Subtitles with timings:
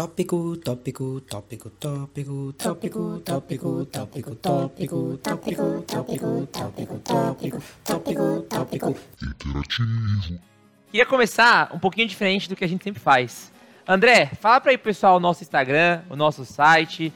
[0.00, 8.96] Tópico, tópico, tópico, tópico, tópico, tópico, tópico, tópico, tópico, tópico, tópico, tópico, tópico, tópico.
[9.22, 10.40] Interativo.
[10.90, 13.52] Queria começar um pouquinho diferente do que a gente sempre faz.
[13.86, 17.12] André, fala pra aí pro pessoal o nosso Instagram, o nosso site,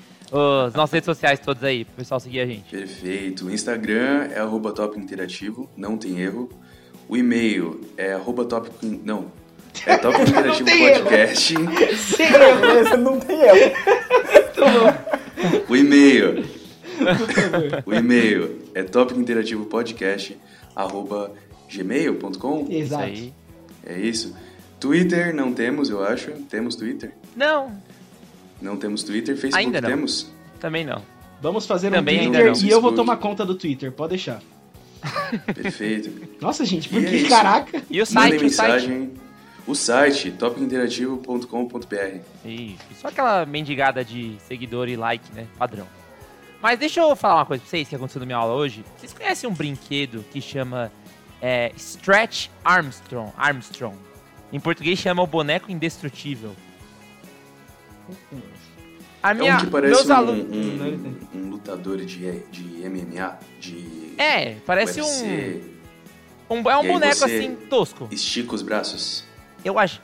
[0.66, 2.70] as nossas redes sociais todas aí, pro pessoal seguir a gente.
[2.70, 3.46] Perfeito.
[3.46, 6.50] O Instagram é arroba Tópico Interativo, não tem erro.
[7.08, 8.76] O e-mail é arroba tópico...
[9.02, 9.32] Não.
[9.86, 11.54] É Tópico Interativo Podcast.
[11.54, 13.74] Erro, esse não tem erro.
[15.68, 16.44] O e-mail.
[17.84, 20.38] o e-mail é tópico interativo podcast
[20.74, 21.32] arroba
[21.70, 22.66] gmail.com.
[22.70, 23.32] Exato.
[23.84, 24.34] É isso.
[24.80, 26.30] Twitter não temos, eu acho.
[26.48, 27.12] Temos Twitter?
[27.36, 27.76] Não,
[28.62, 29.34] Não temos Twitter.
[29.36, 29.88] Facebook Ainda não.
[29.90, 30.32] temos?
[30.60, 31.02] também não.
[31.42, 32.68] Vamos fazer Também um ainda Twitter não.
[32.68, 34.40] e eu vou tomar conta do Twitter, pode deixar.
[35.54, 36.10] Perfeito.
[36.40, 37.28] Nossa, gente, por E é que isso.
[37.28, 37.82] caraca?
[37.90, 39.10] E o Mandem site, o site.
[39.66, 42.20] O site, topicointerativo.com.br.
[42.44, 45.46] Isso, só aquela mendigada de seguidor e like, né?
[45.58, 45.86] Padrão.
[46.60, 48.84] Mas deixa eu falar uma coisa pra vocês que aconteceu na minha aula hoje.
[48.98, 50.90] Vocês conhecem um brinquedo que chama
[51.40, 53.32] é, Stretch Armstrong?
[53.36, 53.96] Armstrong.
[54.52, 56.54] Em português chama o boneco indestrutível.
[59.22, 60.56] A É minha, um que parece meus um, alunos.
[60.56, 65.62] um, um lutador de, de MMA, de É, parece UFC.
[66.50, 66.70] um, um.
[66.70, 68.08] É um E boneco assim tosco.
[68.10, 69.24] Estica os braços.
[69.64, 70.00] Eu acho.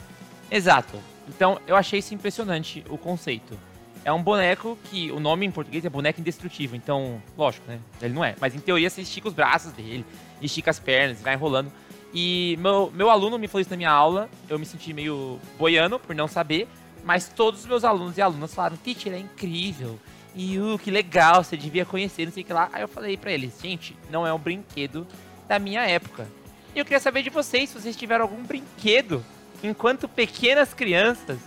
[0.50, 0.98] Exato.
[1.28, 3.56] Então, eu achei isso impressionante, o conceito.
[4.04, 6.76] É um boneco que o nome em português é boneco indestrutível.
[6.76, 7.78] Então, lógico, né?
[8.00, 8.34] Ele não é.
[8.40, 10.04] Mas em teoria você estica os braços dele,
[10.40, 11.70] estica as pernas, vai enrolando.
[12.12, 14.28] E meu, meu aluno me falou isso na minha aula.
[14.48, 16.66] Eu me senti meio boiando por não saber.
[17.04, 19.98] Mas todos os meus alunos e alunas falaram: Teacher, é incrível.
[20.34, 22.68] E uh, que legal, você devia conhecer, não sei o que lá.
[22.72, 25.06] Aí eu falei pra eles: Gente, não é um brinquedo
[25.46, 26.26] da minha época.
[26.74, 29.24] E eu queria saber de vocês se vocês tiveram algum brinquedo
[29.62, 31.38] enquanto pequenas crianças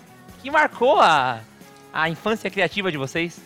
[0.42, 1.40] que marcou a,
[1.94, 3.40] a infância criativa de vocês.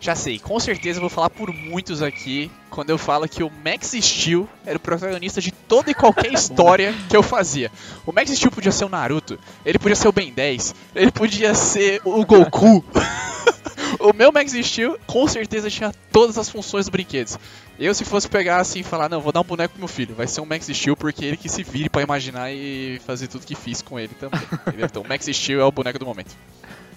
[0.00, 3.50] Já sei, com certeza eu vou falar por muitos aqui quando eu falo que o
[3.64, 7.72] Max Steel era o protagonista de toda e qualquer história que eu fazia.
[8.04, 11.54] O Max Steel podia ser o Naruto, ele podia ser o Ben 10, ele podia
[11.54, 12.84] ser o Goku.
[14.04, 17.38] o meu Max Steel com certeza tinha todas as funções do brinquedo.
[17.78, 20.14] Eu se fosse pegar assim e falar, não, vou dar um boneco pro meu filho,
[20.14, 23.46] vai ser um Max Steel porque ele que se vire pra imaginar e fazer tudo
[23.46, 24.40] que fiz com ele também.
[24.68, 24.86] entendeu?
[24.86, 26.36] Então o Max Steel é o boneco do momento.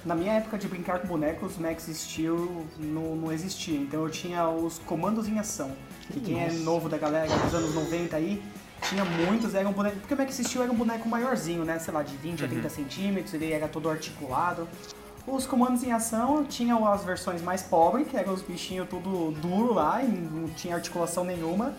[0.05, 3.77] Na minha época de brincar com bonecos, Max Steel não, não existia.
[3.77, 5.71] Então eu tinha os comandos em ação.
[6.11, 8.41] Que quem é novo da galera dos anos 90 aí,
[8.83, 9.99] tinha muitos, eram bonecos.
[9.99, 11.79] Porque o Max Steel era um boneco maiorzinho, né?
[11.79, 14.67] Sei lá, de 20 a 30 centímetros, ele era todo articulado.
[15.27, 19.73] Os comandos em ação tinham as versões mais pobres, que eram os bichinhos tudo duro
[19.73, 21.75] lá e não tinha articulação nenhuma.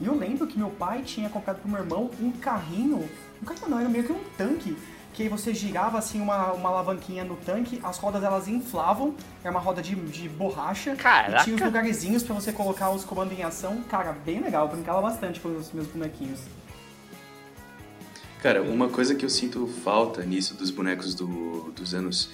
[0.00, 3.06] E eu lembro que meu pai tinha comprado pro meu irmão um carrinho,
[3.42, 4.74] um carrinho não, era meio que um tanque,
[5.12, 9.14] que aí você girava assim uma, uma alavanquinha no tanque, as rodas elas inflavam,
[9.44, 11.42] era uma roda de, de borracha, Caraca!
[11.42, 13.82] e tinha os lugarzinhos pra você colocar os comandos em ação.
[13.90, 16.40] Cara, bem legal, eu brincava bastante com os meus bonequinhos.
[18.42, 22.30] Cara, uma coisa que eu sinto falta nisso dos bonecos do, dos anos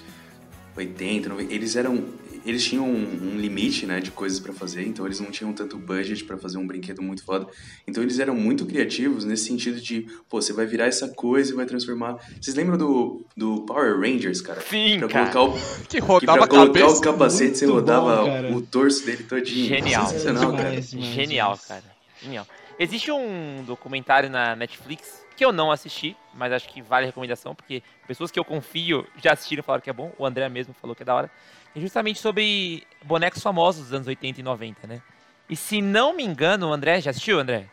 [0.76, 2.04] 80, 90, eles eram.
[2.44, 5.78] Eles tinham um, um limite, né, de coisas pra fazer, então eles não tinham tanto
[5.78, 7.46] budget pra fazer um brinquedo muito foda.
[7.86, 11.54] Então eles eram muito criativos nesse sentido de, pô, você vai virar essa coisa e
[11.54, 12.16] vai transformar.
[12.40, 14.60] Vocês lembram do, do Power Rangers, cara?
[14.60, 15.30] Sim, pra cara.
[15.30, 16.98] colocar o, Que que rodava pra a colocar cabeça.
[16.98, 19.68] o capacete, você rodava bom, o torso dele todinho.
[19.68, 20.06] Genial.
[20.06, 20.82] Sensacional, cara.
[20.82, 21.84] Genial, cara.
[22.20, 22.46] Genial.
[22.76, 27.54] Existe um documentário na Netflix que eu não assisti, mas acho que vale a recomendação,
[27.54, 30.12] porque pessoas que eu confio já assistiram e falaram que é bom.
[30.18, 31.30] O André mesmo falou que é da hora.
[31.74, 35.02] É justamente sobre bonecos famosos dos anos 80 e 90, né?
[35.48, 37.68] E se não me engano, o André já assistiu, André?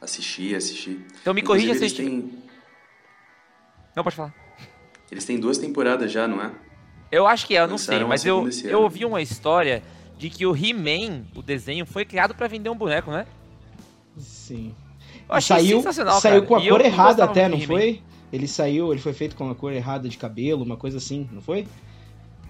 [0.00, 1.00] Assisti, assisti.
[1.20, 2.32] Então me corrija se têm,
[3.94, 4.34] Não, pode falar.
[5.10, 6.50] eles têm duas temporadas já, não é?
[7.10, 9.82] Eu acho que é, eu não sei, Lançaram mas eu, eu ouvi uma história
[10.18, 13.26] de que o He-Man, o desenho, foi criado pra vender um boneco, né?
[14.16, 14.74] Sim.
[15.32, 16.46] Achei saiu sensacional, saiu cara.
[16.46, 18.00] com a E cor errada até, não foi?
[18.32, 21.42] Ele saiu, ele foi feito com a cor errada de cabelo, uma coisa assim, não
[21.42, 21.66] foi?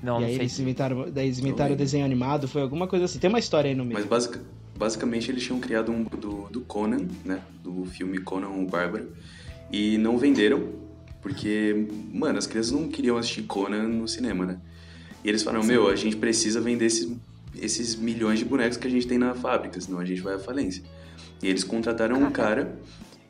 [0.03, 0.43] Não, e não aí sei.
[0.43, 3.19] eles inventaram, daí eles inventaram o desenho animado, foi alguma coisa assim.
[3.19, 3.99] Tem uma história aí no meio.
[3.99, 4.39] Mas basic,
[4.77, 7.41] basicamente eles tinham criado um do, do Conan, né?
[7.63, 9.09] Do filme Conan o Bárbaro.
[9.71, 10.69] E não venderam,
[11.21, 14.59] porque, mano, as crianças não queriam assistir Conan no cinema, né?
[15.25, 17.11] E eles falaram, meu, a gente precisa vender esses,
[17.61, 20.39] esses milhões de bonecos que a gente tem na fábrica, senão a gente vai à
[20.39, 20.83] falência.
[21.43, 22.79] E eles contrataram um cara,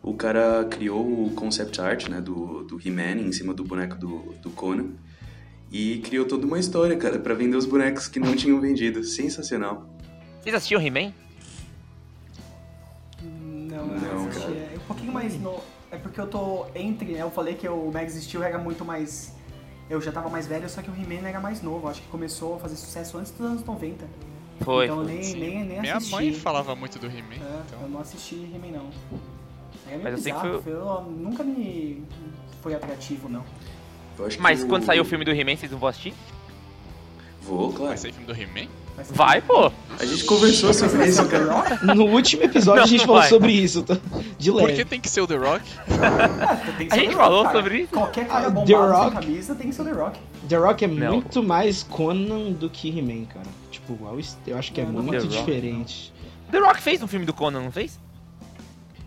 [0.03, 4.35] o cara criou o concept art, né, do, do He-Man em cima do boneco do,
[4.43, 4.91] do Conan.
[5.70, 9.03] E criou toda uma história, cara, pra vender os bonecos que não tinham vendido.
[9.03, 9.88] Sensacional.
[10.41, 11.12] Vocês assistiam He-Man?
[13.23, 14.47] Não, Não, não assisti.
[14.49, 14.58] cara.
[14.75, 15.58] É um pouquinho mais no.
[15.91, 17.23] É porque eu tô entre, né?
[17.23, 19.35] Eu falei que o Max Steel era muito mais
[19.93, 21.87] eu já tava mais velho, só que o He-Man era mais novo.
[21.87, 24.06] Acho que começou a fazer sucesso antes dos anos 90.
[24.64, 24.85] Foi.
[24.87, 25.38] então eu nem, Sim.
[25.41, 26.14] nem, nem Minha assisti.
[26.14, 27.81] mãe falava muito do He-Man, É, então...
[27.82, 28.91] Eu não assisti He-Man não.
[29.87, 32.03] É meio Mas eu sei que bizarro, foi- eu nunca me
[32.62, 33.44] foi atrativo, não.
[34.38, 36.14] Mas quando sair o filme do He-Man, vocês não vão assistir?
[37.43, 37.99] Vou, Vai claro.
[37.99, 38.69] sair filme do He-Man?
[39.11, 39.73] Vai, pô!
[39.99, 41.81] A gente conversou sobre isso, cara.
[41.94, 43.29] No último episódio a gente Não, falou vai.
[43.31, 43.97] sobre isso, tá?
[44.38, 44.85] de Por que leve.
[44.85, 45.65] tem que ser o The Rock?
[46.79, 47.56] Tem que A gente The Rock, falou cara.
[47.56, 47.88] sobre isso?
[47.93, 49.15] Qualquer cara Ah, bombado The sem Rock?
[49.15, 50.19] camisa tem que ser o The Rock.
[50.49, 51.12] The Rock é Não.
[51.15, 53.47] muito mais Conan do que He-Man, cara.
[53.87, 53.99] Tipo,
[54.46, 56.12] eu acho que é muito The Rock, diferente.
[56.50, 57.99] The Rock fez um filme do Conan, não fez?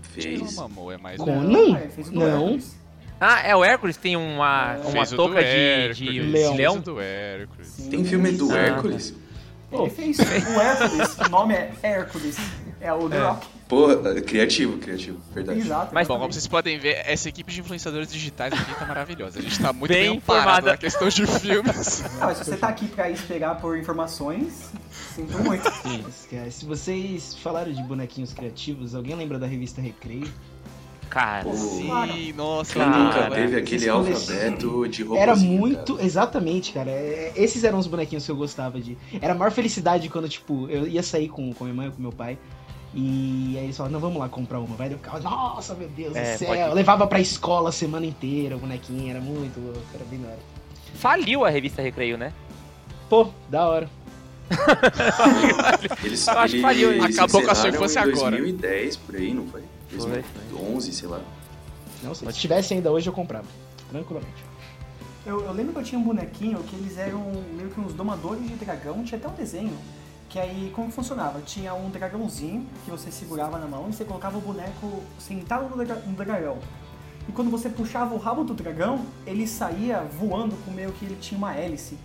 [0.01, 0.57] Fez.
[0.93, 1.17] É mais...
[1.17, 1.41] Conan?
[1.43, 1.75] Não.
[1.77, 2.75] Hércules.
[3.19, 4.87] Ah, é o Hércules que tem uma, É.
[4.87, 6.47] uma touca de, de leão.
[6.49, 6.75] fez leão.
[6.75, 7.67] o do Hércules.
[7.67, 7.89] Sim.
[7.89, 9.13] Tem filme do Ah, Hércules?
[9.71, 11.17] Ele fez o Hércules.
[11.17, 12.37] o nome é Hércules.
[12.81, 13.21] É o The É.
[13.21, 13.47] Rock.
[13.67, 13.87] Pô,
[14.27, 15.59] criativo, criativo, verdade.
[15.61, 15.91] Exato.
[15.93, 19.39] Mas- Bom, como vocês podem ver, essa equipe de influenciadores digitais aqui tá maravilhosa.
[19.39, 20.71] A gente tá muito Bem bem, informada.
[20.71, 22.03] na questão de filmes.
[22.19, 24.69] Não, mas se você tá aqui pra esperar por informações,
[25.15, 25.63] sinto muito.
[26.29, 30.31] Cara, se vocês falaram de bonequinhos criativos, alguém lembra da revista Recreio?
[31.09, 31.51] Cara.
[31.55, 33.35] Sim, nossa, Quem Cara, nunca cara.
[33.35, 35.21] teve aquele alfabeto de roupa?
[35.23, 36.89] Era muito, exatamente, cara.
[36.91, 38.97] é- Esses eram os bonequinhos que eu gostava de.
[39.21, 42.01] Era a maior felicidade quando, tipo, eu ia sair com, com minha mãe ou com
[42.01, 42.37] meu pai.
[42.97, 44.73] E aí eles falavam, não, vamos lá comprar uma.
[44.77, 46.47] Vai, eu ficava, nossa, meu Deus É, do céu.
[46.47, 50.19] pode- Eu levava pra escola a semana inteira o bonequinho, era muito louco, era bem
[50.21, 50.39] da hora.
[50.93, 52.31] faliu a revista Recreio, né?
[53.09, 53.89] Pô, da hora.
[56.03, 57.01] Eles, Eu acho que eles faliu, hein?
[57.03, 58.37] Acabou com a sua infância em agora.
[58.37, 59.61] 2010, por aí, não foi?
[59.89, 61.19] Foi, 2011, sei lá.
[62.03, 63.45] Não sei, se tivesse ainda hoje eu comprava.
[63.89, 64.43] Tranquilamente.
[65.25, 67.19] Eu, eu lembro que eu tinha um bonequinho que eles eram
[67.55, 69.75] meio que uns domadores de dragão, tinha até um desenho.
[70.35, 71.39] Que aí, como que funcionava?
[71.45, 75.85] Tinha um dragãozinho que você segurava na mão e você colocava o boneco sentado no,
[75.85, 76.57] dra- no dragão.
[77.29, 81.15] E quando você puxava o rabo do dragão, ele saía voando com meio que ele
[81.21, 81.97] tinha uma hélice.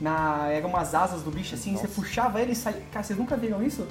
[0.00, 2.80] Na, eram umas asas do bicho assim, você puxava ele e saía.
[2.90, 3.86] Cara, vocês nunca viram isso?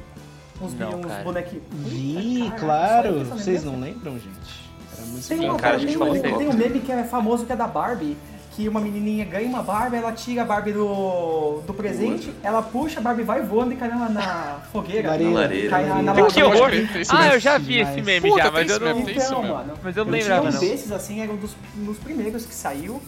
[0.60, 1.24] Uns, Não, uns cara.
[1.24, 1.64] bonequinhos.
[1.72, 3.26] Vi, claro.
[3.26, 4.72] Vocês não lembram, gente?
[4.98, 7.54] Era muito Tem, uma, cara, a tem, um, tem um meme que é famoso que
[7.54, 8.18] é da Barbie,
[8.58, 13.00] que uma menininha ganha uma Barbie, ela tira a Barbie do, do presente, ela puxa,
[13.00, 15.10] a Barbie vai voando e cai na, na fogueira.
[15.10, 15.32] Lareira.
[15.32, 15.70] Não, Lareira.
[15.70, 16.72] Cai na, na Que horror.
[17.10, 20.04] Ah, eu já vi esse meme Puta, já, mas eu não, Então, mano, mas eu
[20.04, 20.72] não lembrava tinha um não.
[20.72, 23.00] desses, assim, era um dos, um dos primeiros que saiu,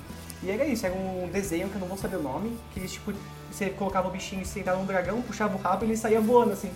[0.44, 2.92] e era isso, era um desenho que eu não vou saber o nome, que eles,
[2.92, 3.12] tipo,
[3.52, 6.70] você colocava o bichinho sentado num dragão, puxava o rabo e ele saía voando, assim.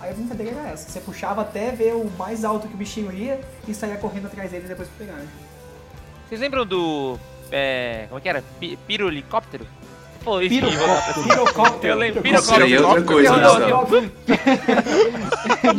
[0.00, 3.10] Aí a brincadeira era essa, você puxava até ver o mais alto que o bichinho
[3.12, 5.18] ia e saía correndo atrás dele depois pra pegar.
[5.18, 5.26] né?
[6.28, 7.18] Vocês lembram do.
[7.50, 8.42] É, como é que era?
[8.58, 9.66] Pi- Pirulicóptero?
[10.22, 11.22] Pô, isso Pirocóptero.
[11.28, 11.92] Pirocóptero.
[11.94, 12.28] Eu lembro.
[12.28, 12.88] Isso aí é Pirocóptero.
[12.88, 14.12] outra coisa, Gustavo?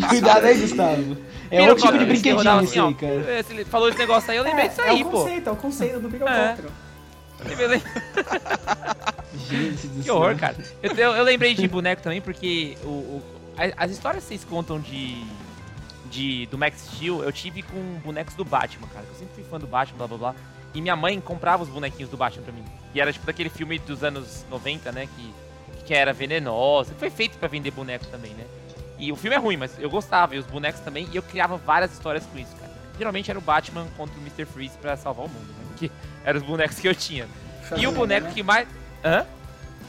[0.09, 1.17] Cuidado aí, Gustavo.
[1.51, 2.87] É outro tipo de Pirocóptero, que brinquedinho assim, ó.
[2.87, 3.31] aí, cara.
[3.31, 5.19] É, Você falou esse negócio aí, eu lembrei disso é, aí, é o pô.
[5.21, 6.71] conceito, é o conceito do pirocóptero.
[9.49, 10.55] Gente do Que horror, cara.
[10.81, 13.23] Eu, eu- eu lembrei de boneco também porque o, o-
[13.77, 15.23] as histórias que vocês contam de,
[16.09, 19.05] de do Max Steel, eu tive com bonecos do Batman, cara.
[19.07, 20.35] Eu sempre fui fã do Batman, blá blá blá.
[20.73, 22.63] E minha mãe comprava os bonequinhos do Batman pra mim.
[22.93, 25.07] E era tipo daquele filme dos anos 90, né?
[25.15, 25.33] Que,
[25.85, 26.93] que era venenosa.
[26.97, 28.45] Foi feito pra vender boneco também, né?
[28.97, 30.35] E o filme é ruim, mas eu gostava.
[30.35, 31.07] E os bonecos também.
[31.11, 32.71] E eu criava várias histórias com isso, cara.
[32.97, 34.45] Geralmente era o Batman contra o Mr.
[34.45, 35.65] Freeze pra salvar o mundo, né?
[35.77, 35.91] Que
[36.23, 37.27] eram os bonecos que eu tinha.
[37.77, 38.33] E o boneco né?
[38.33, 38.67] que mais.
[39.03, 39.25] Hã?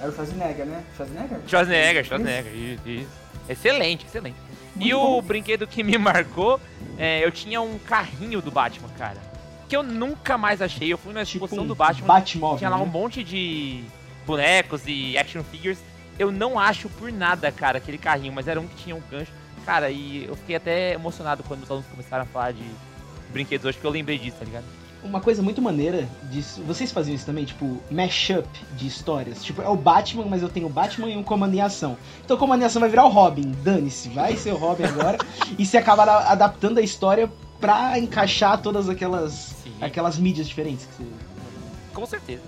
[0.00, 0.82] Era o Schwarzenegger, né?
[0.96, 1.38] Schwarzenegger?
[1.46, 3.08] Schwarzenegger, Schwarzenegger, isso, isso.
[3.48, 4.36] Excelente, excelente.
[4.76, 5.22] e Muito o bom.
[5.22, 6.60] brinquedo que me marcou,
[6.98, 9.18] é, eu tinha um carrinho do Batman, cara.
[9.72, 10.92] Que eu nunca mais achei.
[10.92, 12.90] Eu fui na Tipo exposição um do Batman, Batmóvel, tinha lá um né?
[12.92, 13.82] monte de
[14.26, 15.78] bonecos e action figures.
[16.18, 19.32] Eu não acho por nada, cara, aquele carrinho, mas era um que tinha um gancho.
[19.64, 22.62] Cara, e eu fiquei até emocionado quando os alunos começaram a falar de
[23.32, 24.64] brinquedos hoje, porque eu lembrei disso, tá ligado?
[25.02, 26.62] Uma coisa muito maneira disso.
[26.66, 29.42] Vocês faziam isso também, tipo, mashup de histórias.
[29.42, 31.96] Tipo, é o Batman, mas eu tenho o Batman e um comando em ação.
[32.22, 33.50] Então o comando em ação vai virar o Robin.
[33.64, 35.16] Dane-se, vai ser o Robin agora.
[35.58, 39.61] e você acaba a- adaptando a história pra encaixar todas aquelas.
[39.86, 41.10] Aquelas mídias diferentes que você.
[41.92, 42.42] Com certeza.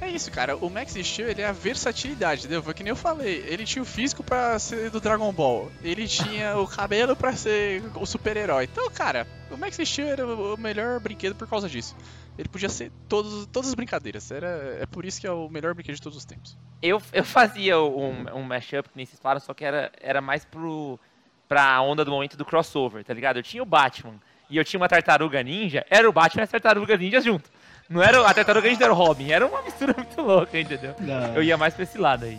[0.00, 0.56] É isso, cara.
[0.56, 2.62] O Max Steel, ele é a versatilidade, entendeu?
[2.62, 3.42] Foi que nem eu falei.
[3.46, 5.70] Ele tinha o físico pra ser do Dragon Ball.
[5.82, 8.64] Ele tinha o cabelo pra ser o super-herói.
[8.64, 11.96] Então, cara, o Max Steel era o melhor brinquedo por causa disso.
[12.38, 14.30] Ele podia ser todos, todas as brincadeiras.
[14.30, 16.56] Era, é por isso que é o melhor brinquedo de todos os tempos.
[16.82, 20.44] Eu, eu fazia um, um mashup, que nem vocês falaram, só que era, era mais
[20.44, 21.00] pro,
[21.48, 23.38] pra onda do momento do crossover, tá ligado?
[23.38, 26.50] Eu tinha o Batman e eu tinha uma tartaruga ninja, era o Batman e as
[26.50, 27.50] tartarugas ninjas junto.
[27.88, 30.94] Não era, o- a tartaruga ninja era o Robin, era uma mistura muito louca, entendeu?
[31.34, 32.38] Eu ia mais pra esse lado aí.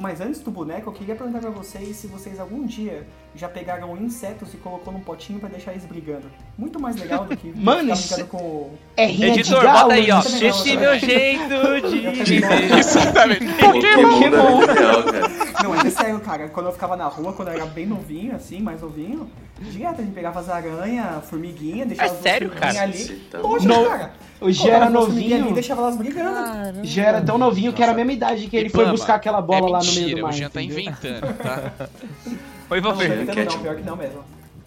[0.00, 3.96] Mas antes do boneco, eu queria perguntar pra vocês se vocês algum dia já pegaram
[3.96, 6.30] insetos e colocou num potinho pra deixar eles brigando.
[6.56, 8.78] Muito mais legal do que Mano, ficar brincando com o...
[8.96, 9.78] É rinha Editor, de galo.
[9.80, 10.20] bota aí, ó.
[10.20, 10.80] isso também não, Esse né?
[10.80, 11.90] meu jeito
[12.22, 12.78] de viver.
[12.78, 13.44] Exatamente.
[13.54, 15.64] Pokémon real, cara.
[15.64, 16.48] Não, é sério, cara.
[16.48, 19.28] Quando eu ficava na rua, quando eu era bem novinho, assim, mais novinho,
[19.60, 22.82] direto a gente pegava as aranhas, formiguinha, deixava É as sério, cara?
[22.82, 23.04] ali.
[23.30, 24.12] Tá Lógico, No- cara.
[24.40, 25.50] O Colocava era ali novinho.
[25.50, 26.84] e deixava elas brigando.
[26.84, 29.68] Já era tão novinho que era a mesma idade que ele foi buscar aquela bola
[29.68, 30.32] é lá no meio mentira, do mar.
[30.32, 31.72] O Jean tá inventando, tá?
[32.70, 33.08] Oi, Não, Valver.
[33.26, 34.24] não, não, não, pior que não mesmo.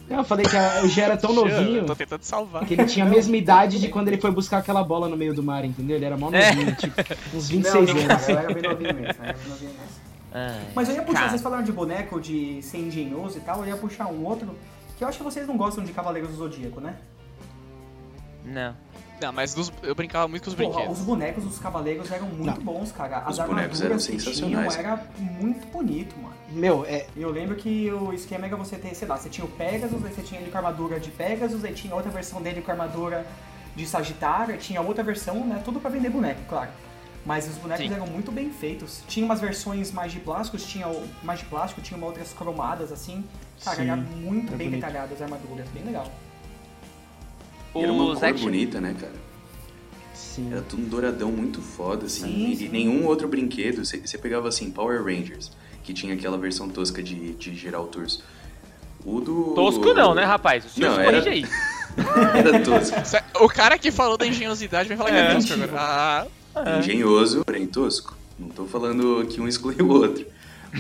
[0.10, 0.56] Não, eu falei que
[0.86, 2.66] o Gê era tão novinho eu tô tentando salvar.
[2.66, 5.34] que ele tinha a mesma idade de quando ele foi buscar aquela bola no meio
[5.34, 5.96] do mar, entendeu?
[5.96, 6.54] Ele era mó É.
[6.54, 7.02] novinho, tipo,
[7.34, 8.26] uns Não, 26 não, anos.
[8.26, 9.08] cara, eu era bem novinho mesmo.
[9.08, 10.02] eu era bem novinho mesmo.
[10.34, 11.30] Ai, Mas eu ia puxar, cara.
[11.30, 14.50] vocês falaram de boneco, de ser engenhoso e tal, eu ia puxar um outro,
[15.02, 16.96] que eu acho que vocês não gostam de Cavaleiros do Zodíaco, né?
[18.46, 18.76] Não.
[19.20, 21.00] Não, mas dos- eu brincava muito com os Porra, brinquedos.
[21.00, 22.64] os bonecos dos Cavaleiros eram muito Não.
[22.64, 23.18] bons, cara.
[23.20, 24.78] As Os bonecos eram armaduras que tinham sensacionais.
[24.78, 26.36] era muito bonito, mano.
[26.52, 29.48] Meu, é, Eu lembro que o esquema era você ter, sei lá, você tinha o
[29.50, 32.62] Pegasus, aí você tinha ele com a armadura de Pegasus, aí tinha outra versão dele
[32.62, 33.26] com a armadura
[33.76, 35.60] de Sagitário, aí tinha outra versão, né?
[35.66, 36.70] Tudo pra vender boneco, claro.
[37.26, 37.94] Mas os bonecos Sim.
[37.94, 39.04] eram muito bem feitos.
[39.08, 42.92] Tinha umas versões mais de plásticos, tinha o mais de plástico, tinha uma outras cromadas
[42.92, 43.24] assim.
[43.64, 44.82] Cara, Sim, era muito é bem bonito.
[44.86, 46.12] detalhadas as armaduras, bem legal.
[47.76, 49.14] E era uma cor bonita, né, cara?
[50.14, 50.50] sim.
[50.52, 52.24] Era tudo um douradão muito foda, assim.
[52.26, 52.70] Sim, e sim.
[52.70, 53.84] nenhum outro brinquedo.
[53.86, 55.52] Você pegava, assim, Power Rangers,
[55.84, 58.24] que tinha aquela versão tosca de, de girar o torso.
[59.06, 59.54] O do...
[59.56, 60.66] Tosco não, né, rapaz?
[60.66, 61.46] O senhor Não, era- corrige aí.
[62.38, 62.96] Era tosco.
[63.44, 65.34] O cara que falou da engenhosidade vai falar que é É.
[65.36, 66.28] tosco agora.
[66.56, 68.16] Ah, Engenhoso, porém tosco.
[68.40, 70.26] Não tô falando que um exclui o outro.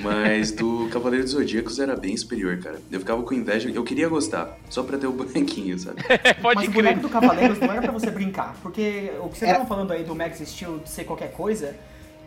[0.01, 2.79] Mas do Cavaleiro dos Zodíacos era bem superior, cara.
[2.91, 3.69] Eu ficava com inveja.
[3.69, 6.01] Eu queria gostar, só pra ter o bonequinho, sabe?
[6.41, 6.83] Pode Mas o crer.
[6.83, 8.55] boneco do Cavaleiros não era pra você brincar.
[8.61, 11.75] Porque o que vocês Era- estavam falando aí do Max Steel de ser qualquer coisa,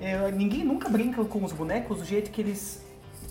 [0.00, 2.82] é, ninguém nunca brinca com os bonecos do jeito que eles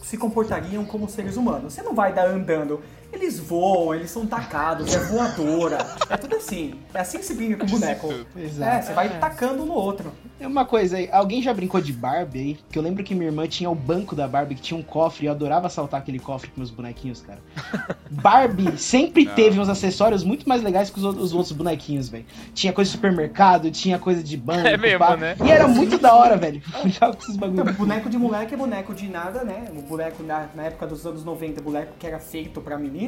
[0.02, 1.74] se comportariam como seres humanos.
[1.74, 2.82] Você não vai dar andando.
[3.14, 5.78] Eles voam, eles são tacados, é voadora.
[6.10, 6.74] É tudo assim.
[6.94, 8.14] É assim que se brinca com o boneco.
[8.36, 8.72] Exato.
[8.78, 10.12] É, você vai tacando um no outro.
[10.40, 12.60] É Uma coisa aí, alguém já brincou de Barbie aí?
[12.72, 15.26] Que eu lembro que minha irmã tinha o banco da Barbie, que tinha um cofre,
[15.26, 17.40] e eu adorava assaltar aquele cofre com meus bonequinhos, cara.
[18.10, 19.34] Barbie sempre Não.
[19.36, 22.26] teve uns acessórios muito mais legais que os, outros- os outros bonequinhos, velho.
[22.54, 25.16] Tinha coisa de supermercado, tinha coisa de banco, É mesmo, pá.
[25.18, 25.36] né?
[25.44, 26.62] E era muito da hora, velho.
[26.82, 26.98] Com esses
[27.36, 27.76] Então, bagulhos.
[27.78, 29.66] boneco de moleque é boneco de nada, né?
[29.76, 33.03] O boneco na, na época dos anos 90, boneco que era feito pra menino,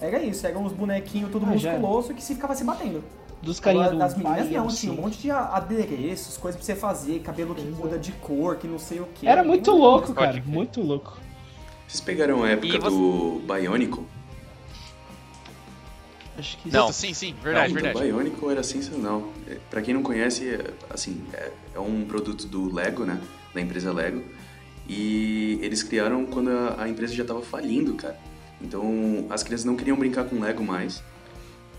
[0.00, 0.46] era isso.
[0.46, 1.72] Eram uns bonequinhos tudo Ah, já.
[1.72, 3.02] musculoso que se ficava se batendo.
[3.42, 4.76] Dos carinhas do das meninas não, assim.
[4.76, 8.68] tinha um monte de adereços, coisas pra você fazer, cabelo que muda de cor, que
[8.68, 9.26] não sei o que.
[9.26, 10.40] Era muito louco, cara.
[10.46, 11.18] Muito louco.
[11.88, 14.04] Vocês pegaram a época você- do Bionicle?
[16.38, 16.90] Acho que Não.
[16.92, 18.10] sim, sim, verdade, Então, verdade.
[18.10, 19.28] O Bionicle era sensacional.
[19.46, 23.20] É, Pra quem não conhece, é, assim, é, é um produto do Lego, né?
[23.52, 24.22] Da empresa Lego.
[24.88, 28.16] E eles criaram quando a, a empresa já tava falindo, cara.
[28.62, 31.02] Então, as crianças não queriam brincar com Lego mais.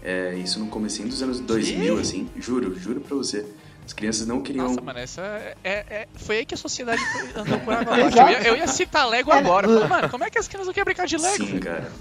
[0.03, 2.29] É, isso no comecinho dos anos 2000, assim.
[2.37, 3.45] Juro, juro pra você.
[3.85, 4.67] As crianças não queriam...
[4.67, 7.01] Nossa, mano, essa é, é- é- foi aí que a sociedade
[7.35, 8.17] andou por água abaixo.
[8.17, 9.67] Eu ia, eu ia citar Lego agora.
[9.67, 11.45] Falei, mano, como é que as crianças não querem brincar de Lego?
[11.45, 11.91] Sim, cara.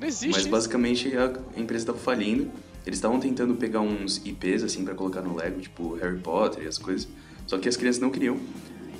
[0.00, 0.48] Não existe Mas isso.
[0.50, 2.50] basicamente a empresa estava falindo.
[2.86, 6.66] Eles estavam tentando pegar uns IPs assim pra colocar no Lego, tipo Harry Potter e
[6.66, 7.08] as coisas.
[7.46, 8.36] Só que as crianças não queriam.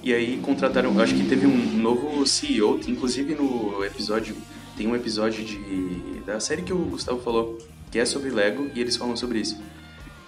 [0.02, 4.36] E aí contrataram, eu acho que teve um novo CEO, inclusive no episódio,
[4.76, 7.58] tem um episódio de da série que o Gustavo falou,
[7.90, 9.60] que é sobre Lego e eles falam sobre isso.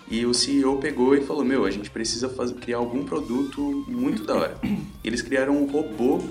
[0.09, 4.25] E o CEO pegou e falou: "Meu, a gente precisa fazer, criar algum produto muito
[4.25, 4.61] da hora".
[5.03, 6.23] Eles criaram um robô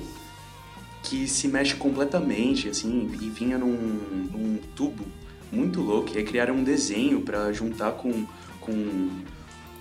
[1.03, 3.77] que se mexe completamente, assim, e vinha num,
[4.31, 5.05] num tubo
[5.51, 6.11] muito louco.
[6.13, 8.25] E aí criaram um desenho pra juntar com,
[8.59, 9.09] com,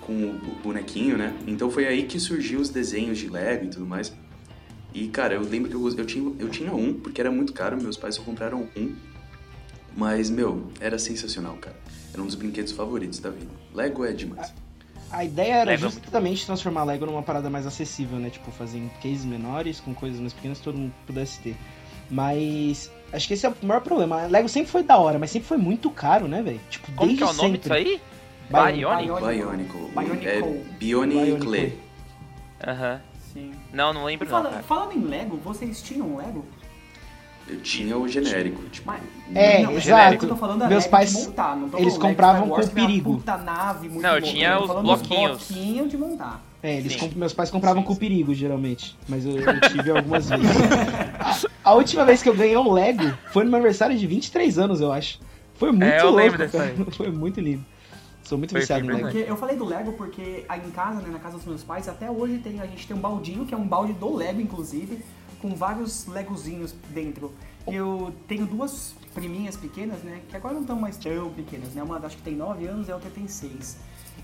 [0.00, 1.35] com o bonequinho, né?
[1.47, 4.12] Então foi aí que surgiu os desenhos de Lego e tudo mais.
[4.95, 7.77] E, cara, eu lembro que eu, eu, tinha, eu tinha um, porque era muito caro,
[7.77, 8.95] meus pais só compraram um.
[9.97, 11.77] Mas, meu, era sensacional, cara.
[12.13, 13.51] Era um dos brinquedos favoritos da vida.
[13.75, 14.55] Lego é demais.
[15.11, 18.31] A ideia era Lego é justamente transformar Lego numa parada mais acessível, né?
[18.31, 21.57] Tipo, fazer em cases menores, com coisas mais pequenas que todo mundo pudesse ter.
[22.09, 24.27] Mas acho que esse é o maior problema.
[24.27, 26.61] Lego sempre foi da hora, mas sempre foi muito caro, né, velho?
[26.71, 27.59] Tipo, Como desde que é o nome sempre.
[27.61, 28.01] disso aí?
[28.51, 28.79] Bionic.
[28.79, 29.21] Bionic?
[29.21, 29.79] Bionicle.
[29.95, 30.29] Bionicle.
[30.29, 30.41] É
[30.79, 31.27] Bionicle.
[31.27, 31.79] Bionicle.
[32.65, 33.01] Aham.
[33.35, 33.53] Sim.
[33.73, 34.62] Não, não lembro não, Fala, cara.
[34.62, 36.45] falando em Lego, vocês tinham um Lego?
[37.47, 38.87] Eu tinha o genérico, tipo...
[38.87, 39.03] Mas-
[39.35, 40.14] É, não, mas exato.
[40.14, 42.49] o que eu tô falando é Meus Lego pais, de montar, não tô eles compravam
[42.49, 43.14] Wars, com é perigo.
[43.17, 45.49] puta nave muito Não, eu tinha os bloquinhos.
[45.49, 46.43] bloquinhos de montar.
[46.62, 48.00] É, eles comp- meus pais compravam Sim, com sim.
[48.00, 48.97] perigo, geralmente.
[49.07, 50.47] Mas eu, eu tive algumas vezes.
[51.62, 54.59] A, a última vez que eu ganhei um Lego foi no meu aniversário de 23
[54.59, 55.21] anos, eu acho.
[55.57, 56.71] Foi muito É, eu louco, lembro dessa cara.
[56.71, 56.85] aí.
[56.97, 57.62] Foi muito lindo.
[58.25, 59.02] Sou muito viciado em Lego.
[59.02, 61.88] Porque eu falei do Lego porque aí em casa, né, na casa dos meus pais,
[61.88, 65.04] até hoje tem, a gente tem um baldinho, que é um balde do Lego, inclusive,
[65.40, 67.33] com vários legozinhos dentro.
[67.66, 70.21] Eu tenho duas priminhas pequenas, né?
[70.28, 71.83] Que agora não estão mais tão pequenas, né?
[71.83, 73.76] Uma acho que tem 9 anos e a outra tem 6.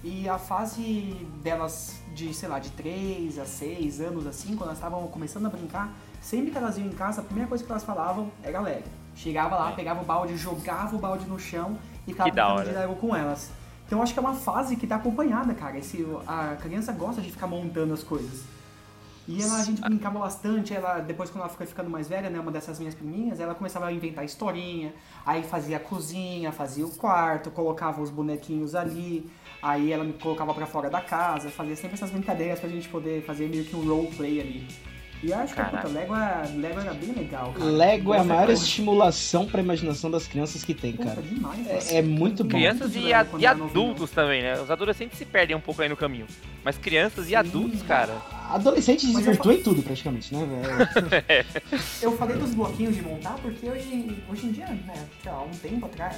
[0.02, 4.78] E a fase delas de, sei lá, de 3 a 6 anos, assim, quando elas
[4.78, 7.84] estavam começando a brincar, sempre que elas iam em casa, a primeira coisa que elas
[7.84, 8.88] falavam era Lego.
[9.14, 12.70] Chegava lá, pegava o balde, jogava o balde no chão e ficava brincando de.
[12.70, 13.50] Lego com elas.
[13.90, 15.76] Então acho que é uma fase que tá acompanhada, cara.
[15.76, 18.44] Esse, a criança gosta de ficar montando as coisas.
[19.26, 22.38] E ela, a gente brincava bastante, ela, depois quando ela foi ficando mais velha, né,
[22.38, 24.94] uma dessas minhas priminhas, ela começava a inventar historinha,
[25.26, 29.28] aí fazia a cozinha, fazia o quarto, colocava os bonequinhos ali,
[29.60, 33.24] aí ela me colocava pra fora da casa, fazia sempre essas brincadeiras pra gente poder
[33.24, 34.68] fazer meio que um roleplay ali.
[35.22, 37.64] E eu acho que, puta, Lego, é, Lego era bem legal, cara.
[37.70, 38.62] Lego é a maior coisa.
[38.64, 41.20] estimulação pra imaginação das crianças que tem, Puta, cara.
[41.20, 42.48] demais, É- é muito bom.
[42.50, 44.58] Crianças e, a- e adultos também, né?
[44.60, 46.26] Os adolescentes se perdem um pouco aí no caminho.
[46.64, 48.14] Mas crianças e adultos, cara.
[48.50, 51.46] Adolescente desvirtua em tudo, praticamente, né, velho?
[52.02, 55.42] Eu falei dos bloquinhos de montar porque hoje, hoje em dia, né, sei lá, há
[55.42, 56.16] um tempo atrás,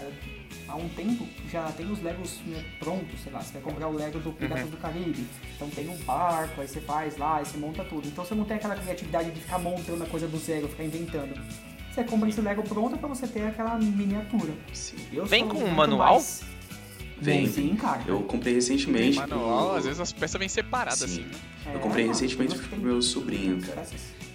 [0.68, 3.92] há um tempo já tem os Legos né, prontos, sei lá, você vai comprar o
[3.94, 7.56] Lego do Piratas do Caribe, então tem um barco, aí você faz lá, aí você
[7.58, 8.06] monta tudo.
[8.08, 11.34] Então você não tem aquela criatividade de ficar montando a coisa do zero, ficar inventando.
[11.92, 14.52] Você compra esse Lego pronto pra você ter aquela miniatura.
[14.72, 14.96] Sim.
[15.12, 16.14] Eu Vem com um manual?
[16.14, 16.42] mais-
[17.22, 17.46] Vem.
[17.48, 18.02] Sim, cara.
[18.06, 19.16] Eu comprei recentemente.
[19.18, 21.04] Manual, pro- às vezes as peças vêm separadas Sim.
[21.04, 21.24] assim.
[21.70, 23.86] É, Eu comprei recentemente tem pro meu sobrinho, cara.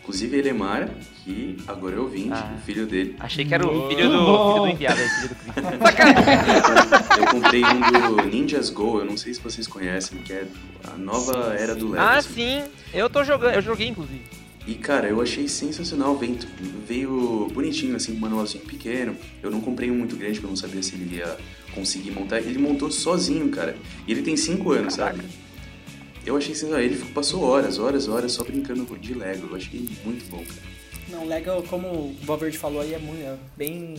[0.02, 0.90] Inclusive ele é Mara,
[1.26, 2.56] que agora é ouvinte, Ah.
[2.58, 3.18] o filho dele.
[3.20, 5.58] Achei que era o filho do, filho do enviado aí, filho do Cristo.
[7.20, 10.48] Eu comprei um do Ninjas Go, eu não sei se vocês conhecem, que é
[10.94, 12.02] a nova era do Lego.
[12.04, 12.34] Ah, assim.
[12.34, 12.64] sim.
[12.94, 14.22] Eu tô jogando, eu joguei inclusive.
[14.66, 16.38] E cara, eu achei sensacional, veio,
[16.88, 19.16] veio bonitinho, assim, um manualzinho pequeno.
[19.42, 21.38] Eu não comprei um muito grande, porque eu não sabia se ele ia
[21.78, 22.40] conseguir montar.
[22.40, 23.76] Ele montou sozinho, cara.
[24.08, 25.22] E ele tem 5 anos, sabe?
[26.26, 26.82] Eu achei sensacional.
[26.84, 29.48] Ele passou horas, horas, horas só brincando de Lego.
[29.50, 30.78] Eu achei muito bom, cara.
[31.10, 33.96] Não, Lego, como o Valverde falou aí, é muito, é bem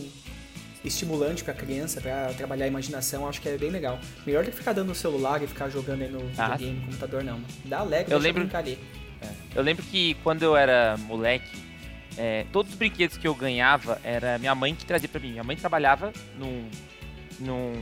[0.85, 3.99] estimulante pra criança, pra trabalhar a imaginação, acho que é bem legal.
[4.25, 6.85] Melhor do que ficar dando no celular e ficar jogando aí no Ah, videogame, no
[6.85, 7.41] computador, não.
[7.65, 8.77] Dá Lego, Eu lembro- brincar ali.
[9.53, 11.49] Eu lembro que quando eu era moleque,
[12.17, 15.31] é, todos os brinquedos que eu ganhava era minha mãe que trazia pra mim.
[15.31, 16.63] Minha mãe trabalhava num,
[17.39, 17.73] num,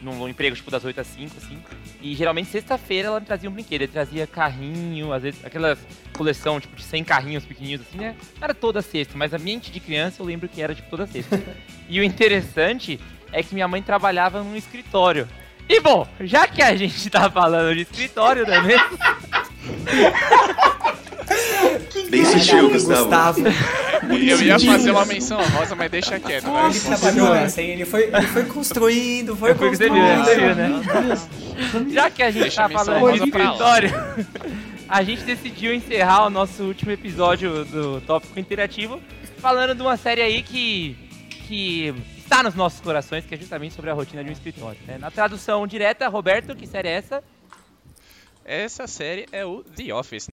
[0.00, 1.58] num emprego tipo das 8 às 5, assim.
[2.00, 3.82] E geralmente sexta-feira ela me trazia um brinquedo.
[3.82, 5.76] Ele trazia carrinho, às vezes aquela
[6.16, 8.16] coleção tipo de 100 carrinhos pequenininhos assim, né?
[8.40, 11.40] Era toda sexta, mas a mente de criança eu lembro que era tipo toda sexta.
[11.88, 13.00] e o interessante
[13.32, 15.28] é que minha mãe trabalhava num escritório.
[15.68, 18.98] E bom, já que a gente tá falando de escritório, não é mesmo?
[22.10, 23.04] Bem sutil, Gustavo.
[23.04, 23.40] Gustavo.
[24.12, 26.44] Eu ia fazer uma menção rosa, mas deixa quieto.
[26.44, 26.70] Vai.
[26.70, 27.70] Ele trabalhou essa, hein?
[27.70, 29.94] Ele foi, ele foi construindo, foi fui construindo.
[30.54, 30.82] né?
[31.92, 33.90] Já que a gente Deixa tá falando de escritório,
[34.88, 39.00] a gente decidiu encerrar o nosso último episódio do Tópico Interativo
[39.38, 40.96] falando de uma série aí que,
[41.46, 44.78] que está nos nossos corações, que é justamente sobre a rotina de um escritório.
[44.86, 44.98] né?
[44.98, 47.24] Na tradução direta, Roberto, que série é essa?
[48.44, 50.26] Essa série é o The Office.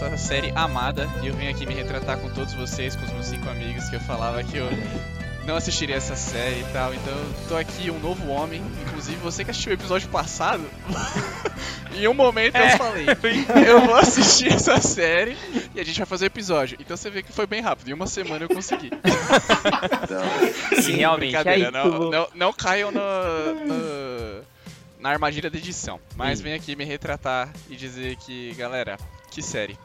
[0.00, 3.26] Nossa série amada, e eu venho aqui me retratar com todos vocês, com os meus
[3.26, 4.68] cinco amigos, que eu falava que eu
[5.46, 6.92] não assistiria essa série e tal.
[6.92, 8.60] Então eu tô aqui, um novo homem.
[8.86, 10.62] Inclusive, você que assistiu o episódio passado,
[11.94, 13.06] em um momento eu falei:
[13.66, 15.36] eu vou assistir essa série
[15.74, 16.76] e a gente vai fazer o episódio.
[16.80, 18.90] Então você vê que foi bem rápido, em uma semana eu consegui.
[18.92, 21.34] Então, Sim, realmente.
[21.36, 24.42] Aí, Brincadeira, não, não, não caiam no- no-
[24.98, 25.98] na armadilha da edição.
[26.16, 26.44] Mas Sim.
[26.44, 28.98] vem aqui me retratar e dizer que, galera,
[29.34, 29.76] que série.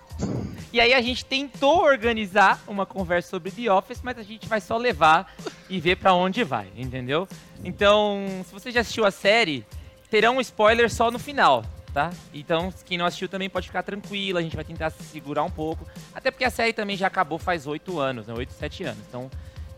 [0.72, 4.62] E aí a gente tentou organizar uma conversa sobre The Office, mas a gente vai
[4.62, 5.34] só levar
[5.68, 7.28] e ver pra onde vai, entendeu?
[7.64, 9.66] Então, se você já assistiu a série,
[10.12, 12.12] terão um spoiler só no final, tá?
[12.32, 15.50] Então, quem não assistiu também pode ficar tranquilo, a gente vai tentar se segurar um
[15.50, 15.88] pouco.
[16.14, 18.34] Até porque a série também já acabou faz 8 anos, né?
[18.38, 19.04] 8, 7 anos.
[19.08, 19.32] Então,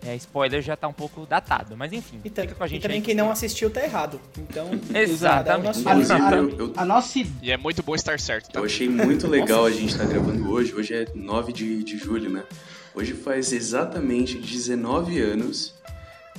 [0.05, 1.75] é, spoiler já tá um pouco datado.
[1.77, 3.03] Mas enfim, E, fica com a e gente também aí.
[3.03, 4.19] quem não assistiu tá errado.
[4.37, 5.77] Então, Exatamente.
[5.77, 5.91] sua.
[5.91, 8.59] A, Inclusive, a- eu- eu- a nossa E é muito bom estar certo, tá?
[8.59, 10.73] Eu achei muito legal a gente estar gravando hoje.
[10.73, 12.43] Hoje é 9 de, de julho, né?
[12.93, 15.73] Hoje faz exatamente 19 anos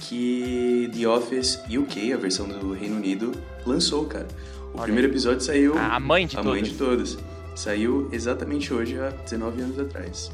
[0.01, 3.33] que The Office UK, a versão do Reino Unido,
[3.65, 4.27] lançou, cara.
[4.73, 5.77] O Olha primeiro episódio saiu.
[5.79, 7.15] A mãe de a mãe de todas.
[7.15, 7.33] todas.
[7.55, 10.31] Saiu exatamente hoje, há 19 anos atrás.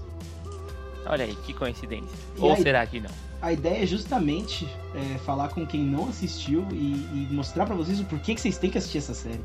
[1.08, 2.16] Olha aí, que coincidência.
[2.36, 3.10] E Ou aí- será que não?
[3.40, 8.00] A ideia é justamente é, falar com quem não assistiu e, e mostrar pra vocês
[8.00, 9.40] o porquê que vocês têm que assistir essa série.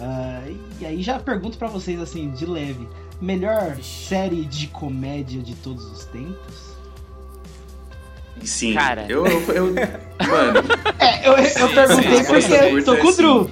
[0.00, 0.42] Ah,
[0.80, 2.86] e aí já pergunto pra vocês assim, de leve,
[3.20, 6.72] melhor série de comédia de todos os tempos?
[8.44, 9.06] Sim, Cara.
[9.08, 10.60] eu, eu, eu- Mano,
[10.98, 12.52] É, eu, eu perguntei sim, porque sim.
[12.54, 13.50] eu tô com o Drew.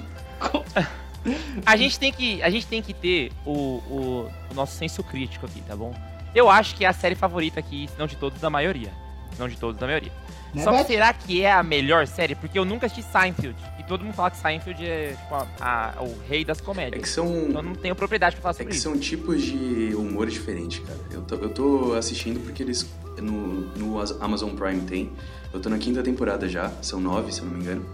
[1.66, 5.46] A gente tem que, a gente tem que ter o, o, o nosso senso crítico
[5.46, 5.94] aqui, tá bom?
[6.34, 8.90] Eu acho que é a série favorita aqui, se não de todos, da maioria.
[9.32, 10.12] Se não de todos, da maioria.
[10.54, 10.86] Né, Só que Beth?
[10.86, 12.34] será que é a melhor série?
[12.34, 13.56] Porque eu nunca assisti Seinfeld.
[13.78, 17.02] E todo mundo fala que Seinfeld é tipo, a- a- o rei das É comédias.
[17.02, 17.26] que são.
[17.48, 18.82] Então eu não tenho propriedade pra falar É sobre que isso.
[18.90, 20.98] são tipos de humor diferentes, cara.
[21.12, 22.88] Eu tô, eu tô assistindo porque eles.
[23.18, 25.12] No, no Amazon Prime tem.
[25.52, 27.86] Eu tô na quinta temporada já, são nove, se eu não me engano.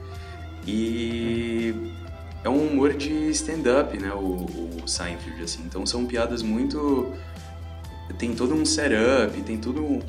[0.66, 1.74] E.
[2.44, 4.12] É um humor de stand-up, né?
[4.12, 4.46] O,
[4.82, 5.62] o Seinfeld, assim.
[5.66, 7.12] Então são piadas muito.
[8.18, 9.82] Tem todo um setup, tem tudo.
[9.84, 10.00] um-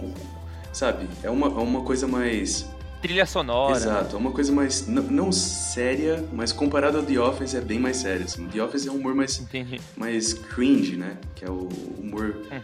[0.74, 1.08] Sabe?
[1.24, 2.66] É uma, é uma coisa mais.
[3.02, 3.76] Trilha sonora.
[3.76, 4.88] Exato, é uma coisa mais.
[4.88, 8.26] Não, não séria, mas comparado ao The Office é bem mais sério.
[8.26, 8.48] Assim.
[8.48, 9.80] The Office é um humor mais Entendi.
[9.96, 11.18] mais cringe, né?
[11.36, 12.62] Que é o humor Hum.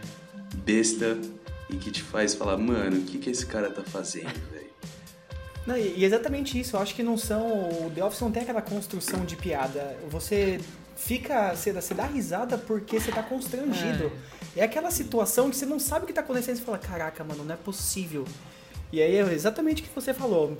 [0.64, 1.18] besta
[1.70, 4.64] e que te faz falar, mano, o que, que esse cara tá fazendo, velho?
[5.66, 6.76] Não, e exatamente isso.
[6.76, 7.46] Eu acho que não são.
[7.86, 9.96] O The Office não tem aquela construção de piada.
[10.10, 10.60] Você
[10.94, 11.54] fica.
[11.54, 14.04] Você, você dá risada porque você tá constrangido.
[14.04, 14.33] É.
[14.62, 16.56] aquela situação que você não sabe o que tá acontecendo.
[16.56, 18.24] Você fala, caraca, mano, não é possível.
[18.92, 20.56] E aí é exatamente o que você falou.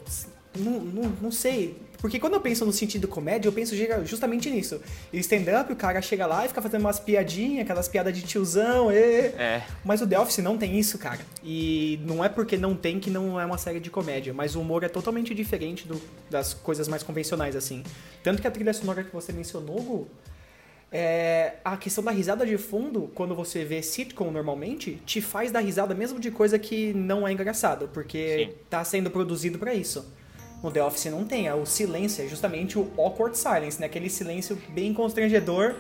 [0.57, 1.76] Não, não, não sei.
[1.98, 4.80] Porque quando eu penso no sentido comédia, eu penso justamente nisso.
[5.12, 8.92] E stand-up, o cara chega lá e fica fazendo umas piadinhas, aquelas piadas de tiozão,
[8.92, 8.94] e...
[8.96, 9.62] É.
[9.85, 11.20] Mas o The Office não tem isso, cara.
[11.42, 14.61] E não é porque não tem que não é uma série de comédia, mas o
[14.61, 17.83] humor é totalmente diferente do- das coisas mais convencionais, assim.
[18.22, 20.09] Tanto que a trilha sonora que você mencionou, Gu,
[20.96, 25.59] é, a questão da risada de fundo, quando você vê sitcom normalmente, te faz dar
[25.59, 28.54] risada mesmo de coisa que não é engraçado, porque Sim.
[28.70, 30.07] tá sendo produzido pra isso.
[30.62, 33.87] No The Office não tem, é o silêncio, é justamente o awkward silence, né?
[33.87, 35.74] Aquele silêncio bem constrangedor.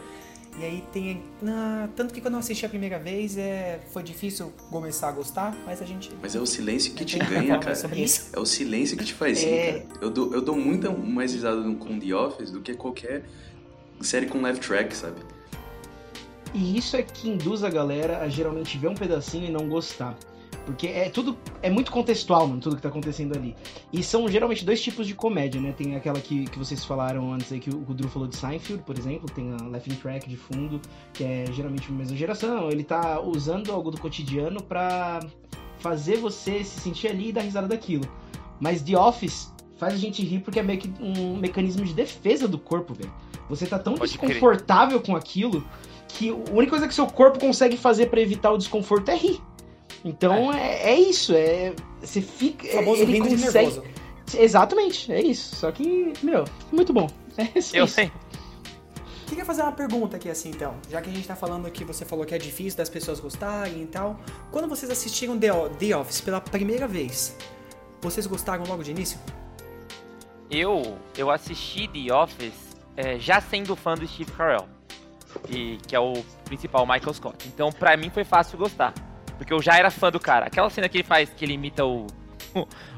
[0.60, 1.22] E aí tem.
[1.46, 5.56] ah, tanto que quando eu assisti a primeira vez é, foi difícil começar a gostar,
[5.64, 6.10] mas a gente.
[6.20, 7.74] Mas é o silêncio que te que ganha, cara.
[7.76, 8.30] sobre isso.
[8.32, 9.72] É o silêncio que te faz rir, É.
[9.72, 9.84] cara.
[10.02, 13.24] Eu dou, eu dou muita mais risada no- com The Office do que qualquer
[14.00, 15.20] série com live track, sabe?
[16.52, 20.16] E isso é que induz a galera a geralmente ver um pedacinho e não gostar.
[20.64, 21.36] Porque é tudo.
[21.60, 23.54] É muito contextual, mano, tudo que tá acontecendo ali.
[23.92, 25.74] E são geralmente dois tipos de comédia, né?
[25.76, 28.96] Tem aquela que, que vocês falaram antes aí, que o Drew falou de Seinfeld, por
[28.96, 30.80] exemplo, tem a Laughing Track de fundo,
[31.12, 32.70] que é geralmente uma mesma geração.
[32.70, 35.20] Ele tá usando algo do cotidiano pra
[35.78, 38.08] fazer você se sentir ali e dar risada daquilo.
[38.58, 42.46] Mas The Office faz a gente rir porque é meio que um mecanismo de defesa
[42.48, 43.12] do corpo, velho.
[43.48, 44.30] Você tá tão Pode crer.
[44.30, 45.64] desconfortável com aquilo
[46.08, 49.40] que a única coisa que seu corpo consegue fazer pra evitar o desconforto é rir.
[50.04, 53.82] Então é, é isso, é você fica, O famoso ele consegue, nervoso.
[54.36, 55.56] exatamente, é isso.
[55.56, 57.08] Só que meu, muito bom.
[57.36, 57.76] É isso.
[57.76, 57.94] Eu isso.
[57.94, 58.12] sei.
[59.26, 60.74] Queria fazer uma pergunta aqui assim, então.
[60.88, 63.82] Já que a gente tá falando que você falou que é difícil das pessoas gostarem
[63.82, 64.20] e tal.
[64.52, 67.36] Quando vocês assistiram The Office pela primeira vez,
[68.00, 69.18] vocês gostaram logo de início?
[70.54, 74.68] Eu, eu assisti The Office é, já sendo fã do Steve Carell,
[75.48, 77.48] e, que é o principal Michael Scott.
[77.48, 78.94] Então, pra mim, foi fácil gostar.
[79.36, 80.46] Porque eu já era fã do cara.
[80.46, 82.06] Aquela cena que ele faz, que ele imita o,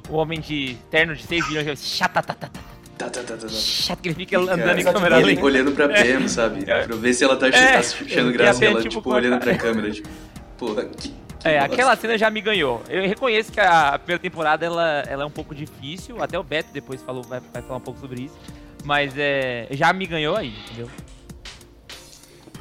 [0.08, 2.60] o, homem de terno de 6 milhões, chata, tá, tá, tá,
[2.98, 3.10] Tá,
[3.48, 5.42] chato, que ele fica andando Cara, em câmera lenta.
[5.42, 6.64] olhando pra Pam, sabe?
[6.64, 7.76] Pra ver se ela tá É.
[7.76, 10.08] achando graça e ela, tipo, tipo, olhando pra câmera, tipo,
[10.56, 11.12] porra, que.
[11.46, 12.82] É, aquela cena já me ganhou.
[12.88, 16.22] Eu reconheço que a primeira temporada ela, ela é um pouco difícil.
[16.22, 18.38] Até o Beto depois falou, vai, vai falar um pouco sobre isso.
[18.84, 20.88] Mas é, já me ganhou aí, entendeu?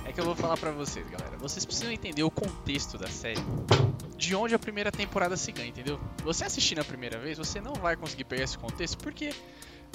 [0.05, 1.37] É que eu vou falar pra vocês, galera.
[1.37, 3.41] Vocês precisam entender o contexto da série.
[4.17, 5.99] De onde a primeira temporada se ganha, entendeu?
[6.23, 9.31] Você assistindo a primeira vez, você não vai conseguir pegar esse contexto porque.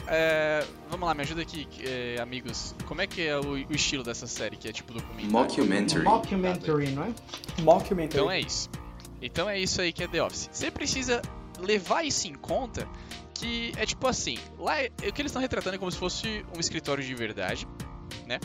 [0.06, 2.74] é, vamos lá, me ajuda aqui, é, amigos.
[2.86, 5.32] Como é que é o, o estilo dessa série, que é tipo documentário?
[5.32, 6.04] Mockumentary.
[6.04, 7.14] Mockumentary, não é?
[7.62, 8.20] Mockumentary.
[8.20, 8.68] Então é isso.
[9.20, 10.48] Então é isso aí que é The Office.
[10.52, 11.20] Você precisa
[11.58, 12.88] levar isso em conta
[13.34, 16.44] que é tipo assim, lá é- o que eles estão retratando é como se fosse
[16.54, 17.66] um escritório de verdade,
[18.26, 18.38] né?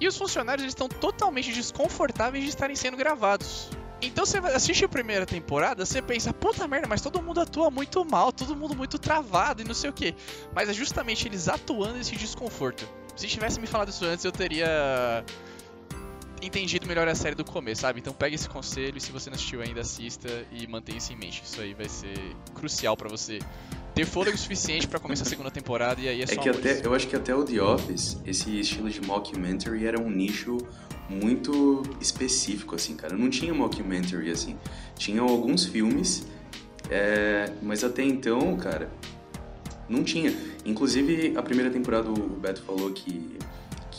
[0.00, 3.68] E os funcionários eles estão totalmente desconfortáveis de estarem sendo gravados.
[4.00, 8.04] Então você assiste a primeira temporada, você pensa, puta merda, mas todo mundo atua muito
[8.04, 10.12] mal, todo mundo muito travado e não sei o que.
[10.52, 12.88] Mas é justamente eles atuando esse desconforto.
[13.14, 15.24] Se tivesse me falado isso antes, eu teria
[16.42, 18.00] entendido melhor a série do começo, sabe?
[18.00, 21.16] Então pega esse conselho e se você não assistiu ainda, assista e mantenha isso em
[21.16, 21.42] mente.
[21.44, 22.14] Isso aí vai ser
[22.54, 23.38] crucial pra você
[23.94, 26.66] ter fôlego suficiente pra começar a segunda temporada e aí é É só que amores.
[26.78, 30.58] até, eu acho que até o The Office, esse estilo de mockumentary era um nicho
[31.08, 33.16] muito específico, assim, cara.
[33.16, 34.56] Não tinha mockumentary, assim.
[34.96, 36.26] Tinham alguns filmes,
[36.90, 38.90] é, mas até então, cara,
[39.88, 40.34] não tinha.
[40.64, 43.36] Inclusive, a primeira temporada, o Beto falou que,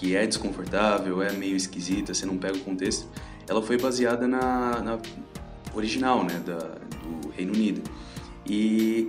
[0.04, 3.08] que é desconfortável, é meio esquisita, você não pega o contexto.
[3.48, 5.00] Ela foi baseada na, na
[5.74, 7.82] original, né, da, do Reino Unido.
[8.46, 9.08] E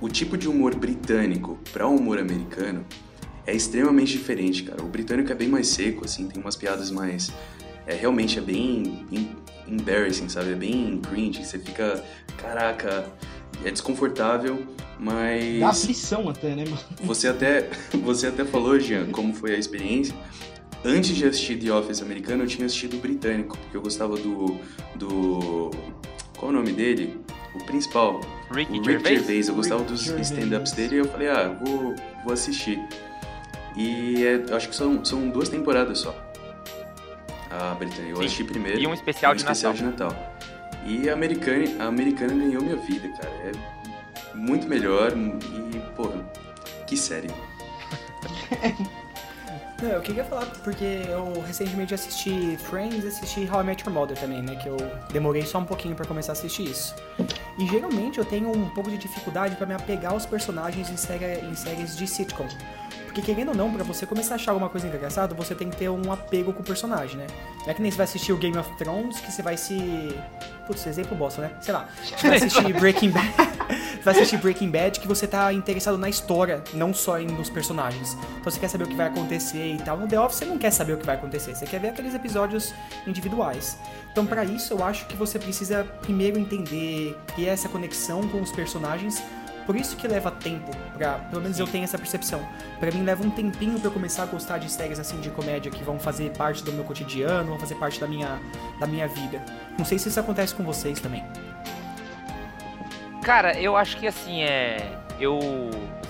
[0.00, 2.86] o tipo de humor britânico para o humor americano
[3.46, 4.82] é extremamente diferente, cara.
[4.82, 7.30] O britânico é bem mais seco, assim, tem umas piadas mais.
[7.86, 9.36] É, realmente é bem em-
[9.68, 10.52] embarrassing, sabe?
[10.52, 11.44] É bem cringe.
[11.44, 12.02] Você fica.
[12.38, 13.04] Caraca,
[13.62, 14.66] é desconfortável,
[15.00, 15.60] mas.
[15.60, 16.78] Dá aflição até, né, mano?
[17.02, 17.70] Você até,
[18.02, 20.14] você até falou, Jean, como foi a experiência.
[20.84, 24.58] Antes de assistir The Office americano, eu tinha assistido o britânico, porque eu gostava do.
[24.94, 25.70] do.
[26.38, 27.18] Qual é o nome dele?
[27.54, 28.20] O principal.
[28.50, 29.18] Ricky o Rick Gervais?
[29.18, 29.48] Gervais.
[29.48, 30.30] Eu gostava dos Gervais.
[30.30, 32.78] stand-ups dele e eu falei, ah, vou, vou assistir.
[33.76, 36.14] E é, eu acho que são, são duas temporadas só.
[37.50, 38.10] A britânica.
[38.10, 38.24] Eu Sim.
[38.24, 38.78] assisti primeiro.
[38.78, 40.08] E um especial um de especial Natal.
[40.08, 40.36] de Natal.
[40.86, 43.32] E a americana, a americana ganhou minha vida, cara.
[43.44, 43.79] É
[44.34, 46.24] muito melhor e, porra,
[46.86, 47.30] que série.
[49.82, 53.94] Não, eu queria falar porque eu recentemente assisti Friends e assisti How I Met Your
[53.94, 54.56] Mother também, né?
[54.56, 54.76] Que eu
[55.12, 56.94] demorei só um pouquinho pra começar a assistir isso.
[57.58, 61.40] E geralmente eu tenho um pouco de dificuldade pra me apegar aos personagens em, série,
[61.44, 62.48] em séries de sitcom.
[63.04, 65.76] Porque querendo ou não, pra você começar a achar alguma coisa engraçada, você tem que
[65.76, 67.26] ter um apego com o personagem, né?
[67.62, 70.14] Não é que nem você vai assistir o Game of Thrones que você vai se.
[70.70, 71.50] Putz, exemplo bosta, né?
[71.60, 71.88] Sei lá.
[72.16, 73.26] Você vai assistir Breaking Bad.
[73.28, 77.50] você vai assistir Breaking Bad que você tá interessado na história, não só em- nos
[77.50, 78.16] personagens.
[78.38, 79.96] Então você quer saber o que vai acontecer e tal.
[79.98, 82.14] No The Office você não quer saber o que vai acontecer, você quer ver aqueles
[82.14, 82.72] episódios
[83.06, 83.76] individuais.
[84.12, 88.52] Então pra isso eu acho que você precisa primeiro entender, criar essa conexão com os
[88.52, 89.22] personagens.
[89.66, 92.46] Por isso que leva tempo, pra, pelo menos eu tenho essa percepção.
[92.78, 95.70] Pra mim leva um tempinho pra eu começar a gostar de séries assim de comédia
[95.70, 98.40] que vão fazer parte do meu cotidiano, vão fazer parte da minha,
[98.78, 99.44] da minha vida.
[99.78, 101.24] Não sei se isso acontece com vocês também.
[103.22, 104.98] Cara, eu acho que assim, é.
[105.20, 105.38] Eu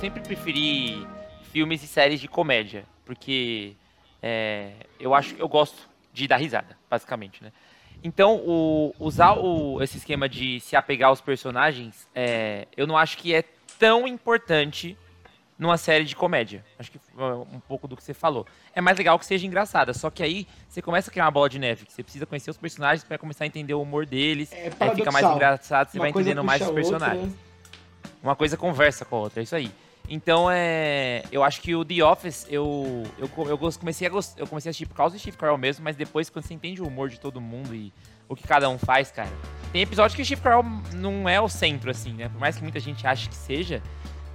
[0.00, 1.06] sempre preferi
[1.52, 2.84] filmes e séries de comédia.
[3.04, 3.74] Porque
[4.22, 7.52] é, eu acho que eu gosto de dar risada, basicamente, né?
[8.02, 13.18] Então, o- usar o- esse esquema de se apegar aos personagens, é, eu não acho
[13.18, 13.44] que é
[13.78, 14.96] tão importante
[15.58, 16.64] numa série de comédia.
[16.78, 18.46] Acho que é um pouco do que você falou.
[18.74, 21.50] É mais legal que seja engraçada, só que aí você começa a criar uma bola
[21.50, 24.50] de neve, que você precisa conhecer os personagens para começar a entender o humor deles.
[24.52, 26.82] É aí fica mais engraçado, você Uma vai entendendo mais os a outra.
[26.82, 27.34] personagens.
[28.22, 29.70] Uma coisa conversa com a outra, é isso aí.
[30.12, 31.22] Então é.
[31.30, 33.04] Eu acho que o The Office, eu.
[33.16, 34.40] Eu, eu comecei a gostar.
[34.40, 36.82] Eu comecei a assistir por causa do Steve Carell mesmo, mas depois, quando você entende
[36.82, 37.92] o humor de todo mundo e
[38.28, 39.30] o que cada um faz, cara.
[39.72, 42.28] Tem episódio que o Steve Carell não é o centro, assim, né?
[42.28, 43.80] Por mais que muita gente ache que seja.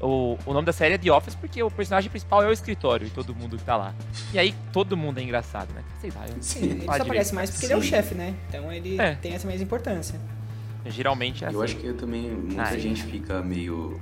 [0.02, 3.08] O, o nome da série é The Office porque o personagem principal é o escritório
[3.08, 3.94] e todo mundo que tá lá.
[4.34, 5.84] E aí todo mundo é engraçado, né?
[6.00, 6.60] Sei lá, eu Sim.
[6.60, 7.02] Ele só direito.
[7.02, 7.88] aparece mais porque ele é o Sim.
[7.90, 8.34] chefe, né?
[8.50, 9.16] Então ele É.
[9.16, 10.20] tem essa mais importância.
[10.88, 11.56] geralmente é assim.
[11.56, 12.80] Eu acho que também muita Ah, é.
[12.80, 14.00] gente fica meio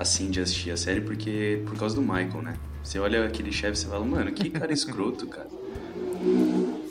[0.00, 2.54] assim de assistir a série porque por causa do Michael, né?
[2.82, 5.48] Você olha aquele chefe e você fala, mano, que cara escroto, cara.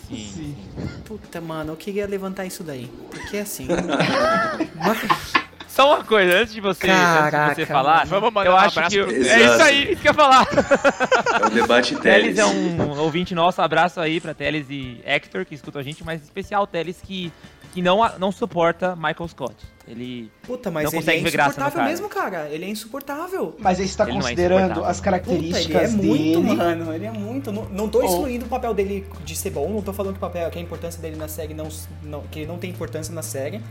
[0.07, 0.55] Sim.
[1.05, 2.89] Puta, mano, eu queria levantar isso daí.
[3.09, 3.67] Porque assim.
[5.67, 8.57] Só uma coisa, antes de você, antes Caraca, de você falar, Vamos mandar eu um
[8.57, 9.03] acho abraço que.
[9.03, 10.47] pro É isso aí, isso que eu ia falar.
[11.41, 12.37] É o debate Teles Teles.
[12.39, 16.21] é um ouvinte nosso, abraço aí pra Teles e Hector, que escutam a gente, mas
[16.21, 17.31] em especial Teles que,
[17.73, 19.55] que não, não suporta Michael Scott.
[19.87, 20.31] Ele.
[20.43, 21.89] Puta, mas Não ele é consegue ver graça insuportável cara.
[21.89, 22.49] mesmo, cara.
[22.51, 23.55] Ele é insuportável.
[23.59, 24.85] Mas aí você tá Ele é considerando insuportável.
[24.89, 26.55] as Puta, características ele é muito, dele.
[26.55, 26.93] mano.
[26.93, 27.51] Ele é muito.
[27.51, 28.05] Não, não tô Oh.
[28.05, 30.61] excluindo o papel dele de ser bom, não tô falando que, o papel, que a
[30.61, 31.67] importância dele na série não,
[32.03, 32.21] não.
[32.23, 33.61] que ele não tem importância na série.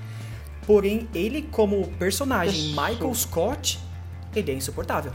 [0.67, 2.71] Porém, ele, como personagem.
[2.71, 3.79] Michael Scott,
[4.35, 5.13] ele é insuportável.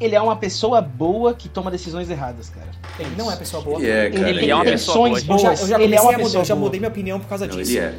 [0.00, 2.70] Ele é uma pessoa boa que toma decisões erradas, cara.
[2.98, 3.78] Ele não é pessoa boa.
[3.78, 4.30] Ele é, cara.
[4.30, 5.60] Ele é uma pessoa boa, Eu já, boas.
[5.60, 6.64] eu já ele é uma mudar, pessoa eu já boa.
[6.64, 7.70] mudei minha opinião por causa Não, disso.
[7.70, 7.94] ele é.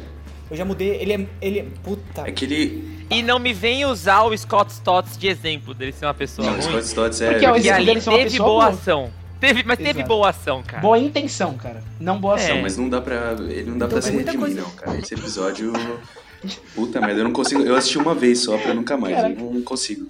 [0.50, 1.26] Eu já mudei, ele é.
[1.40, 1.66] Ele é.
[1.82, 2.22] Puta.
[2.28, 3.06] É que ele.
[3.10, 6.54] E não me vem usar o Scott Stotts de exemplo dele ser uma pessoa Não,
[6.54, 6.68] o ruim.
[6.70, 7.30] Scott Stotts é.
[7.32, 9.10] Porque é o Porque ali ser teve boa ação.
[9.40, 10.08] Teve, mas teve Exato.
[10.08, 10.80] boa ação, cara.
[10.80, 11.82] Boa intenção, cara.
[11.98, 12.50] Não boa ação.
[12.50, 12.54] É.
[12.54, 13.32] Não, mas não dá pra.
[13.40, 14.98] Ele não dá Então, pra se muita redimir, coisa- não, cara.
[14.98, 15.72] Esse episódio.
[16.74, 17.62] Puta merda, eu não consigo.
[17.62, 19.16] Eu assisti uma vez só pra nunca mais.
[19.18, 20.06] Eu não consigo.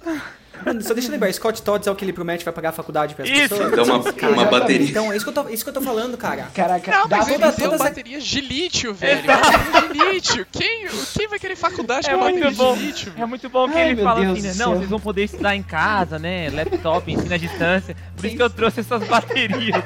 [0.65, 2.71] Mano, só deixa eu lembrar, Scott Todds é o que ele promete vai pagar a
[2.71, 3.49] faculdade pras Isso.
[3.49, 3.71] pessoas.
[3.71, 4.45] Dá uma, uma Exatamente.
[4.49, 4.89] bateria.
[4.89, 6.47] Então, é isso que eu tô, isso que eu tô falando, cara.
[6.53, 9.23] Caraca, Não, dá mas toda- ele deu todas a- baterias de lítio, velho.
[9.25, 10.47] Baterias de lítio.
[10.51, 10.87] Quem,
[11.17, 12.75] quem vai querer faculdade É com muito bateria bom.
[12.77, 13.13] de lítio?
[13.17, 14.65] É muito bom que Ai, ele fala Deus assim, né?
[14.65, 16.49] Não, vocês vão poder estudar em casa, né?
[16.51, 17.95] Laptop, ensina à distância.
[18.15, 19.83] Por isso que eu trouxe essas baterias.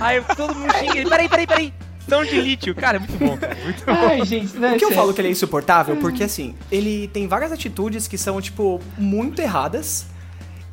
[0.00, 1.08] Aí todo mundo xinga ele.
[1.10, 1.74] Peraí, peraí, peraí.
[2.08, 2.74] São de lítio.
[2.74, 3.54] Cara, é muito bom, cara.
[3.64, 3.92] Muito bom.
[3.92, 5.96] Ai, gente, não, que eu falo que ele é insuportável?
[5.96, 10.06] Porque assim, ele tem várias atitudes que são, tipo, muito erradas.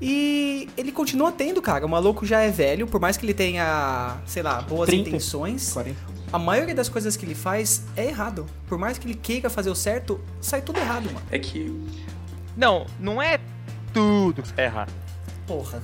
[0.01, 1.85] E ele continua tendo, cara.
[1.85, 5.09] O maluco já é velho, por mais que ele tenha, sei lá, boas 30.
[5.09, 5.71] intenções.
[5.71, 5.97] 40.
[6.31, 8.45] A maioria das coisas que ele faz é errado.
[8.67, 11.21] Por mais que ele queira fazer o certo, sai tudo errado, mano.
[11.31, 11.71] É que.
[12.57, 13.39] Não, não é
[13.93, 14.91] tudo que é errado.
[15.47, 15.81] Porra.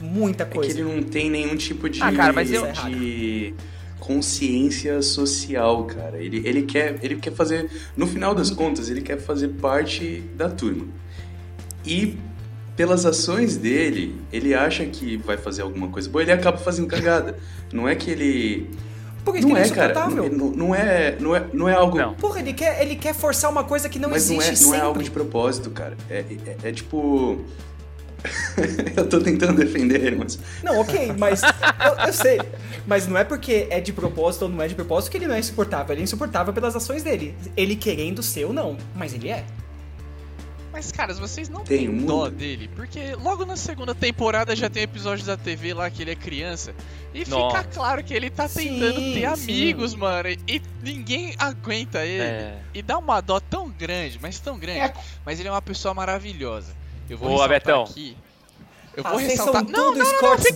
[0.00, 0.70] Muita É que coisa.
[0.72, 2.02] ele não tem nenhum tipo de.
[2.02, 3.54] Ah, cara, mas eu- de
[4.04, 6.18] consciência social, cara.
[6.18, 7.70] Ele, ele, quer, ele quer fazer.
[7.96, 10.86] No final das contas, ele quer fazer parte da turma.
[11.86, 12.16] E
[12.76, 17.38] pelas ações dele, ele acha que vai fazer alguma coisa boa, ele acaba fazendo cagada.
[17.72, 18.70] Não é que ele.
[19.24, 20.08] Porque Não ele é é, cara.
[20.10, 21.96] Não, não é, não é, não é algo.
[21.96, 22.12] Não.
[22.14, 24.74] Porra, ele quer, ele quer forçar uma coisa que não mas não existe é, não
[24.74, 25.96] é algo de propósito, cara.
[26.10, 27.42] É, é, é tipo.
[28.96, 30.38] eu tô tentando defender ele, mas.
[30.62, 32.40] Não, ok, mas eu, eu sei.
[32.86, 35.34] Mas não é porque é de propósito ou não é de propósito que ele não
[35.34, 35.92] é insuportável.
[35.94, 37.34] Ele é insuportável pelas ações dele.
[37.56, 39.44] Ele querendo ser ou não, mas ele é.
[40.74, 44.82] Mas, caras, vocês não têm um dó dele, porque logo na segunda temporada já tem
[44.82, 46.74] episódios da TV lá que ele é criança.
[47.14, 47.58] E Nossa.
[47.58, 49.52] fica claro que ele tá Sim, tentando ter sim.
[49.52, 50.30] amigos, mano.
[50.30, 52.24] E, e ninguém aguenta ele.
[52.24, 52.58] É.
[52.74, 54.80] E dá uma dó tão grande, mas tão grande.
[54.80, 54.94] É.
[55.24, 56.74] Mas ele é uma pessoa maravilhosa.
[57.08, 57.82] Eu vou Boa, ressaltar Betão.
[57.84, 58.16] aqui.
[58.96, 59.62] Eu Ah, vou vocês ressaltar.
[59.64, 60.52] são Não, tudo não, não, Scott's sim.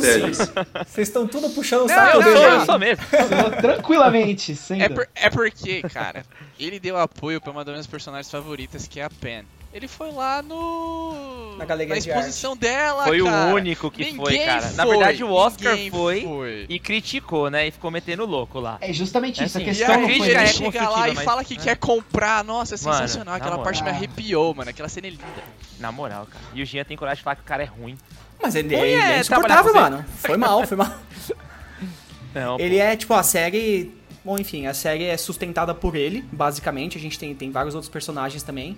[0.00, 0.38] Teles.
[0.86, 2.36] Vocês estão tudo puxando o Não, saco Eu dele.
[2.36, 2.54] sou, aí.
[2.54, 3.04] eu sou mesmo.
[3.60, 6.24] Tranquilamente, sem É, por- é porque, cara,
[6.58, 9.44] ele deu apoio pra uma das minhas personagens favoritas, que é a Pen.
[9.72, 11.56] Ele foi lá no.
[11.56, 13.52] Na galeria de exposição dela, Foi cara.
[13.52, 14.70] o único que foi, Ninguém cara.
[14.72, 16.66] Na foi, verdade, o Oscar foi, foi.
[16.68, 17.68] e criticou, né?
[17.68, 18.76] E ficou metendo louco lá.
[18.82, 19.56] É justamente É isso.
[19.56, 20.34] assim, a E questão a não crítica foi.
[20.34, 21.62] crítica é chega lá e mas- fala que né?
[21.64, 22.44] quer comprar.
[22.44, 23.32] Nossa, é Mano, sensacional.
[23.32, 23.64] na Aquela moral.
[23.64, 24.68] parte me arrepiou, mano.
[24.68, 25.24] Aquela cena é linda.
[25.80, 26.44] Na moral, cara.
[26.52, 27.96] E o Jean tem coragem de falar que o cara é ruim.
[28.42, 30.04] Mas ele, Ruim ele é é insuportável, mano.
[30.18, 30.92] Foi mal, foi mal.
[32.34, 33.94] Não, Ele é, tipo, a série.
[34.24, 36.96] Bom, enfim, a série é sustentada por ele, basicamente.
[36.96, 38.76] A gente tem, tem vários outros personagens também.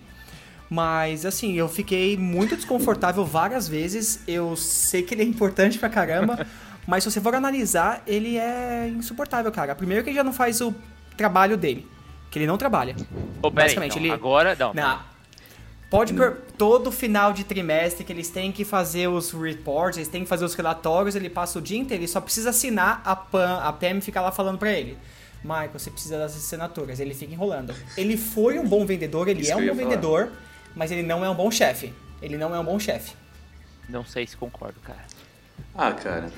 [0.69, 4.21] Mas, assim, eu fiquei muito desconfortável várias vezes.
[4.27, 6.47] Eu sei que ele é importante pra caramba.
[6.87, 9.75] mas se você for analisar, ele é insuportável, cara.
[9.75, 10.75] Primeiro que ele já não faz o
[11.17, 11.87] trabalho dele.
[12.31, 12.95] Que ele não trabalha.
[12.95, 14.57] Peraí, basicamente, então, ele- agora...
[14.59, 15.15] Não, Não.
[15.91, 16.39] Pode per...
[16.59, 20.45] todo final de trimestre que eles têm que fazer os reports, eles têm que fazer
[20.45, 24.01] os relatórios, ele passa o dia inteiro, ele só precisa assinar a PAM, a PM
[24.01, 24.99] fica lá falando pra ele.
[25.45, 27.73] Michael, você precisa das assinaturas, ele fica enrolando.
[27.97, 29.77] Ele foi um bom vendedor, ele Isso é um bom falar.
[29.89, 30.33] vendedor,
[30.75, 31.93] mas ele não é um bom chefe.
[32.21, 33.15] Ele não é um bom chefe.
[33.89, 35.05] não sei se concordo, cara.
[35.75, 36.31] Ah, cara.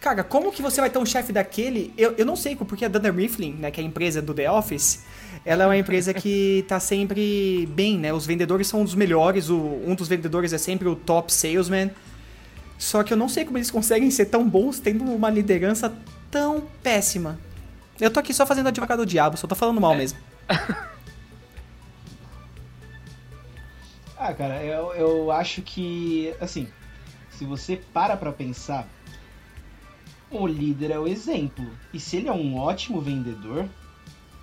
[0.00, 1.92] Cara, como que você vai ter um chefe daquele?
[1.98, 4.50] Eu, eu não sei, porque a Dunder Mifflin, né, que é a empresa do The
[4.50, 5.04] Office,
[5.44, 8.12] ela é uma empresa que tá sempre bem, né?
[8.12, 11.90] Os vendedores são um dos melhores, o, um dos vendedores é sempre o top salesman.
[12.78, 15.92] Só que eu não sei como eles conseguem ser tão bons tendo uma liderança
[16.30, 17.38] tão péssima.
[18.00, 20.18] Eu tô aqui só fazendo advogado do diabo, só tô falando mal mesmo.
[24.18, 26.66] Ah, cara, eu, eu acho que, assim,
[27.30, 28.88] se você para pra pensar,
[30.30, 31.64] o líder é o exemplo.
[31.92, 33.66] E se ele é um ótimo vendedor,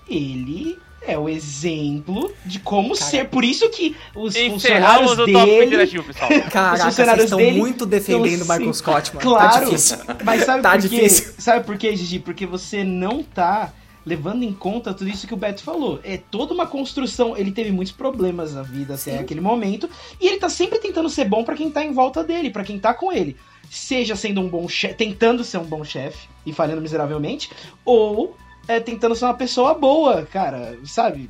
[0.07, 3.27] ele é o exemplo de como Cara, ser.
[3.29, 5.87] Por isso que os Encerramos funcionários o dele.
[6.03, 6.29] pessoal.
[6.49, 9.19] Caraca, vocês funcionários estão dele muito defendendo o estão Michael Scott, mano.
[9.19, 9.97] Tá Claro, difícil.
[10.23, 10.87] mas sabe Tá por quê?
[10.87, 11.33] difícil.
[11.37, 12.19] Sabe por quê, Gigi?
[12.19, 13.71] Porque você não tá
[14.05, 15.99] levando em conta tudo isso que o Beto falou.
[16.03, 17.35] É toda uma construção.
[17.35, 19.17] Ele teve muitos problemas na vida até Sim.
[19.17, 19.89] aquele momento.
[20.21, 22.79] E ele tá sempre tentando ser bom pra quem tá em volta dele, pra quem
[22.79, 23.35] tá com ele.
[23.69, 27.49] Seja sendo um bom chefe, tentando ser um bom chefe e falhando miseravelmente,
[27.83, 28.37] ou
[28.67, 31.29] é, tentando ser uma pessoa boa, cara, sabe?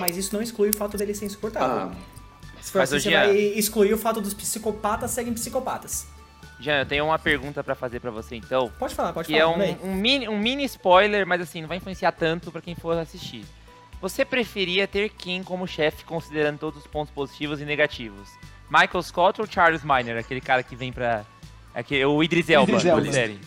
[0.00, 1.92] Mas isso não exclui o fato dele ser insuportável.
[1.92, 1.92] Ah,
[2.62, 6.06] Se for Mas, assim, você vai excluir o fato dos psicopatas serem psicopatas.
[6.60, 8.70] Jean, eu tenho uma pergunta pra fazer pra você, então.
[8.78, 9.54] Pode falar, pode Que é falar.
[9.54, 9.76] um, Ney.
[9.82, 13.44] um mini, um mini spoiler, mas assim, não vai influenciar tanto pra quem for assistir.
[14.00, 18.28] Você preferia ter quem como chefe, considerando todos os pontos positivos e negativos?
[18.70, 21.24] Michael Scott ou Charles Miner, aquele cara que vem pra.
[21.74, 23.12] Aquele, o Idris Elba, Idris Elba.
[23.12, 23.40] série.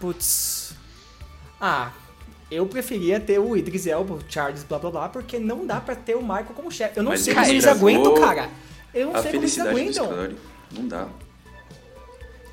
[0.00, 0.74] Putz.
[1.60, 1.90] Ah,
[2.50, 5.94] eu preferia ter o Idris Elba, o Charles, blá blá blá, porque não dá pra
[5.94, 6.96] ter o Michael como chefe.
[6.98, 8.48] Eu não Mas sei como eles aguentam, cara.
[8.92, 10.36] Eu não a sei como eles aguentam.
[10.72, 11.08] Não dá.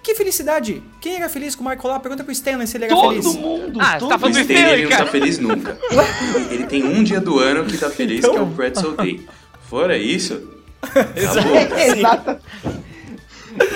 [0.10, 0.82] Que felicidade!
[1.00, 2.00] Quem era feliz com o Michael lá?
[2.00, 3.26] Pergunta pro Stanley se ele era Todo feliz.
[3.36, 4.40] mundo, Ah, você todo tá O mundo.
[4.40, 5.78] Stanley, ele não tá feliz nunca.
[6.50, 9.28] Ele tem um dia do ano que tá feliz, Então- que é o Pretzel Day.
[9.70, 10.50] Fora isso.
[11.16, 12.40] Exato.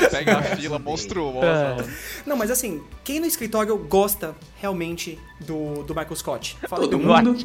[0.10, 1.86] Pega a fila monstruosa.
[2.26, 6.58] Não, mas assim, quem no escritório gosta realmente do, do Michael Scott?
[6.68, 7.38] Fala Todo mundo.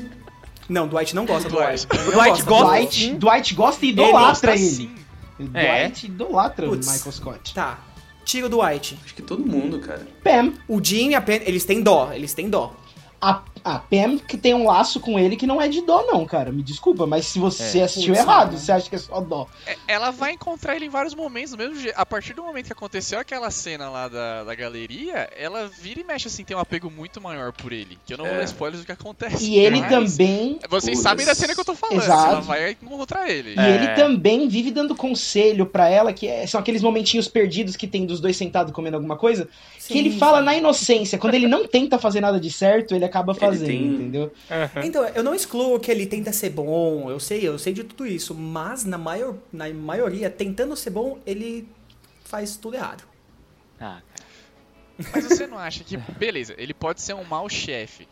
[0.66, 1.86] Não, Dwight não gosta do Dwight.
[1.86, 2.02] Dwight.
[2.06, 2.64] Ele Dwight gosta.
[2.74, 4.60] Dwight, Dwight gosta e idolatra ele.
[4.64, 4.90] Sim.
[5.54, 5.82] É.
[5.88, 6.74] Dwight idolatra o.
[6.74, 7.54] Michael Scott.
[7.54, 7.78] Tá,
[8.28, 8.98] tira o Dwight.
[9.02, 10.06] Acho que todo mundo, cara.
[10.22, 10.52] Pam.
[10.68, 12.76] O Jim e a Pen, eles têm dó, eles têm dó.
[13.20, 16.24] A, a Pam que tem um laço com ele que não é de dó, não,
[16.26, 16.50] cara.
[16.52, 19.46] Me desculpa, mas se você assistiu Putz, errado, você acha que é só dó.
[19.66, 21.94] É, Ela vai encontrar ele em vários momentos, mesmo jeito.
[21.96, 26.04] A partir do momento que aconteceu aquela cena lá da, da galeria, ela vira e
[26.04, 27.98] mexe assim, tem um apego muito maior por ele.
[28.06, 28.38] Que eu não vou É.
[28.38, 29.50] dar spoilers do que acontece.
[29.50, 30.58] E ele mas também.
[30.68, 31.02] Vocês Putz.
[31.02, 32.02] sabem da cena que eu tô falando.
[32.02, 32.28] Exato.
[32.32, 33.54] Ela vai encontrar ele.
[33.54, 33.74] E É.
[33.74, 38.06] ele também vive dando conselho pra ela, que é- são aqueles momentinhos perdidos que tem
[38.06, 39.48] dos dois sentados comendo alguma coisa,
[39.86, 41.18] que ele fala na inocência.
[41.18, 44.32] Quando ele não tenta fazer nada de certo, ele acaba Ele fazendo, tem- entendeu?
[44.84, 48.06] Então, eu não excluo que ele tenta ser bom, eu sei, eu sei de tudo
[48.06, 51.68] isso, mas na, maior, na maioria, tentando ser bom, ele
[52.24, 53.04] faz tudo errado.
[53.80, 54.00] Ah,
[55.12, 58.08] Mas você não acha que, beleza, ele pode ser um mau chefe,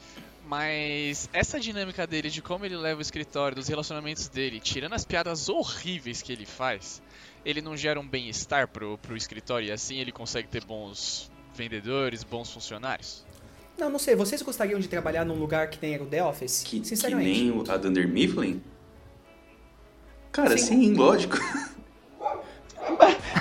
[0.46, 5.04] mas essa dinâmica dele, de como ele leva o escritório, dos relacionamentos dele, tirando as
[5.04, 7.02] piadas horríveis que ele faz,
[7.44, 12.22] ele não gera um bem-estar pro, pro escritório e assim ele consegue ter bons vendedores,
[12.22, 13.25] bons funcionários?
[13.78, 16.62] Não, não sei, vocês gostariam de trabalhar num lugar que nem o The Office?
[16.64, 17.40] Que, que Sinceramente.
[17.40, 18.62] nem o, a Dunder Mifflin?
[20.32, 20.66] Cara, Sim.
[20.66, 21.36] sim, lógico.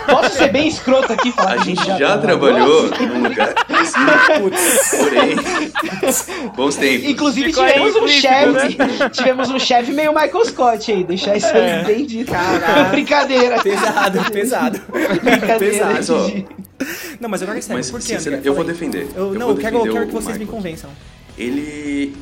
[0.06, 6.52] Posso ser bem escroto aqui falar A gente já trabalhou num lugar assim, Putz, porém.
[6.56, 7.10] Bons tempos.
[7.10, 8.78] Inclusive tivemos um chefe,
[9.12, 12.32] tivemos um chefe meio Michael Scott aí, deixar isso aí bem dito.
[12.32, 12.84] Caraca.
[12.86, 13.62] Brincadeira.
[13.62, 14.82] pesado, pesado.
[14.92, 15.58] Brincadeira.
[15.60, 16.16] pesado.
[16.16, 16.86] Ó,
[17.20, 18.50] Não, mas agora é sério, Mas, por que, sincera, André?
[18.50, 19.08] eu vou defender.
[19.16, 20.56] Eu, não, vou eu quero, eu quero que vocês me Michael.
[20.56, 20.90] convençam.
[21.38, 22.16] Ele.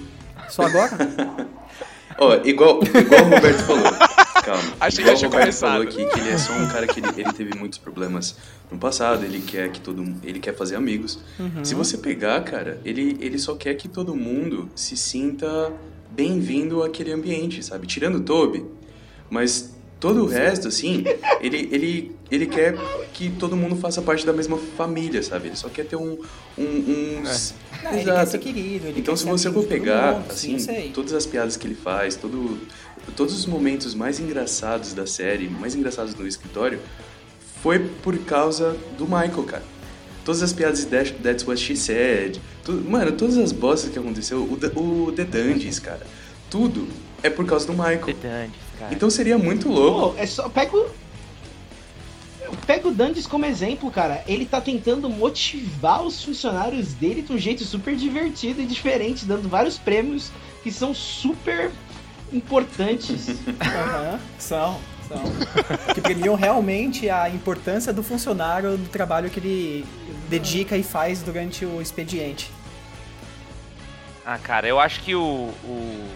[0.49, 0.91] Só agora?
[2.17, 3.83] Ó, igual, igual o Roberto falou.
[4.43, 4.73] Calma.
[4.79, 5.71] Achei igual que o Roberto começado.
[5.71, 8.35] falou aqui que ele é só um cara que ele, ele teve muitos problemas
[8.69, 11.19] no passado, ele quer que todo ele quer fazer amigos.
[11.39, 11.63] Uhum.
[11.63, 15.71] Se você pegar, cara, ele, ele só quer que todo mundo se sinta
[16.11, 17.87] bem-vindo àquele ambiente, sabe?
[17.87, 18.65] Tirando o Toby,
[19.29, 21.05] mas todo o resto, assim,
[21.39, 22.75] ele, ele, ele quer
[23.13, 25.47] que todo mundo faça parte da mesma família, sabe?
[25.47, 26.19] Ele só quer ter um,
[26.57, 27.55] um, uns...
[27.83, 30.91] Não, ele quer ser querido, ele Então, quer se você for pegar, mundo, sim, assim,
[30.93, 32.59] todas as piadas que ele faz, todo,
[33.15, 36.79] todos os momentos mais engraçados da série, mais engraçados no escritório,
[37.61, 39.63] foi por causa do Michael, cara.
[40.25, 44.39] Todas as piadas de That's, What She Said, tudo, mano, todas as bostas que aconteceu,
[44.39, 46.05] o, o The Dungeons, cara,
[46.49, 46.87] tudo
[47.21, 48.05] é por causa do Michael.
[48.05, 48.93] Detantes, cara.
[48.93, 50.13] Então seria muito louco.
[50.13, 50.47] Pô, é só.
[50.49, 50.89] Pega o.
[52.65, 54.23] Pega o Dandes como exemplo, cara.
[54.27, 59.49] Ele tá tentando motivar os funcionários dele de um jeito super divertido e diferente, dando
[59.49, 60.31] vários prêmios
[60.63, 61.71] que são super
[62.31, 63.29] importantes.
[63.61, 65.23] Aham, são, são.
[65.93, 69.85] Que premiam realmente a importância do funcionário do trabalho que ele
[70.29, 72.51] dedica e faz durante o expediente.
[74.25, 76.07] Ah, cara, eu acho que o, o,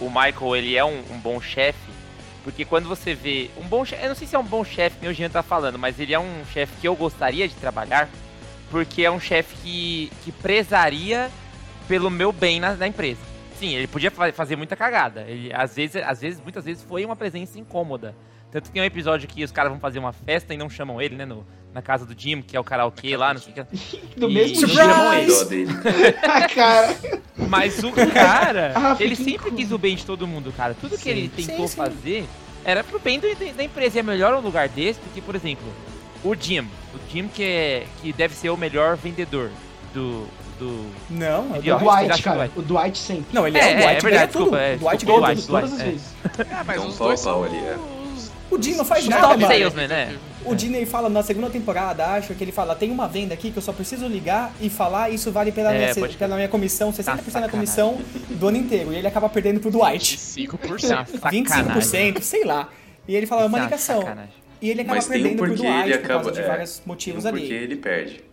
[0.00, 1.83] o Michael, ele é um, um bom chefe,
[2.44, 5.08] porque quando você vê um bom chefe, eu não sei se é um bom chefe,
[5.08, 8.08] o Jean tá falando, mas ele é um chefe que eu gostaria de trabalhar,
[8.70, 11.30] porque é um chefe que, que prezaria
[11.88, 13.20] pelo meu bem na, na empresa.
[13.58, 15.22] Sim, ele podia fa- fazer muita cagada.
[15.22, 18.14] Ele, às vezes, às vezes, muitas vezes foi uma presença incômoda.
[18.50, 21.00] Tanto que tem um episódio que os caras vão fazer uma festa e não chamam
[21.00, 21.24] ele, né?
[21.24, 23.96] No, na casa do Jim, que é o karaokê lá, não sei o que.
[24.16, 25.44] Do E- mesmo Surprise!
[25.46, 25.70] dele.
[26.22, 26.96] Ah, cara.
[27.48, 30.74] Mas o cara, Ah, ele sempre quis o bem de todo mundo, cara.
[30.80, 31.76] Tudo que ele tentou Sim, sim.
[31.76, 32.24] fazer
[32.64, 33.96] era pro bem do- da empresa.
[33.96, 35.66] E é melhor um lugar desse do que, por exemplo,
[36.22, 36.60] o Jim.
[36.60, 39.50] O Jim que, é, que deve ser o melhor vendedor
[39.92, 40.26] do.
[40.60, 40.86] do...
[41.10, 41.62] Não, é o.
[41.62, 42.06] Dwight.
[42.06, 42.50] Dwight, cara.
[42.54, 43.26] O Dwight sempre.
[43.32, 45.18] Não, ele É, é, é, o Dwight é verdade, ganha desculpa, é, o Dwight ganha
[45.20, 45.46] Dwight.
[45.48, 45.84] Todas as é.
[45.84, 46.14] vezes.
[46.52, 47.76] Ah, mas Então, os pau, dois pau são ali, é.
[48.16, 48.30] os...
[48.50, 49.52] O Jim não faz Os nada, top mano.
[49.52, 50.16] salesman, né?
[50.44, 53.56] O Disney fala na segunda temporada, acho que ele fala, tem uma venda aqui que
[53.56, 56.96] eu só preciso ligar e falar, isso vale pela, É, minha, pela minha comissão, 60%
[57.04, 57.50] da sacanagem.
[57.50, 57.98] comissão
[58.30, 58.92] do ano inteiro.
[58.92, 60.18] E ele acaba perdendo pro Dwight.
[60.18, 60.78] 5%.
[61.18, 61.42] Sacanagem.
[61.44, 62.68] 25%, sei lá.
[63.08, 64.00] E ele fala, é uma é ligação.
[64.02, 64.32] sacanagem.
[64.60, 66.14] E ele acaba Mas tem um perdendo pro Dwight ele por acaba.
[66.24, 67.40] causa de é, vários motivos um ali.
[67.40, 68.24] porquê ele perde.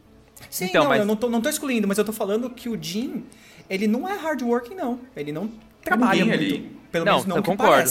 [0.49, 2.67] Sim, Então, não, mas- eu não tô, não tô excluindo, mas eu tô falando que
[2.67, 3.23] o Jim,
[3.69, 4.99] ele não é hard working, não.
[5.15, 5.49] Ele não
[5.83, 6.33] trabalha muito.
[6.37, 6.77] ali.
[6.91, 7.89] Pelo Não, menos não eu concordo.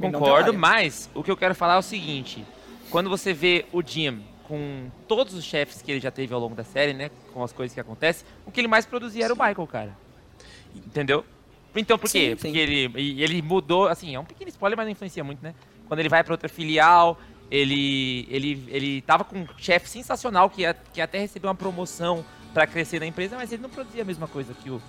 [0.00, 2.44] Concordo, mas o que eu quero falar é o seguinte:
[2.90, 6.54] quando você vê o Jim com todos os chefes que ele já teve ao longo
[6.54, 7.10] da série, né?
[7.34, 9.96] Com as coisas que acontecem, o que ele mais produzia era o Michael, cara.
[10.74, 11.24] Entendeu?
[11.76, 12.30] Então por quê?
[12.30, 12.36] Sim, sim.
[12.36, 15.54] Porque ele, e ele mudou, assim, é um pequeno spoiler, mas não influencia muito, né?
[15.86, 17.18] Quando ele vai pra outra filial,
[17.50, 22.24] ele, ele, ele tava com um chefe sensacional que, ia- que até recebeu uma promoção
[22.54, 24.80] pra crescer na empresa, mas ele não produzia a mesma coisa que o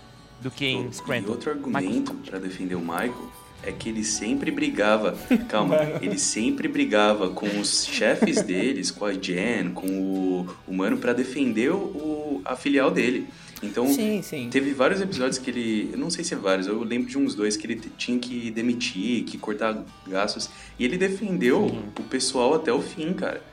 [0.41, 1.31] do que em E Scranton.
[1.31, 3.29] outro Michael argumento pra defender o Michael
[3.63, 9.13] é que ele sempre brigava, calma, ele sempre brigava com os chefes deles, com a
[9.13, 13.27] Jen, com o, o mano pra defender o, a filial dele.
[13.61, 14.47] Então, Sim, sim.
[14.49, 17.35] teve vários episódios que ele, eu não sei se é vários, eu lembro de uns
[17.35, 20.49] dois que ele tinha que demitir, que cortar gastos,
[20.79, 21.65] e ele defendeu
[21.99, 23.43] o pessoal até o fim, cara.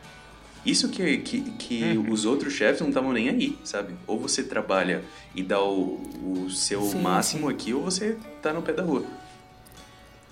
[0.65, 2.13] Isso que, que, que Uhum.
[2.13, 3.95] os outros chefes não estavam nem aí, sabe?
[4.07, 5.03] Ou você trabalha
[5.35, 9.05] e dá o, o seu Sim, máximo aqui, ou você tá no pé da rua.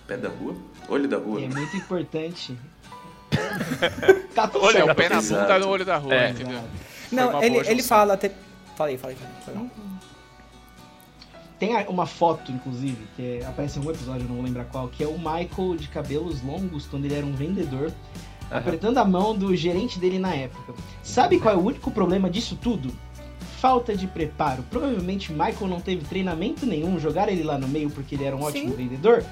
[0.06, 0.54] Pé da rua?
[0.88, 1.40] Olho da rua.
[1.42, 2.56] É muito importante.
[4.34, 4.90] tá tudo Olha, É certo.
[4.92, 6.30] o pé na bunda no olho da rua, É.
[6.30, 6.60] entendeu?
[6.60, 8.30] Foi Não, ele, ele fala até.
[8.76, 9.34] Falei, falei, falei.
[9.44, 9.70] falei.
[11.58, 14.88] Tem uma foto, inclusive, que é- aparece em um episódio, eu não vou lembrar qual,
[14.88, 17.92] que é o Michael de cabelos longos, quando ele era um vendedor,
[18.50, 20.74] apertando a mão do gerente dele na época.
[21.02, 22.92] Sabe qual é o único problema disso tudo?
[23.60, 24.62] falta de preparo.
[24.68, 28.42] Provavelmente Michael não teve treinamento nenhum, jogaram ele lá no meio porque ele era um
[28.42, 28.76] ótimo Sim.
[28.76, 29.24] vendedor.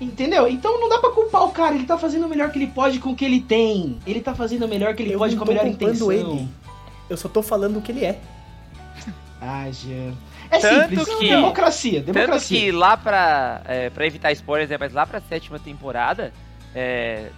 [0.00, 0.48] Entendeu?
[0.48, 2.98] Então não dá pra culpar o cara, ele tá fazendo o melhor que ele pode
[2.98, 3.98] com o que ele tem.
[4.06, 6.12] Ele tá fazendo o melhor que ele Eu pode com a melhor culpando intenção.
[6.12, 6.48] ele.
[7.10, 8.18] Eu só tô falando o que ele é.
[9.40, 10.12] Ah, Jean.
[10.50, 12.60] É Tanto simples, que- democracia, Tanto democracia.
[12.60, 16.32] que lá pra, é, pra evitar spoilers, né, mas lá pra sétima temporada,
[16.74, 17.30] é,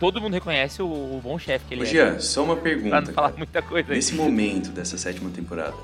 [0.00, 1.86] todo mundo reconhece o, o bom chefe que ele Ô, é.
[1.86, 3.00] Jean, só uma Pra pergunta.
[3.02, 3.96] não falar muita coisa aí.
[3.96, 5.76] Nesse momento dessa sétima temporada,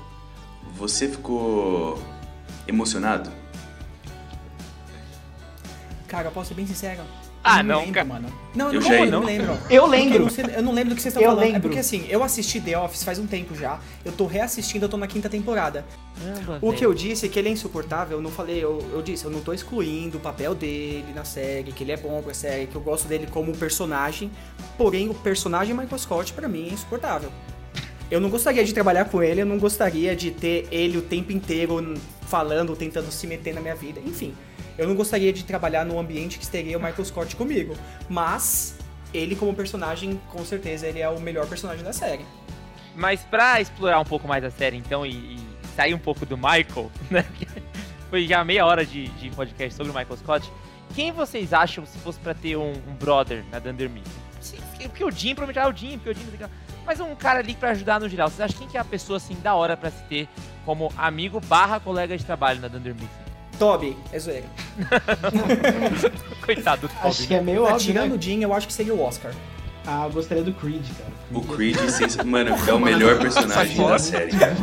[0.75, 1.97] você ficou
[2.67, 3.31] emocionado?
[6.09, 7.01] Cara, eu posso ser bem sincero.
[7.41, 8.05] Ah, não, me lembro, cara.
[8.05, 8.27] mano.
[8.53, 9.57] Não, Eu eu não, eu não lembro.
[9.69, 10.15] Eu lembro.
[10.15, 11.43] Eu não, sei- eu não lembro do que vocês estão Eu falando.
[11.43, 11.61] É lembro.
[11.61, 13.79] porque assim, eu assisti The Office faz um tempo já.
[14.03, 15.85] Eu tô reassistindo, eu tô na quinta temporada.
[16.61, 19.23] O que eu disse é que ele é insuportável, eu não falei, eu, eu disse,
[19.23, 22.67] eu não tô excluindo o papel dele na série, que ele é bom pra série,
[22.67, 24.29] que eu gosto dele como personagem,
[24.77, 27.29] porém o personagem Michael Scott pra mim é insuportável.
[28.11, 31.31] Eu não gostaria de trabalhar com ele, eu não gostaria de ter ele o tempo
[31.31, 31.93] inteiro
[32.27, 34.33] falando, tentando se meter na minha vida, enfim.
[34.79, 37.75] Eu não gostaria de trabalhar num ambiente que teria o Michael Scott comigo,
[38.07, 38.77] mas
[39.13, 42.25] ele como personagem, com certeza, ele é o melhor personagem da série.
[42.95, 45.39] Mas pra explorar um pouco mais a série, então, e, e
[45.75, 47.25] sair um pouco do Michael, né?
[48.09, 50.49] Foi já meia hora de, de podcast sobre o Michael Scott.
[50.95, 54.87] Quem vocês acham se fosse pra ter um, um brother na Dunder Mifflin?
[54.87, 56.49] Porque o Jim, provavelmente, ah, o Jim, porque o Jim...
[56.85, 58.29] Mas um cara ali pra ajudar no geral.
[58.29, 60.29] Vocês acham quem que é a pessoa, assim, da hora pra se ter
[60.63, 63.28] como amigo barra colega de trabalho na Dunder Mifflin?
[63.59, 64.45] Toby, é zoeira.
[66.45, 67.39] Coitado do Acho Toby, que né?
[67.39, 68.15] é meio Tá óbvio, tirando né?
[68.17, 69.31] o Jim, eu acho que seria o Oscar.
[69.85, 71.09] Ah, eu gostaria do Creed, cara.
[71.33, 74.31] O Creed, sens- mano, é o melhor personagem da série.
[74.37, 74.55] cara.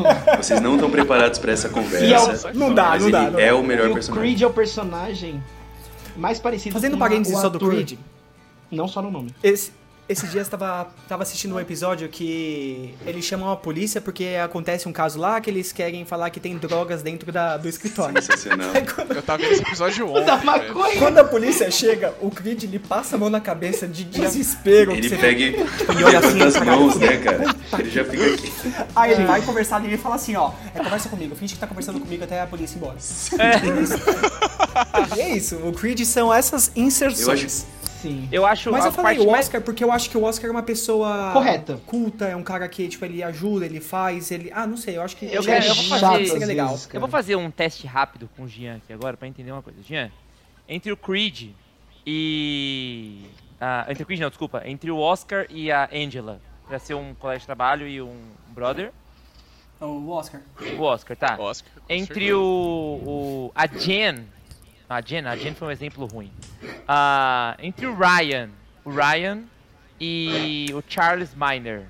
[0.43, 2.51] Vocês não estão preparados pra essa E é conversa.
[2.51, 3.23] o- Não dá, mas não dá.
[3.23, 3.57] ele não é dá.
[3.57, 4.23] o melhor e o personagem.
[4.29, 5.43] Creed é o personagem
[6.17, 7.59] mais parecido Fazendo com parênteses o só do.
[7.59, 7.95] Creed,
[8.71, 9.35] Não só no nome.
[9.43, 9.73] esse,
[10.09, 14.93] esses dias tava, tava assistindo um episódio que eles chamam a polícia porque acontece um
[14.93, 18.21] caso lá que eles querem falar que tem drogas dentro da, do escritório.
[18.23, 18.71] Sensacional.
[18.75, 20.25] Aí quando, Eu tava vendo esse episódio ontem.
[20.25, 20.97] Da maconha.
[20.99, 24.93] quando a polícia chega, o Creed ele passa a mão na cabeça de desespero.
[24.93, 27.45] que Ele você- pega e olha assim, as mãos, né, cara?
[27.79, 28.53] Ele já fica aqui.
[28.95, 31.67] Aí ele vai conversar e ele fala assim, ó, é, conversa comigo, finge que tá
[31.67, 32.97] conversando comigo até a polícia ir embora.
[35.17, 37.67] E é isso, o Creed são essas inserções.
[38.01, 38.29] Sim.
[38.31, 39.47] Eu acho Mas a eu falei parte o mais...
[39.47, 41.81] Oscar porque eu acho que o Oscar é uma pessoa Correta.
[41.87, 44.51] culta, é um cara que, tipo, ele ajuda, ele faz, ele.
[44.55, 46.69] Ah, não sei, eu acho que Eu quero- é eu vou chato, fazer- seria legal.
[46.71, 46.89] vezes.
[46.93, 49.79] Eu vou fazer um teste rápido com o Jean aqui agora pra entender uma coisa.
[49.83, 50.11] Jean,
[50.69, 51.51] entre o Creed
[52.07, 53.21] e.
[53.61, 54.63] ah, entre o Creed, não, desculpa.
[54.65, 58.17] Entre o Oscar e a Angela, pra ser um colega de trabalho e um
[58.49, 58.93] brother.
[59.81, 60.41] O Oscar.
[60.79, 61.37] O Oscar, tá.
[61.39, 62.37] Oscar, Entre certeza.
[62.39, 62.43] o,
[63.07, 63.53] o.
[63.55, 64.25] A Jen.
[64.89, 66.31] A Jen, a Jen foi um exemplo ruim.
[66.87, 68.51] Ah, entre o Ryan.
[68.85, 69.43] O Ryan
[70.01, 71.87] e o Charles Miner.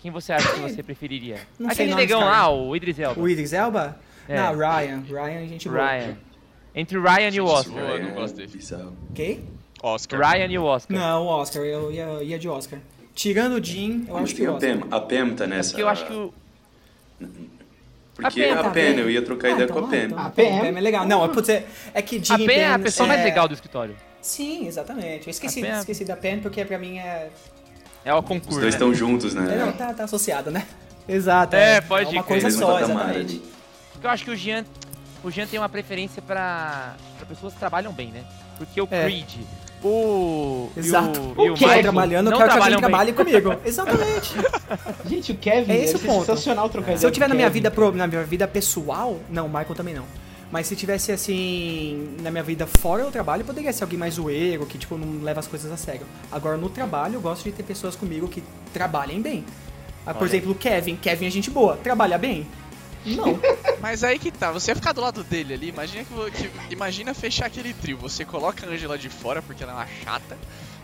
[0.00, 1.36] Quem você acha que você preferiria?
[1.58, 3.20] Não sei Aquele nomes, negão lá, o Idris Elba.
[3.20, 3.98] O Idris Elba?
[4.28, 4.36] É.
[4.36, 5.02] Não, Ryan.
[5.06, 5.86] Ryan, a gente boa.
[5.86, 6.16] Ryan.
[6.74, 7.72] Entre o Ryan e o Oscar.
[7.74, 8.50] Boa, eu não gosto dele.
[8.72, 9.14] é.
[9.14, 9.44] Quem?
[9.82, 10.20] Oscar.
[10.20, 10.96] Ryan e o Oscar.
[10.98, 12.80] Não, o Oscar, eu ia, ia de Oscar.
[13.14, 14.78] Tirando o Jim, eu Mas acho que o a Oscar.
[14.78, 14.96] Pam.
[14.96, 15.70] A Pam tá nessa.
[15.70, 16.34] Porque eu acho que o.
[18.14, 20.06] Porque a a tá eu ia trocar Ah, ideia então com a vai, Pam.
[20.06, 20.18] então.
[20.18, 20.60] A Pam?
[20.60, 21.06] Pam é legal.
[21.06, 23.96] Não, putz, é, é que A Pen é a pessoa mais é- legal do escritório.
[24.22, 25.26] Sim, exatamente.
[25.26, 27.28] Eu esqueci, Pam é- esqueci da Pen porque pra mim é.
[28.04, 28.60] É o Os concurso.
[28.60, 28.76] dois né?
[28.78, 29.74] estão juntos, é não, né?
[29.76, 30.66] tá, tá associado, né?
[31.08, 31.56] Exato.
[31.56, 33.42] É, pode É uma coisa só, exatamente.
[33.92, 34.64] Porque eu acho que o Jean.
[35.22, 38.22] O Jean tem uma preferência pra, pra pessoas que trabalham bem, né?
[38.58, 39.04] Porque o É.
[39.84, 40.70] O.
[40.76, 41.20] Exato.
[41.36, 42.88] E o, e o é Michael trabalhando, eu quero que alguém trabalham bem.
[42.88, 43.60] trabalhe comigo.
[43.68, 44.34] Exatamente.
[45.06, 46.20] Gente, o Kevin É esse o ser ponto.
[46.26, 49.20] sensacional trocar ideia Se eu tiver na minha Kevin, vida pro, na minha vida pessoal,
[49.28, 50.04] não, o Michael também não.
[50.50, 54.64] Mas se tivesse assim, na minha vida fora do trabalho, poderia ser alguém mais zoeiro,
[54.66, 56.06] que tipo não leva as coisas a sério.
[56.30, 59.44] Agora no trabalho, eu gosto de ter pessoas comigo que trabalhem bem.
[60.06, 60.30] Ah, por Olha.
[60.30, 62.46] exemplo, o Kevin, Kevin é gente boa, trabalha bem?
[63.04, 63.38] Não.
[63.80, 67.12] Mas aí que tá, você ia ficar do lado dele ali, imagina que, que- imagina
[67.12, 67.98] fechar aquele trio.
[67.98, 70.38] Você coloca a Angela de fora porque ela é uma chata,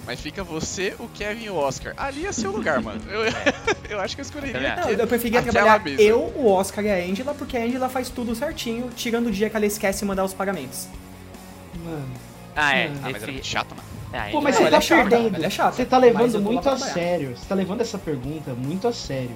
[0.06, 1.94] mas fica você, o Kevin e o Oscar.
[1.96, 3.00] Ali é seu lugar, mano.
[3.10, 3.22] Eu,
[3.88, 4.76] eu acho que eu escolheria.
[4.76, 8.34] Não, eu preferia trabalhar eu, o Oscar e a Angela, porque a Angela faz tudo
[8.34, 10.88] certinho, tirando o dia que ela esquece de mandar os pagamentos.
[11.82, 12.08] Mano.
[12.54, 12.88] Ah, é.
[12.88, 13.88] Ah, Ah, mas era chato, mano.
[14.12, 15.44] Ah, Pô, ele- mas Não, você tá é perdendo.
[15.44, 17.34] é chata, você tá levando muito a sério.
[17.36, 19.30] Você tá levando essa pergunta muito a sério.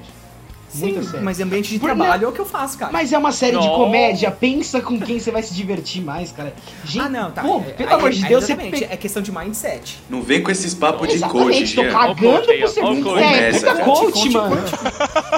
[0.79, 1.23] Sim, sério.
[1.25, 2.93] mas ambiente de Por- trabalho é o que eu faço, cara.
[2.93, 3.75] Mas é uma série de Não.
[3.77, 6.53] comédia, pensa com quem você vai se divertir mais, cara.
[6.85, 7.43] Gente, ah, não, tá.
[7.43, 8.53] Pô, É, pelo aí- amor de aí Deus, você
[8.91, 9.99] é questão de mindset.
[10.11, 12.67] Não vem com esses papos de coach, tô cagando ó.
[12.69, 14.57] ser é, Começa, puta coach, mano.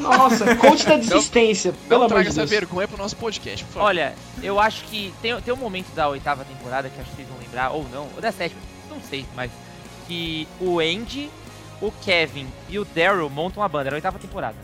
[0.03, 2.51] Nossa, coach da desistência, pelo Não amor traga de essa Deus.
[2.51, 3.87] vergonha pro nosso podcast, por favor.
[3.87, 7.29] Olha, eu acho que tem, tem um momento da oitava temporada que acho que vocês
[7.29, 8.61] vão lembrar, ou não, ou da sétima,
[8.91, 9.51] não sei, mas
[10.07, 11.29] que o Andy,
[11.81, 14.55] o Kevin e o Daryl montam uma banda, era a oitava temporada.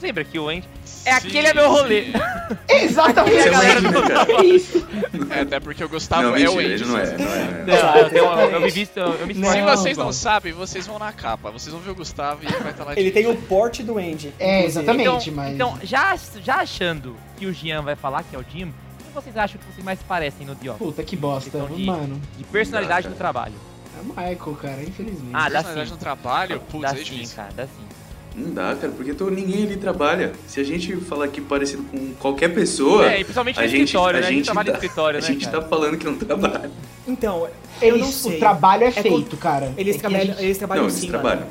[0.00, 0.64] Lembra que o Andy.
[1.04, 2.06] É aquele é meu rolê.
[2.68, 3.36] Exatamente.
[3.38, 4.32] É o galera do-?
[4.40, 4.86] É isso.
[5.30, 6.84] É, até porque o Gustavo Não, é mentira, o ele Andy.
[6.84, 7.04] não é.
[7.06, 7.82] Não é, não é.
[7.82, 10.86] Não, eu, tenho- eu- eu me visto, eu me Não, Se vocês não sabem, vocês
[10.86, 11.50] vão na capa.
[11.50, 13.82] Vocês vão ver o Gustavo e ele vai estar lá de Ele tem o porte
[13.82, 14.32] do Andy.
[14.38, 15.30] É, exatamente.
[15.30, 18.72] Então, mas- então já, já achando que o Jean vai falar que é o Jim,
[18.98, 20.78] quem vocês acham que vocês mais parecem no The Office?
[20.86, 22.20] Puta que bosta, de- mano.
[22.36, 23.54] De personalidade no trabalho.
[23.96, 25.30] É o Michael, cara, infelizmente.
[25.32, 25.94] Ah, dá personalidade sim.
[25.94, 26.60] no trabalho.
[26.70, 27.36] Putz, Dá é sim, difícil.
[27.36, 27.97] cara, dá sim.
[28.38, 30.32] Não dá, cara, porque tô, ninguém ali trabalha.
[30.46, 33.80] Se a gente falar aqui parecido com qualquer pessoa, É, e principalmente a no gente,
[33.84, 34.26] escritório, a né?
[34.26, 35.60] A gente gente trabalha tá, escritório, a né, gente cara?
[35.62, 36.70] tá falando que não trabalha.
[37.06, 37.48] Então,
[37.82, 38.36] eu Eles, não sei.
[38.36, 39.72] o trabalho é co- feito, cara.
[39.76, 41.40] Eles, É que a trabalham, gente- eles trabalham não, eles sim, trabalham.
[41.40, 41.50] mano.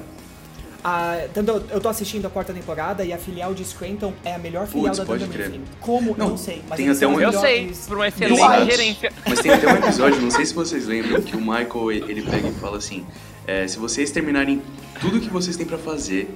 [0.84, 4.38] Ah, tanto eu, tô assistindo a quarta temporada e a filial de Scranton é a
[4.38, 5.60] melhor filial Putz, da pode Dunder crer.
[5.82, 6.16] Como?
[6.16, 6.62] Não, eu não sei.
[6.70, 9.12] Mas tem eles até um- a Eu sei, eles- por uma excelente gerência.
[9.28, 12.48] Mas tem até um episódio, não sei se vocês lembram, que o Michael ele pega
[12.48, 13.06] e fala assim:
[13.46, 14.62] é, se vocês terminarem
[15.02, 16.30] tudo que vocês têm pra fazer,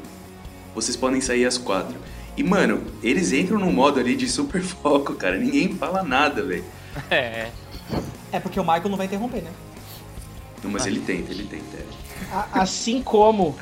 [0.73, 1.95] vocês podem sair às quatro.
[2.37, 5.37] E mano, eles entram num modo ali de super foco, cara.
[5.37, 6.63] Ninguém fala nada, velho.
[7.09, 7.49] É.
[8.31, 9.51] É porque o Michael não vai interromper, né?
[10.63, 11.77] Não, mas ele tenta, ele tenta.
[11.77, 11.85] é.
[12.53, 13.55] Assim como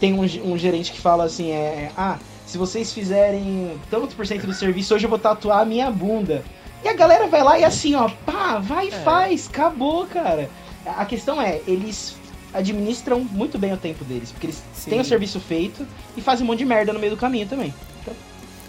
[0.00, 4.46] tem um, um gerente que fala assim, é, ah, se vocês fizerem tanto por cento
[4.46, 6.44] do serviço, hoje eu vou tatuar a minha bunda.
[6.84, 10.48] E a galera vai lá e assim, ó, pá, vai e faz, acabou, cara.
[10.84, 12.16] A questão é, eles
[12.52, 14.90] administram muito bem o tempo deles, porque eles Sim.
[14.90, 15.86] têm o serviço feito
[16.16, 17.72] e fazem um monte de merda no meio do caminho também.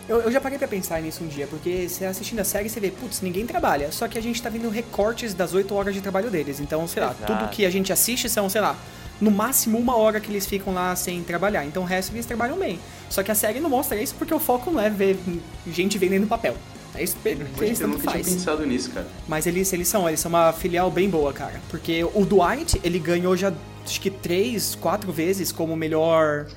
[0.08, 2.80] Eu, eu já parei pra pensar nisso um dia, porque você assistindo a série, você
[2.80, 3.92] vê, putz, ninguém trabalha.
[3.92, 6.62] Só que a gente tá vendo recortes das 8 horas de trabalho deles.
[6.62, 7.26] Então, sei lá, Exato.
[7.26, 8.78] tudo que a gente assiste são, sei lá,
[9.20, 11.66] no máximo uma hora que eles ficam lá sem trabalhar.
[11.66, 12.80] Então o resto eles trabalham bem.
[13.10, 15.20] Só que a série não mostra isso porque o foco não é ver
[15.68, 16.56] gente vendendo papel.
[16.98, 18.30] É isso que eles tanto nunca tinha faz.
[18.30, 19.08] pensado nisso, cara.
[19.28, 21.62] Mas eles, eles são, eles são uma filial bem boa, cara.
[21.70, 23.54] Porque o Dwight, ele ganhou já
[23.86, 26.48] acho que três, quatro vezes como melhor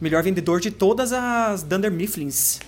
[0.00, 2.60] melhor vendedor de todas as Dunder Mifflins.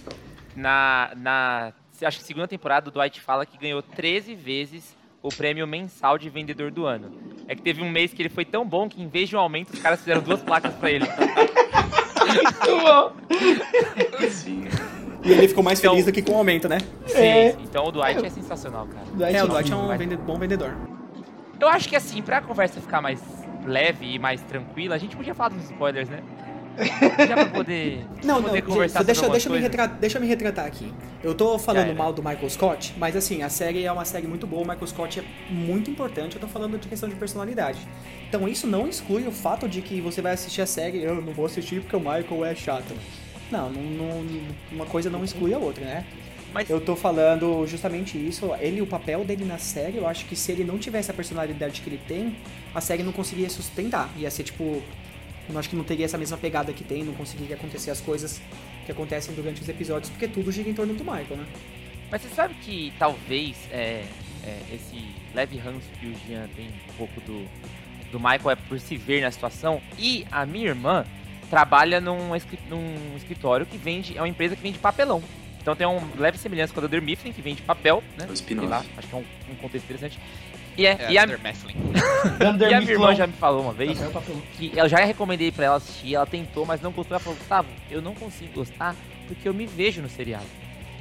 [0.54, 1.72] Na, na.
[2.02, 6.30] Acho que segunda temporada o Dwight fala que ganhou 13 vezes o prêmio mensal de
[6.30, 7.12] vendedor do ano.
[7.46, 9.38] É que teve um mês que ele foi tão bom que em vez de um
[9.38, 11.04] aumento, os caras fizeram duas placas pra ele.
[14.30, 14.64] Sim.
[15.22, 16.78] E ele ficou mais Então- feliz do que com o aumento, né?
[17.06, 17.56] Sim, É.
[17.62, 19.06] Então o Dwight é sensacional, cara.
[19.14, 20.74] Dwight É, o é Dwight é um vende- bom vendedor.
[21.60, 23.20] Eu acho que assim, pra conversa ficar mais
[23.66, 26.20] leve e mais tranquila, a gente podia falar dos spoilers, né?
[27.28, 30.16] Já pra poder, Não, não, poder gente, conversar deixa, sobre deixa, eu me retratar, deixa
[30.16, 30.90] eu me retratar aqui.
[31.22, 34.46] Eu tô falando mal do Michael Scott, mas assim, a série é uma série muito
[34.46, 37.80] boa, o Michael Scott é muito importante, eu tô falando de questão de personalidade.
[38.28, 41.34] Então isso não exclui o fato de que você vai assistir a série, eu não
[41.34, 42.94] vou assistir porque o Michael é chato.
[43.50, 44.42] Não, não, não-
[44.72, 46.04] uma coisa não exclui a outra, né?
[46.52, 48.50] Mas Eu tô falando justamente isso.
[48.60, 51.80] Ele, o papel dele na série, eu acho que se ele não tivesse a personalidade
[51.80, 52.36] que ele tem,
[52.74, 54.10] a série não conseguiria sustentar.
[54.16, 54.82] Ia ser tipo.
[55.48, 58.40] Eu acho que não teria essa mesma pegada que tem, não conseguiria acontecer as coisas
[58.86, 61.46] que acontecem durante os episódios, porque tudo gira em torno do Michael, né?
[62.10, 64.04] Mas você sabe que talvez é,
[64.44, 67.46] é, esse leve ranço que o Jean tem um pouco do,
[68.12, 69.80] do Michael é por se ver na situação.
[69.98, 71.04] E a minha irmã
[71.50, 72.30] trabalha num,
[72.68, 74.16] num escritório que vende.
[74.16, 75.22] É uma empresa que vende papelão.
[75.60, 78.26] Então tem uma leve semelhança com a Dunder Mifflin, que vende papel, né?
[78.26, 80.18] É o Sei lá, acho que é um, um contexto interessante.
[80.78, 81.26] E, é, É, e, a,
[82.70, 83.98] e a minha irmã já me falou uma vez
[84.56, 87.14] que eu já recomendei pra ela assistir, ela tentou, mas não gostou.
[87.14, 88.96] Ela falou, Gustavo, eu não consigo gostar
[89.26, 90.46] porque eu me vejo no seriado.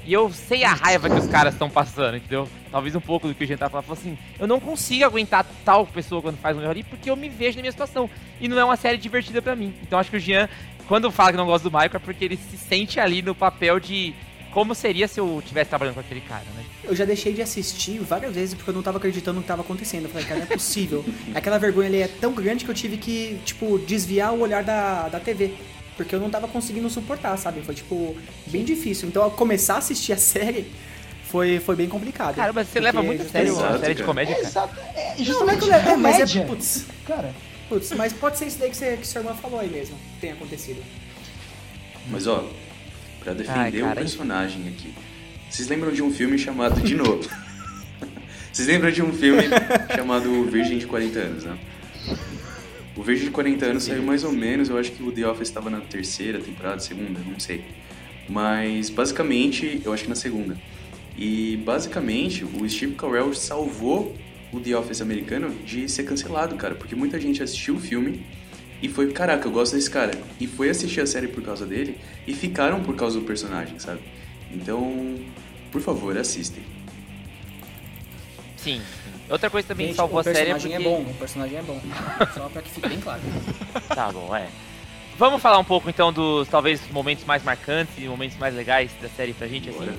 [0.09, 2.49] E eu sei a raiva que os caras estão passando, entendeu?
[2.71, 3.85] Talvez um pouco do que o Jean tá falando.
[3.85, 7.15] Falou assim, eu não consigo aguentar tal pessoa quando faz um erro ali porque eu
[7.15, 8.09] me vejo na minha situação.
[8.41, 9.71] E não é uma série divertida pra mim.
[9.83, 10.49] Então acho que o Jean,
[10.87, 13.79] quando fala que não gosta do Michael, é porque ele se sente ali no papel
[13.79, 14.15] de
[14.51, 16.65] como seria se eu estivesse trabalhando com aquele cara, né?
[16.83, 19.61] Eu já deixei de assistir várias vezes porque eu não tava acreditando no que tava
[19.61, 20.05] acontecendo.
[20.05, 21.05] Eu falei, cara, não é possível.
[21.35, 25.07] Aquela vergonha ali é tão grande que eu tive que, tipo, desviar o olhar da,
[25.07, 25.53] da TV.
[25.99, 27.61] Porque eu não tava conseguindo suportar, sabe?
[27.61, 28.15] Foi, tipo,
[28.47, 29.09] bem difícil.
[29.09, 30.65] Então, ao começar a assistir a série,
[31.25, 32.35] foi, foi bem complicado.
[32.35, 34.07] Cara, mas você leva muito a sério Exato, uma série de cara.
[34.07, 34.47] comédia, É, cara.
[34.47, 34.75] exato.
[34.95, 37.33] É, Não, justamente não é que- é, mas é, putz, Cara,
[37.67, 40.21] putz, mas pode ser isso daí que, você, que sua irmã falou aí mesmo, que
[40.21, 40.81] tenha acontecido.
[42.09, 42.47] Mas ó,
[43.19, 44.93] pra defender Ai, um personagem aqui.
[45.49, 47.27] Vocês lembram de um filme chamado De Novo?
[48.53, 49.43] Vocês lembram de um filme
[49.93, 51.57] chamado Virgem de 40 anos, né?
[52.99, 55.47] O Virgem de 40 anos saiu mais ou menos, eu acho que o The Office
[55.47, 57.63] estava na terceira temporada, segunda, não sei.
[58.27, 60.57] Mas basicamente, eu acho que na segunda.
[61.17, 64.13] E basicamente, o Steve Carell salvou
[64.51, 68.21] o The Office americano de ser cancelado, cara, porque muita gente assistiu o filme
[68.81, 70.11] e foi, caraca, eu gosto desse cara.
[70.37, 71.97] E foi assistir a série por causa dele
[72.27, 74.01] e ficaram por causa do personagem, sabe?
[74.51, 75.15] Então,
[75.71, 76.63] por favor, assistem.
[78.57, 78.81] Sim.
[79.29, 80.87] Outra coisa também que Gente, salvou o a série é personagem porque...
[80.87, 81.81] é bom, o personagem é bom.
[82.33, 83.21] Só pra que fique bem claro.
[83.93, 84.47] Tá bom, é.
[85.17, 89.09] Vamos falar um pouco então dos talvez momentos mais marcantes e momentos mais legais da
[89.09, 89.89] série pra gente, assim.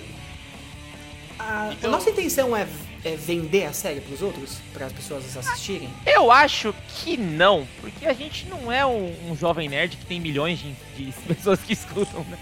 [1.38, 2.66] A, Então- a nossa intenção é,
[3.04, 4.58] é vender a série pros outros?
[4.72, 5.88] Para as pessoas assistirem?
[6.06, 10.18] Eu acho que não, porque a gente não é um, um jovem nerd que tem
[10.18, 12.38] milhões de, de pessoas que escutam, né?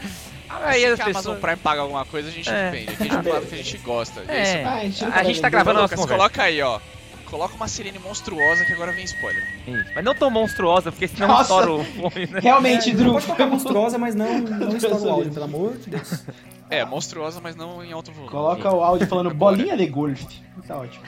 [0.50, 1.40] Aí Se as a Amazon pessoas...
[1.40, 2.70] Prime paga alguma coisa, a gente É.
[2.70, 2.90] vende.
[2.92, 4.24] Aqui a gente fala que a gente gosta.
[4.28, 4.66] É isso.
[4.66, 6.16] Ah, a gente a gente tá gravando nossa Lucas, conversa.
[6.30, 6.80] coloca aí, ó.
[7.26, 9.44] Coloca uma sirene monstruosa que agora vem spoiler.
[9.66, 11.42] Isso, Mas não tão monstruosa, porque senão Nossa.
[11.42, 12.40] estoura o fone, né?
[12.40, 13.12] Realmente, É, Drew.
[13.12, 16.24] Pode tocar monstruosa, mas não, não estoura o áudio, pelo amor de Deus.
[16.70, 18.30] É, monstruosa, mas não em alto volume.
[18.30, 20.26] Coloca o áudio falando bolinha de golfe.
[20.66, 21.04] Tá ótimo.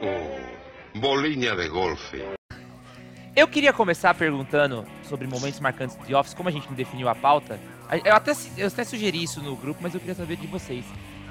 [0.00, 2.22] Oh, bolinha de golfe.
[3.36, 7.14] Eu queria começar perguntando sobre momentos marcantes de Office, como a gente não definiu a
[7.14, 7.58] pauta.
[8.04, 10.84] Eu até, eu até sugeri isso no grupo, mas eu queria saber de vocês.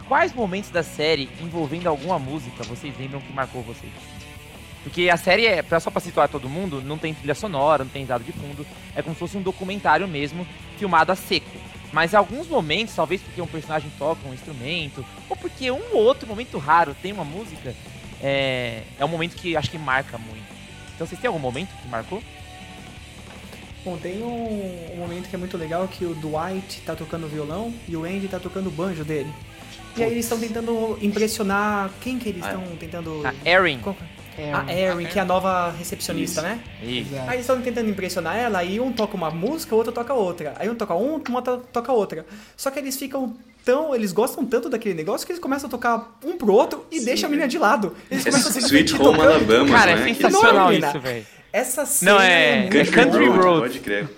[0.08, 3.92] Quais momentos da série envolvendo alguma música vocês lembram que marcou vocês?
[4.84, 8.06] Porque a série é, só pra situar todo mundo, não tem trilha sonora, não tem
[8.06, 8.68] dado de fundo.
[8.96, 10.46] É como se fosse um documentário mesmo,
[10.78, 11.58] filmado a seco.
[11.92, 16.04] Mas em alguns momentos, talvez porque um personagem toca um instrumento, ou porque um ou
[16.04, 17.74] outro momento raro tem uma música,
[18.22, 20.44] é, é um momento que acho que marca muito.
[20.96, 22.22] Então vocês têm algum momento que marcou?
[23.84, 27.74] Bom, tem um, um momento que é muito legal que o Dwight tá tocando violão
[27.88, 29.30] e o Andy tá tocando o banjo dele.
[29.98, 31.92] E aí eles estão tentando impressionar.
[32.02, 33.22] Quem que eles Ah, estão tentando.
[33.26, 33.80] A Erin.
[34.38, 36.50] É, A Erin, que é a nova recepcionista, Isso.
[36.50, 36.60] né?
[36.82, 37.10] Isso.
[37.28, 40.54] Aí eles estão tentando impressionar ela e um toca uma música, o outro toca outra.
[40.58, 42.26] Aí um toca um, outro toca outra.
[42.58, 43.94] Só que eles ficam tão.
[43.94, 47.28] Eles gostam tanto daquele negócio que eles começam a tocar um pro outro e deixam
[47.28, 47.96] a menina de lado.
[48.10, 49.22] Eles É começam a se Sweet Home tocando.
[49.30, 50.10] Alabama, Cara, né?
[50.10, 51.26] é sensacional isso, velho.
[51.54, 53.60] Essa cena Não, é- muito Country Road, Road.
[53.62, 54.10] pode crer.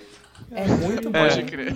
[0.52, 1.20] É muito bom.
[1.20, 1.74] Pode crer.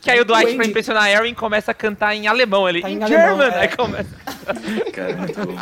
[0.00, 2.68] Que aí o Dwight, Andy- pra impressionar a Erin, começa a cantar em alemão.
[2.68, 3.48] Ele, Tá em alemão, German!
[3.48, 3.58] é.
[3.60, 4.10] Aí começa...
[4.92, 5.56] Cara, muito bom.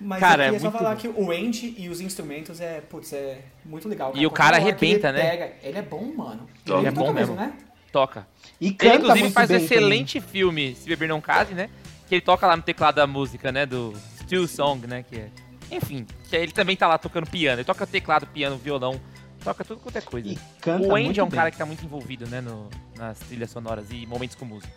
[0.00, 0.96] Mas Cara, eu é só falar bom.
[0.96, 4.12] que o Andy e os instrumentos é, putz, é muito legal.
[4.14, 5.30] E o cara arrebenta, ele né?
[5.30, 6.46] pega- ele é bom, mano.
[6.66, 7.34] Ele é bom toca mesmo.
[7.34, 7.52] né?
[7.90, 8.26] Toca.
[8.60, 11.70] E Ele, canta inclusive, muito faz um excelente filme, Se Beber Não Case, né?
[12.08, 13.64] Que ele toca lá no teclado da música, né?
[13.64, 15.02] Do Still Song, né?
[15.08, 15.28] Que é...
[15.70, 17.58] Enfim, ele também tá lá tocando piano.
[17.60, 19.00] Ele toca teclado, piano, violão.
[19.42, 20.28] Toca tudo quanto é coisa.
[20.28, 21.36] E canta o Andy é um bem.
[21.36, 22.40] cara que tá muito envolvido, né?
[22.40, 24.72] No, nas trilhas sonoras e momentos com música.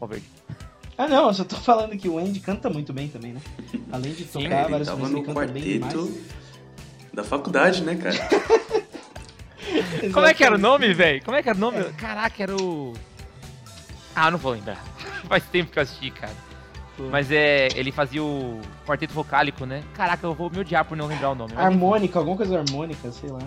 [0.00, 0.26] Ó, verde.
[0.98, 3.40] Ah, não, eu só tô falando que o Andy canta muito bem também, né?
[3.90, 6.20] Além de Sim, tocar Ele vários tava no quarteto
[7.12, 8.16] da faculdade, né, cara?
[10.12, 11.22] Como é que era o nome, velho?
[11.24, 11.84] Como é que era o nome?
[11.92, 12.94] Caraca, era o.
[14.14, 14.82] Ah, não vou lembrar.
[15.28, 16.34] Faz tempo que eu assisti, cara.
[17.10, 17.68] Mas é.
[17.74, 19.82] Ele fazia o quarteto vocálico, né?
[19.94, 21.52] Caraca, eu vou me odiar por não lembrar o nome.
[21.56, 23.40] Harmônica, alguma coisa harmônica, sei lá.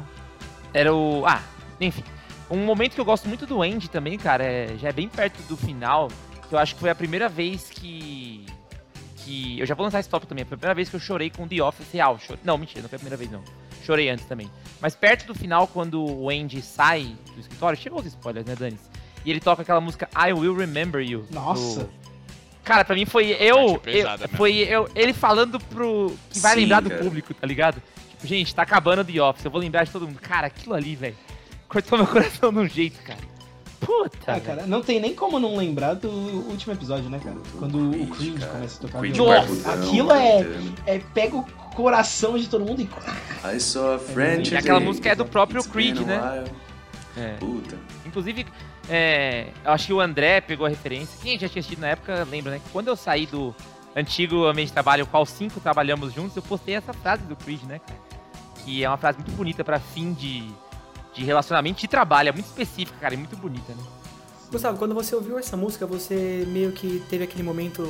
[0.73, 1.23] Era o.
[1.25, 1.41] Ah,
[1.79, 2.03] enfim.
[2.49, 5.41] Um momento que eu gosto muito do Andy também, cara, é, já é bem perto
[5.47, 6.07] do final.
[6.49, 8.45] Que eu acho que foi a primeira vez que.
[9.17, 9.59] Que.
[9.59, 10.43] Eu já vou lançar esse tópico também.
[10.45, 12.17] Foi a primeira vez que eu chorei com The Office real.
[12.19, 13.41] Chore- Não, mentira, não foi a primeira vez, não.
[13.83, 14.49] Chorei antes também.
[14.81, 18.77] Mas perto do final, quando o Andy sai do escritório, chegou os spoilers, né, Dani?
[19.25, 21.25] E ele toca aquela música I Will Remember You.
[21.31, 21.85] Nossa.
[21.85, 22.02] do-
[22.63, 23.81] Cara, pra mim foi eu.
[23.85, 26.15] Eu- foi eu, ele falando pro.
[26.29, 27.03] Que vai Sim, lembrar do cara.
[27.03, 27.81] público, tá ligado?
[28.11, 30.19] Tipo, gente, tá acabando The Office, eu vou lembrar de todo mundo.
[30.21, 31.15] Cara, aquilo ali, velho.
[31.67, 33.19] Cortou meu coração de um jeito, cara.
[33.81, 34.17] Puta.
[34.35, 37.35] Ah, cara, não tem nem como não lembrar do último episódio, né, cara?
[37.59, 38.51] Quando o Creed cara.
[38.53, 39.45] começa a tocar Creed violão.
[39.45, 40.47] Nossa, aquilo é-.
[40.85, 41.43] É, pega o
[41.75, 42.89] coração de todo mundo e.
[43.55, 46.45] I saw a friend E aquela música é do próprio It's Creed, né?
[47.17, 47.33] É.
[47.39, 47.77] Puta.
[48.05, 48.45] Inclusive,
[48.89, 51.17] é, eu acho que o André pegou a referência.
[51.21, 52.59] Quem já tinha assistido na época lembra, né?
[52.59, 53.55] Que quando eu saí do
[53.95, 57.63] antigo ambiente de trabalho, o qual cinco trabalhamos juntos, eu postei essa frase do Creed,
[57.63, 57.99] né, cara?
[58.63, 60.49] Que é uma frase muito bonita pra fim de,
[61.13, 62.29] de relacionamento de trabalho.
[62.29, 63.83] É muito específica, cara, e muito bonita, né?
[64.51, 67.83] Gustavo, quando você ouviu essa música, você meio que teve aquele momento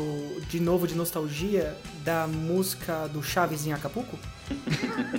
[0.47, 1.75] de novo de nostalgia
[2.05, 4.17] da música do Chaves em Acapulco?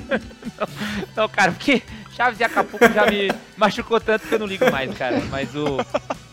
[1.14, 1.82] Não, cara, porque
[2.14, 5.20] Chaves e Acapulco já me machucou tanto que eu não ligo mais, cara.
[5.30, 5.78] Mas o.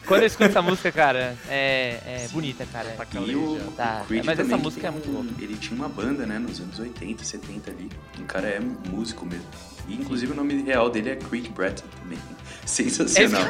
[0.06, 2.90] Quando eu escuto essa música, cara, é, é bonita, cara.
[2.98, 5.30] Tá E o, Tá, o Creed mas essa música é muito ele- louca.
[5.40, 7.90] Ele tinha uma banda, né, nos anos 80, 70 ali.
[8.20, 9.46] O cara é músico mesmo.
[9.88, 12.18] E inclusive o nome real dele é Creed Bratton também.
[12.66, 13.42] Sensacional.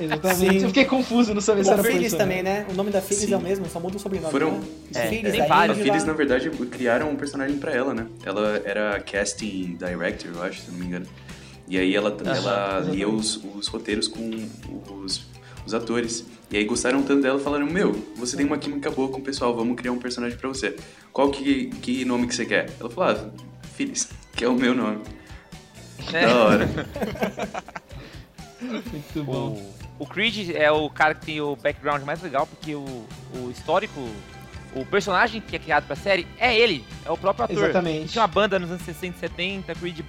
[0.00, 0.36] Exatamente.
[0.50, 0.62] Sim.
[0.62, 2.66] Eu fiquei confuso, não sabia se O era Phyllis também, né?
[2.68, 4.64] O nome da Phyllis é o mesmo, só muda o sobrenome, Foram- né?
[4.94, 5.78] É, Phyllis, vários.
[5.78, 5.82] A.
[5.82, 8.06] Phyllis, na verdade, criaram um personagem pra ela, né?
[8.24, 11.06] Ela era casting director, eu acho, se não me engano.
[11.68, 14.30] E aí ela, ela lia os, os roteiros com
[15.04, 15.26] os,
[15.64, 16.26] os atores.
[16.50, 19.54] E aí gostaram tanto dela, falaram, meu, você tem uma química boa com o pessoal,
[19.56, 20.76] vamos criar um personagem pra você.
[21.12, 22.70] Qual que, que nome que você quer?
[22.78, 23.30] Ela falou, ah,
[23.74, 25.02] Phyllis, que é o meu nome.
[26.12, 26.26] É.
[26.26, 26.68] Da hora.
[28.60, 29.72] Muito bom.
[29.98, 33.50] O, o Creed é o cara que tem o background mais legal, porque o, o
[33.50, 34.00] histórico,
[34.74, 37.64] o personagem que é criado pra série é ele, é o próprio ator.
[37.64, 38.12] Exatamente.
[38.12, 40.00] Tinha uma banda nos anos 60 e 70, Creed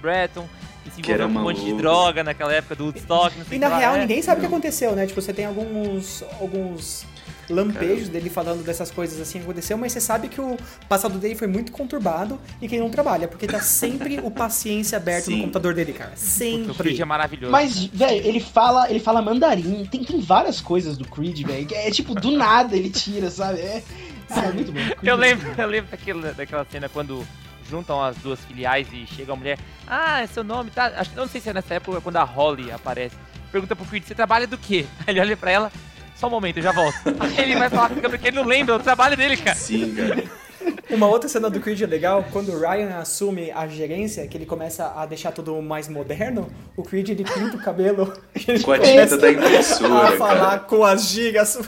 [0.84, 3.58] Bratton, se envolveu com um monte de droga naquela época do Woodstock, não sei E
[3.58, 4.00] o na que lá, real, é.
[4.00, 5.06] ninguém sabe o que aconteceu, né?
[5.06, 7.06] Tipo, você tem alguns, alguns
[7.50, 10.56] lampejos dele falando dessas coisas assim que aconteceu, mas você sabe que o
[10.88, 14.96] passado dele foi muito conturbado e que ele não trabalha, porque tá sempre o paciência
[14.96, 15.40] aberto no Sim.
[15.42, 16.10] computador dele, cara.
[16.10, 17.04] Puta, O Creed é Sempre.
[17.04, 17.52] maravilhoso.
[17.52, 19.84] Mas, velho, ele fala, ele fala mandarim.
[19.90, 21.66] Tem, tem várias coisas do Creed, velho.
[21.72, 23.60] É tipo, do nada ele tira, sabe?
[23.60, 23.82] É,
[24.30, 24.80] é muito bom.
[25.02, 27.26] Eu lembro, eu lembro daquela, daquela cena quando
[27.68, 29.58] juntam as duas filiais e chega a mulher.
[29.86, 30.86] Ah, é seu nome, tá?
[30.96, 33.16] Acho, não sei se é nessa época quando a Holly aparece.
[33.50, 34.86] Pergunta pro Creed, você trabalha do quê?
[35.06, 35.72] Aí ele olha pra ela,
[36.16, 36.96] só um momento, eu já volto.
[37.20, 39.56] Aí ele vai falar com a câmera que ele não lembra o trabalho dele, cara.
[39.56, 40.43] Sim, cara.
[40.90, 44.92] Uma outra cena do Creed legal, quando o Ryan assume a gerência, que ele começa
[44.94, 48.12] a deixar tudo mais moderno, o Creed ele pinta o cabelo
[48.46, 50.58] ele Com a tinta da a impressora, falar cara.
[50.60, 51.58] com as gigas.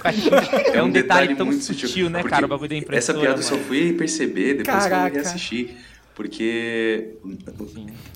[0.73, 3.39] É um detalhe tão muito sutil, né, porque cara, o bagulho da Essa impressora, piada
[3.39, 5.19] eu só fui perceber depois que Caraca.
[5.19, 5.77] eu reassisti.
[6.15, 7.15] Porque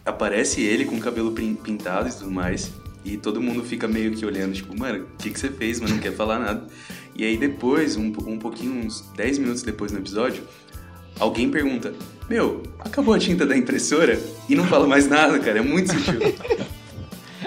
[0.05, 2.73] aparece ele com o cabelo pin- pintado e tudo mais.
[3.05, 5.91] E todo mundo fica meio que olhando, tipo, mano, o que, que você fez, mas
[5.91, 6.67] não quer falar nada.
[7.15, 10.43] E aí depois, um, um pouquinho, uns 10 minutos depois no episódio,
[11.21, 11.93] alguém pergunta,
[12.29, 14.19] meu, acabou a tinta da impressora?
[14.49, 16.21] E não fala mais nada, cara, é muito sutil.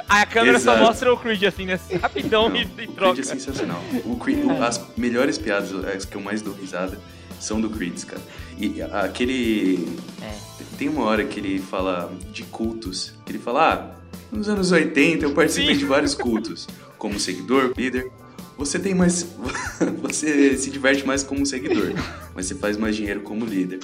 [0.08, 0.78] A câmera Exato.
[0.80, 1.80] só mostra o Creed assim, né?
[2.02, 3.20] Rapidão Não, e, e o Creed troca.
[3.20, 3.82] é sensacional.
[4.06, 7.00] O Creed, o- as melhores piadas, as que eu mais dou risada,
[7.40, 8.22] são do Creed, cara.
[8.58, 9.88] E aquele.
[10.22, 10.36] É.
[10.78, 13.14] Tem uma hora que ele fala de cultos.
[13.26, 15.80] Que ele fala, ah, nos anos 80 eu participei Sim.
[15.80, 16.68] de vários cultos.
[16.98, 18.12] Como seguidor, líder.
[18.58, 19.28] Você tem mais.
[20.02, 21.94] Você se diverte mais como seguidor,
[22.36, 23.80] mas você faz mais dinheiro como líder.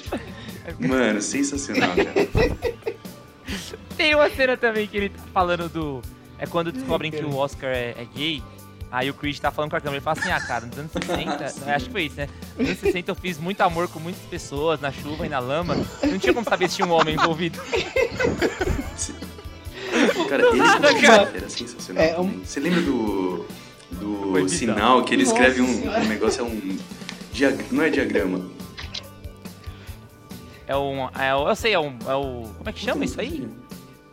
[0.80, 2.60] Mano, sensacional, cara.
[3.98, 6.02] Tem uma cena também que ele tá falando do.
[6.38, 8.42] É quando descobrem que o Oscar é, é gay.
[8.92, 9.98] Aí o Creed tá falando com a câmera.
[9.98, 11.46] Ele fala assim: Ah, cara, nos anos 60.
[11.76, 12.30] acho que foi isso, né?
[12.58, 15.76] Nos anos 60 eu fiz muito amor com muitas pessoas, na chuva e na lama.
[16.04, 17.60] Não tinha como saber se tinha um homem envolvido.
[20.30, 21.32] Cara, ele nada, como cara.
[21.34, 22.04] era sensacional.
[22.04, 22.40] É, um-.
[22.46, 23.29] Você lembra do.
[24.00, 26.78] Do Foi sinal que ele Nossa escreve um, um negócio, é um.
[27.34, 28.50] diag- Não é diagrama.
[30.68, 31.06] É um.
[31.08, 31.98] É, eu sei, é um.
[32.08, 32.44] É o.
[32.58, 33.48] Como é que chama isso aí?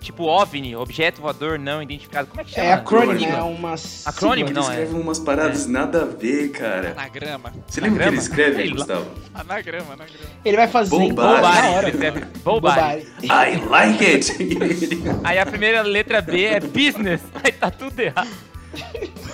[0.00, 2.28] Tipo OVNI, objeto voador não identificado.
[2.28, 2.66] Como é que chama?
[2.68, 3.74] É acrônimo, é uma
[4.04, 4.70] Acrônimo, Ele não, é.
[4.70, 6.92] escreve umas paradas nada a ver, cara.
[6.92, 7.52] Anagrama.
[7.66, 8.68] Você lembra o que ele escreve.
[8.70, 9.06] Gustavo?
[9.34, 10.24] Anagrama, anagrama.
[10.44, 13.06] Ele vai fazer Bobari, ele escreve Bobari.
[13.24, 14.36] I like it!
[14.40, 17.20] Ele- Aí a primeira letra B é business.
[17.42, 18.28] Aí tá tudo errado.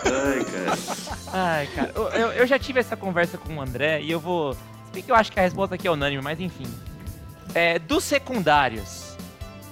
[0.05, 0.79] Ai, cara.
[1.33, 4.55] Ai, cara, eu, eu- já tive essa conversa com o André e eu vou.
[4.55, 4.59] Se
[4.93, 6.67] bem que eu acho que a resposta aqui é unânime, mas enfim.
[7.55, 9.17] É, dos secundários,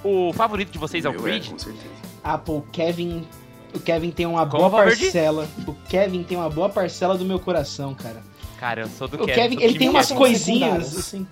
[0.03, 1.49] o favorito de vocês é o Meu, Creed?
[1.49, 1.85] com certeza.
[2.23, 3.27] Ah, pô, o Kevin.
[3.73, 5.47] O Kevin tem uma Como, boa parcela.
[5.65, 8.21] O Kevin tem uma boa parcela do meu coração, cara.
[8.59, 9.33] Cara, eu sou do O Kevin.
[9.41, 10.17] Kevin, sou ele tem umas Kevin.
[10.19, 10.97] coisinhas secundários.
[10.97, 11.27] assim.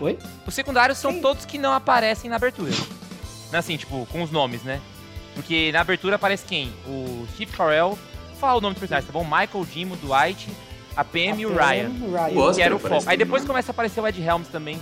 [0.00, 0.18] Oi?
[0.46, 2.72] Os secundários são todos que não aparecem na abertura.
[3.52, 4.80] Assim, tipo, com os nomes, né?
[5.40, 6.70] Porque na abertura aparece quem?
[6.86, 7.98] O Steve Carell.
[8.28, 9.24] Vou falar o nome dos personagens, tá bom?
[9.24, 10.50] Michael, Jimo, Dwight,
[10.94, 11.88] a Pam e o Ryan.
[11.88, 12.38] O Ryan.
[12.38, 13.04] Oscar Que era o foco.
[13.06, 13.46] Aí depois né?
[13.46, 14.78] começa a aparecer o Ed Helms também.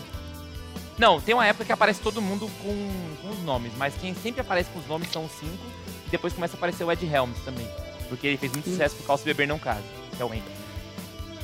[0.98, 2.90] Não, tem uma época que aparece todo mundo com,
[3.22, 5.64] com os nomes, mas quem sempre aparece com os nomes são os cinco.
[6.08, 7.68] E depois começa a aparecer o Ed Helms também.
[8.08, 9.84] Porque ele fez muito sucesso por causa do Beber Não Casa,
[10.16, 10.42] que é o Andy.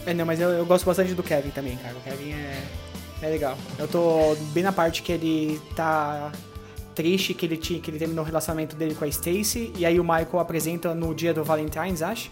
[0.07, 1.95] É, não, mas eu, eu gosto bastante do Kevin também, cara.
[1.95, 2.63] O Kevin é,
[3.23, 3.57] é legal.
[3.79, 6.33] Eu tô bem na parte que ele tá
[6.95, 9.73] triste que ele, tinha, que ele terminou o relacionamento dele com a Stacy.
[9.77, 12.31] E aí o Michael apresenta no dia do Valentine's, acho.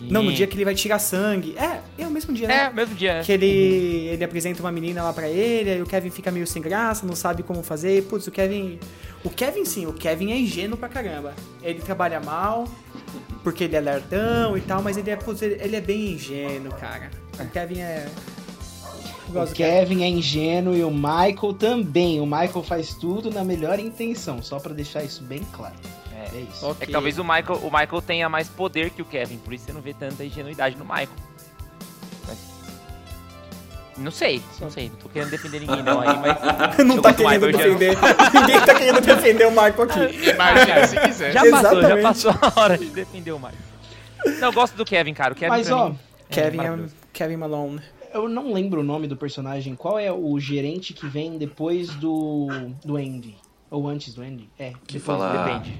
[0.00, 1.56] Não, no dia que ele vai tirar sangue.
[1.58, 2.64] É, é o mesmo dia, né?
[2.64, 3.20] É, mesmo dia.
[3.24, 6.62] Que ele, ele apresenta uma menina lá pra ele, aí o Kevin fica meio sem
[6.62, 8.04] graça, não sabe como fazer.
[8.04, 8.78] Putz, o Kevin.
[9.24, 11.34] O Kevin sim, o Kevin é ingênuo pra caramba.
[11.62, 12.68] Ele trabalha mal,
[13.42, 16.72] porque ele é lerdão e tal, mas ele é, putz, ele, ele é bem ingênuo,
[16.74, 17.10] cara.
[17.40, 18.06] O Kevin é.
[19.28, 19.54] O do Kevin.
[19.54, 22.20] Kevin é ingênuo e o Michael também.
[22.20, 25.74] O Michael faz tudo na melhor intenção, só pra deixar isso bem claro.
[26.12, 26.36] É.
[26.36, 26.64] É isso.
[26.64, 26.86] É Ok.
[26.86, 29.72] que talvez o Michael, o Michael tenha mais poder que o Kevin, por isso você
[29.72, 31.08] não vê tanta ingenuidade no Michael.
[32.26, 32.38] Mas-
[33.96, 36.78] Não sei, não sei, não tô querendo defender ninguém não aí, mas.
[36.86, 37.98] Não tá querendo Michael, eu já- defender.
[38.40, 40.00] Ninguém tá querendo defender o Michael aqui.
[40.30, 41.32] Imagina, se quiser.
[41.34, 42.02] Já passou, já Exatamente.
[42.02, 43.54] passou a hora de defender o Michael.
[44.40, 45.32] Não, eu gosto do Kevin, cara.
[45.32, 45.98] O Kevin Mas ó, mim,
[46.30, 46.78] Kevin é.
[47.12, 47.80] Kevin Malone.
[48.14, 49.74] Eu não lembro o nome do personagem.
[49.74, 52.48] Qual é o gerente que vem depois do,
[52.84, 53.36] do Andy?
[53.70, 54.48] Ou antes do Andy?
[54.58, 54.72] É.
[54.86, 55.74] Que depois fala- Depende.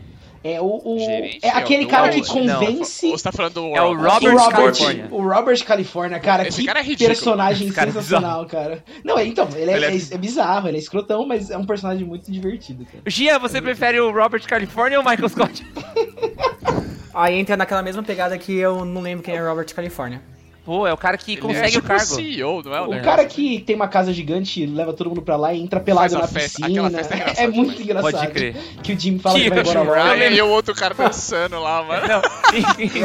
[0.44, 3.54] É o, o- Gerente é é o aquele cara que convence Ou você tá falando
[3.54, 4.08] do É o Robert?
[4.12, 5.08] Robert o Robert, California.
[5.10, 7.08] o Robert California, cara, Esse que cara é ridículo.
[7.08, 8.84] personagem cara é sensacional, cara.
[9.04, 11.66] Não, então, ele é, Ele é- é- é bizarro, ele é escrotão, mas é um
[11.66, 13.02] personagem muito divertido, cara.
[13.08, 15.66] Gia, você prefere o Robert California ou o Michael Scott?
[17.12, 20.22] Aí entra naquela mesma pegada que eu não lembro quem é Robert California.
[20.68, 22.04] Pô, é o cara que Ele consegue é tipo o cargo.
[22.04, 22.80] CEO, não é?
[22.82, 23.02] O negócio?
[23.02, 26.28] cara que tem uma casa gigante, leva todo mundo pra lá e entra pelado na
[26.28, 26.60] festa.
[26.66, 26.90] piscina.
[27.38, 27.84] É é muito também.
[27.84, 28.12] engraçado.
[28.12, 28.54] Pode crer.
[28.82, 29.94] Que o Jim fala que, Que vai embora O logo.
[29.94, 32.06] Ryan e o outro cara dançando lá, mano.
[32.06, 32.20] Não,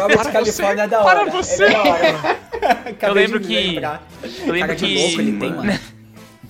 [0.01, 1.31] Robert Para California é da para hora.
[1.31, 1.63] você.
[1.63, 2.39] É da hora.
[2.89, 4.03] Acabei lembro que- lembrar.
[4.45, 4.95] eu lembro que.
[4.97, 5.63] louco ele tem, Mano.
[5.63, 5.79] mano.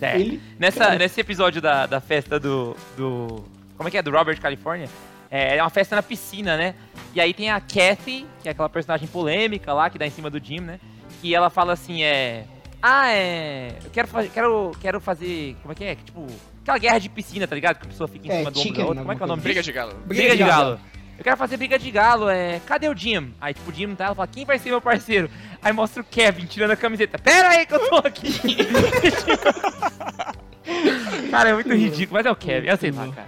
[0.02, 3.44] É, Ele- nessa, nesse episódio da, da festa do, do.
[3.78, 4.02] Como é que é?
[4.02, 4.90] Do Robert California.
[5.30, 6.74] É, é uma festa na piscina, né?
[7.14, 10.30] E aí tem a Kathy, que é aquela personagem polêmica lá, que dá em cima
[10.32, 10.80] do Jim, né?
[11.24, 12.44] Que ela fala assim, é.
[12.82, 13.78] Ah, é.
[13.82, 15.56] Eu quero, fa- quero, quero fazer.
[15.62, 15.96] Como é que é?
[15.96, 16.28] Tipo.
[16.64, 17.78] Aquela guerra de piscina, tá ligado?
[17.80, 19.02] Que a pessoa fica em É, cima do ombro chicken, da outra.
[19.04, 19.94] Como é que é o nome Briga de galo.
[20.06, 20.80] Briga, de galo.
[21.18, 22.60] Eu quero fazer briga de galo, é.
[22.66, 23.34] Cadê o Jim?
[23.40, 25.30] Aí, tipo, o Jim não tá, ela fala, quem vai ser meu parceiro?
[25.62, 27.18] Aí mostra o Kevin tirando a camiseta.
[27.18, 28.34] Pera aí que eu tô aqui.
[31.32, 33.28] cara, é muito ridículo, mas é o Kevin, eu sei lá, cara.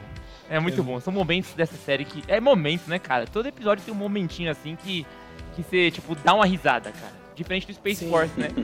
[0.50, 1.00] É muito bom.
[1.00, 2.24] São momentos dessa série que.
[2.28, 3.26] É momentos, né, cara?
[3.26, 5.06] Todo episódio tem um momentinho assim que.
[5.56, 7.25] Que você, tipo, dá uma risada, cara.
[7.36, 8.10] Diferente do Space Sim.
[8.10, 8.50] Force, né?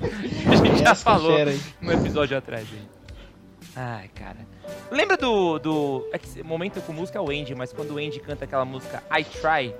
[0.00, 1.38] Que a gente já Essa falou
[1.80, 3.00] no episódio atrás aí.
[3.76, 4.38] Ai, cara.
[4.90, 5.58] Lembra do.
[5.58, 8.44] do é que esse momento com música é o Andy, mas quando o Andy canta
[8.44, 9.74] aquela música I Try,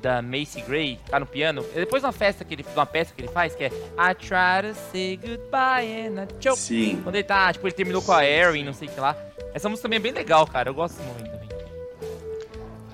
[0.00, 2.64] da Macy Gray, tá no piano, é depois de uma festa que ele.
[2.74, 6.58] uma peça que ele faz, que é I try to say goodbye and I choke.
[6.58, 7.00] Sim.
[7.02, 9.16] Quando ele tá, tipo, ele terminou com a Erin, não sei o que lá.
[9.52, 10.70] Essa música também é bem legal, cara.
[10.70, 11.35] Eu gosto desse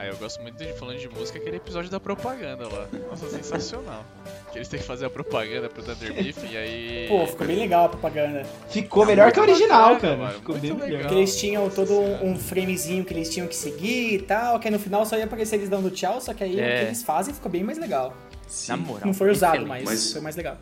[0.03, 2.89] Ah, eu gosto muito de falando de música, aquele episódio da propaganda lá.
[3.09, 4.05] Nossa, sensacional.
[4.51, 7.07] Que eles têm que fazer a propaganda pro Thunder Beef e aí.
[7.09, 8.43] Pô, ficou bem legal a propaganda.
[8.69, 10.17] Ficou melhor que a original, bacana, cara.
[10.17, 10.89] mano, Ficou muito bem legal.
[10.89, 11.03] melhor.
[11.03, 14.67] Porque eles tinham todo um, um framezinho que eles tinham que seguir e tal, que
[14.67, 16.63] aí no final só ia aparecer eles dando tchau, só que aí É.
[16.63, 18.13] o que eles fazem ficou bem mais legal.
[18.49, 18.73] Sim.
[18.73, 19.07] Na moral.
[19.07, 20.59] Não foi usado, mas, Mas- foi mais legal.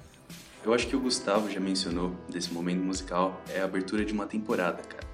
[0.63, 4.27] Eu acho que o Gustavo já mencionou desse momento musical, é a abertura de uma
[4.27, 5.09] temporada, cara.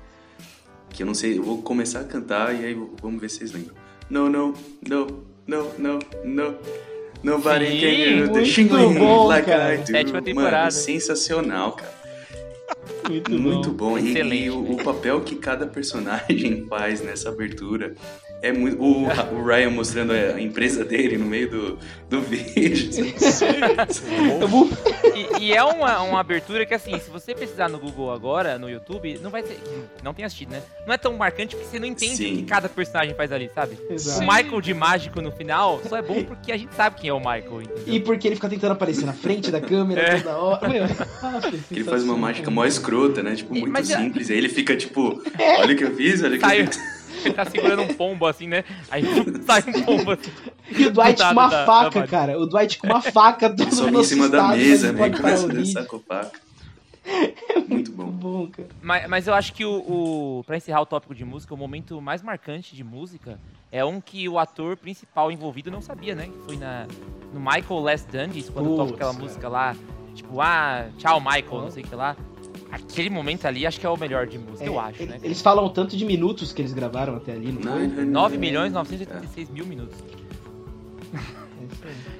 [0.91, 3.53] Que eu não sei, eu vou começar a cantar e aí vamos ver se vocês
[3.53, 3.77] lembram.
[4.09, 4.55] No, no,
[4.89, 5.07] no,
[5.47, 6.55] no, no, no.
[7.23, 9.75] Nobody Sim, can do the shingling bom, like cara.
[9.75, 9.87] I do.
[9.87, 10.57] Sétima temporada.
[10.59, 11.97] Mano, sensacional, cara.
[13.09, 13.91] Muito, Muito bom.
[13.93, 13.99] bom.
[13.99, 17.95] E- E, o, o papel que cada personagem faz nessa abertura
[18.49, 18.83] é muito.
[18.83, 21.79] O, o Ryan mostrando a empresa dele no meio do,
[22.09, 22.91] do vídeo.
[24.41, 25.17] Eu.
[25.41, 28.69] E, e é uma, uma abertura que, assim, se você pesquisar no Google agora, no
[28.69, 29.59] YouTube, não vai ser.
[30.03, 30.63] Não tem assistido, né?
[30.87, 32.35] Não é tão marcante porque você não entende Sim.
[32.35, 33.77] o que cada personagem faz ali, sabe?
[33.91, 34.19] Exato.
[34.21, 37.13] O Michael de mágico no final só é bom porque a gente sabe quem é
[37.13, 37.95] o Michael, entendeu?
[37.95, 40.21] E porque ele fica tentando aparecer na frente da câmera É.
[40.21, 40.69] toda hora.
[40.69, 40.83] Meu,
[41.23, 43.35] nossa, Ele faz uma mágica mó escrota, né?
[43.35, 44.31] Tipo, muito mas é- simples.
[44.31, 45.23] Aí ele fica tipo,
[45.59, 46.96] olha o que eu fiz, olha o que eu fiz.
[47.25, 48.65] Ele tá segurando um pombo assim, né?
[48.91, 49.03] Aí
[49.47, 50.31] sai um pombo assim.
[50.71, 52.39] E o Dwight com uma da- faca, da- cara.
[52.39, 54.99] O Dwight com uma faca, todo Só em cima da mesa, né?
[54.99, 55.65] pode parar Começa o a vídeo.
[55.67, 56.37] dançar com o Paco.
[57.69, 58.05] Muito bom.
[58.07, 58.69] Muito bom, cara.
[58.83, 59.71] Mas, mas eu acho que o,
[60.41, 60.45] o.
[60.45, 63.39] Pra encerrar o tópico de música, o momento mais marcante de música
[63.71, 66.25] é um que o ator principal envolvido não sabia, né?
[66.27, 66.87] Que foi na,
[67.33, 69.77] no Michael Last Dungeons, quando toca aquela música lá,
[70.15, 72.17] tipo, ah, tchau, Michael, não sei o que lá.
[72.77, 75.19] Aquele momento ali acho que é o melhor de música, eu É, acho, ele- né?
[75.23, 77.87] Eles falam tanto de minutos que eles gravaram até ali, não foi?
[78.05, 79.97] 9 milhões 986 mil minutos.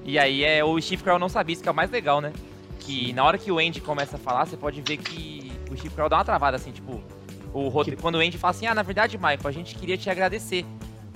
[0.05, 2.33] E aí é o Steve Carell não sabia, isso que é o mais legal, né?
[2.81, 5.95] Que na hora que o Andy começa a falar, você pode ver que o Steve
[5.95, 7.03] Carell dá uma travada assim, tipo,
[7.53, 10.09] o rote- quando o Andy fala assim: "Ah, na verdade, Michael, a gente queria te
[10.09, 10.65] agradecer".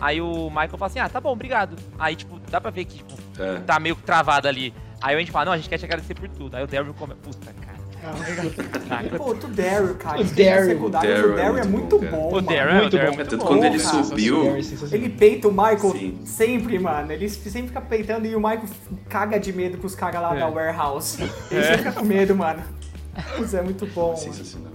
[0.01, 1.77] Aí o Michael fala assim: "Ah, tá bom, obrigado".
[1.99, 3.61] Aí tipo, dá pra ver que tipo, É.
[3.61, 4.75] tá meio travado ali.
[5.01, 6.57] Aí o Andy fala: "Não, a gente quer te agradecer por tudo".
[6.57, 7.79] Aí o Daryl come, puta, cara.
[8.01, 9.17] Caraca.
[9.19, 10.19] Pô, o Daryl, cara.
[10.19, 10.85] O os Daryl.
[10.85, 12.41] O Daryl é é muito bom, O.
[12.41, 13.15] Daryl, é- Muito é bom.
[13.17, 14.05] muito Tanto quando ele cara.
[14.05, 14.57] subiu.
[14.93, 16.19] Ele peita o Michael Sim.
[16.25, 17.13] sempre, mano.
[17.13, 18.65] Ele sempre fica peitando e o Michael
[19.09, 20.41] caga de medo com os caras lá É.
[20.41, 21.23] da warehouse.
[21.51, 22.63] Ele sempre fica com medo, mano.
[23.43, 24.17] Isso é muito bom.
[24.17, 24.71] Sensacional.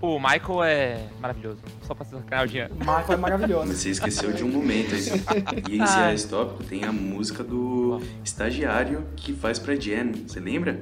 [0.00, 1.58] O Michael é maravilhoso.
[1.82, 2.70] Só pra sacanear o dia.
[2.72, 3.72] O Michael é maravilhoso.
[3.74, 5.02] Você esqueceu de um momento aí.
[5.68, 10.12] E encerrar esse tópico tem a música do estagiário que faz pra Jen.
[10.26, 10.80] Você lembra?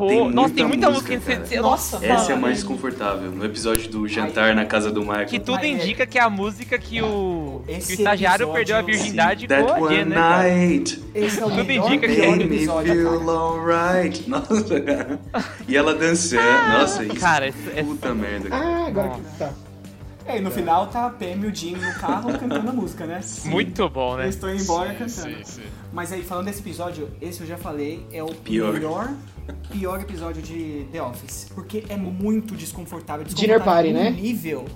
[0.00, 1.60] Pô, Tem nossa, tem muita música, música.
[1.62, 2.40] Nossa, Essa é a mano.
[2.40, 3.30] mais desconfortável.
[3.30, 5.26] No episódio do jantar na casa do Michael.
[5.26, 8.76] Que tudo é- indica que é a música que o, que o estagiário episódio- perdeu
[8.76, 10.04] a virgindade That com a né?
[10.04, 11.02] night.
[11.14, 14.24] Esse é o Tudo indica que pior me episódio, feel alright.
[14.30, 15.20] Nossa, cara.
[15.68, 16.42] E ela dançando.
[16.78, 17.16] Nossa, isso.
[17.16, 18.48] Cara, esse- Puta merda.
[18.48, 18.64] cara.
[18.66, 19.20] Ah, agora Nossa.
[19.20, 19.50] que tá.
[20.26, 23.04] É, e no final tá a Pam e o Jim no carro cantando a música,
[23.04, 23.20] né?
[23.46, 24.24] Muito bom, né?
[24.24, 25.36] Eles estão indo embora Sim, cantando.
[25.38, 25.62] sim, sim.
[25.92, 28.72] Mas aí, falando desse episódio, esse eu já falei, é o Pior.
[28.74, 29.08] melhor,
[29.70, 31.46] pior episódio de The Office.
[31.54, 33.24] Porque é muito desconfortável.
[33.24, 34.20] Dinner desconfortável Party, num né?
[34.22, 34.66] nível.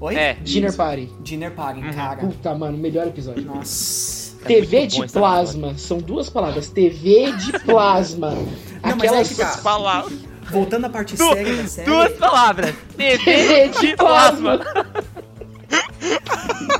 [0.00, 0.14] Oi?
[0.16, 1.08] É, Dinner Party.
[1.20, 1.92] Dinner Party, Uhum.
[1.92, 2.16] cara.
[2.20, 3.44] Puta, mano, melhor episódio.
[3.44, 4.32] Nossa.
[4.42, 5.78] É TV de plasma.
[5.78, 6.68] São duas palavras.
[6.68, 8.34] TV de plasma.
[8.82, 9.38] mas Aquelas.
[9.38, 9.56] é tá.
[9.58, 10.18] Palavras.
[10.50, 12.74] Voltando à parte Du- séria da série, duas palavras.
[12.96, 14.58] TV de plasma.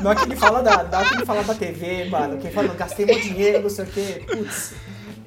[0.02, 2.46] na hora que ele fala da, na hora que ele fala da TV, mano, que
[2.48, 4.74] ele fala, gastei meu dinheiro, não sei o quê, putz.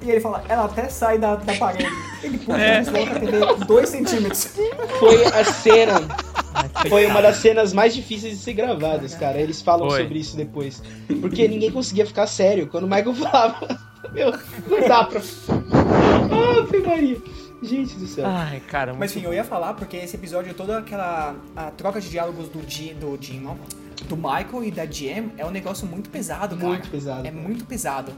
[0.02, 1.88] E ele fala, ela até sai da, da parede.
[2.22, 2.76] Ele puxa É.
[2.76, 4.54] e desloca a TV 2 centímetros.
[4.98, 5.94] Foi a cena.
[6.88, 9.38] Foi uma das cenas mais difíceis de ser gravadas, cara.
[9.40, 10.02] Eles falam Foi.
[10.02, 10.82] sobre isso depois.
[11.20, 12.66] Porque ninguém conseguia ficar sério.
[12.66, 13.80] Quando o Michael falava,
[14.12, 14.30] meu,
[14.68, 15.20] não dá pra.
[15.20, 17.16] Ave Maria.
[17.62, 18.26] Gente do céu.
[18.26, 22.08] Ai, cara, Mas enfim, eu ia falar porque esse episódio, toda aquela a troca de
[22.10, 23.46] diálogos do Jim, do Jim,
[24.08, 26.68] do Michael e da GM é um negócio muito pesado, cara.
[26.68, 27.26] Muito pesado.
[27.26, 28.12] É muito pesado.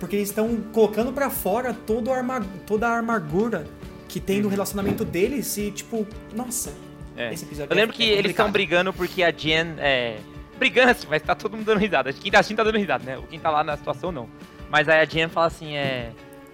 [0.00, 3.64] Porque eles estão colocando pra fora todo a arma- toda a amargura
[4.08, 6.72] que tem no relacionamento deles e, tipo, nossa,
[7.16, 7.32] É.
[7.32, 10.16] esse episódio Eu lembro é- que é eles estão brigando porque a Jen é.
[10.58, 12.12] Brigando assim, mas tá todo mundo dando risada.
[12.12, 13.22] Quem tá assistindo tá dando risada, né?
[13.30, 14.28] Quem tá lá na situação não.
[14.70, 16.10] Mas aí a Jen fala assim: é.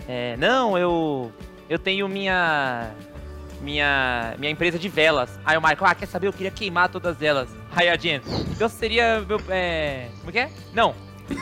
[0.09, 1.32] é não, eu.
[1.68, 2.90] Eu tenho minha.
[3.61, 4.34] Minha.
[4.38, 5.38] Minha empresa de velas.
[5.44, 6.26] Aí o Michael, ah, quer saber?
[6.28, 7.49] Eu queria queimar todas elas.
[7.74, 8.20] Aí a Jen,
[8.51, 9.20] então seria.
[9.26, 10.09] Meu, é.
[10.20, 10.51] Como que é?
[10.74, 10.94] Não.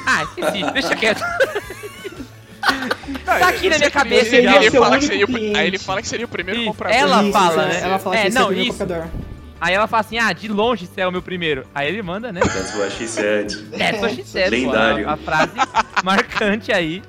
[0.07, 1.23] Ah, esqueci, deixa quieto.
[3.25, 5.59] Tá aqui na minha cabeça, seria ele seu fala que seria, o- cliente.
[5.59, 6.97] aí ele fala que seria o primeiro Isso, comprador.
[6.99, 7.81] ela Isso, fala, né?
[7.83, 8.79] Ela fala É, que esse é não, o primeiro isso.
[8.79, 9.07] comprador.
[9.61, 11.67] Aí ela fala assim: ah, de longe você é o meu primeiro.
[11.75, 12.41] Aí ele manda, né?
[12.41, 13.51] That's what she said.
[13.77, 14.57] That's what she said, pô.
[14.57, 15.09] Lendário.
[15.09, 15.53] A, a frase
[16.03, 17.03] marcante aí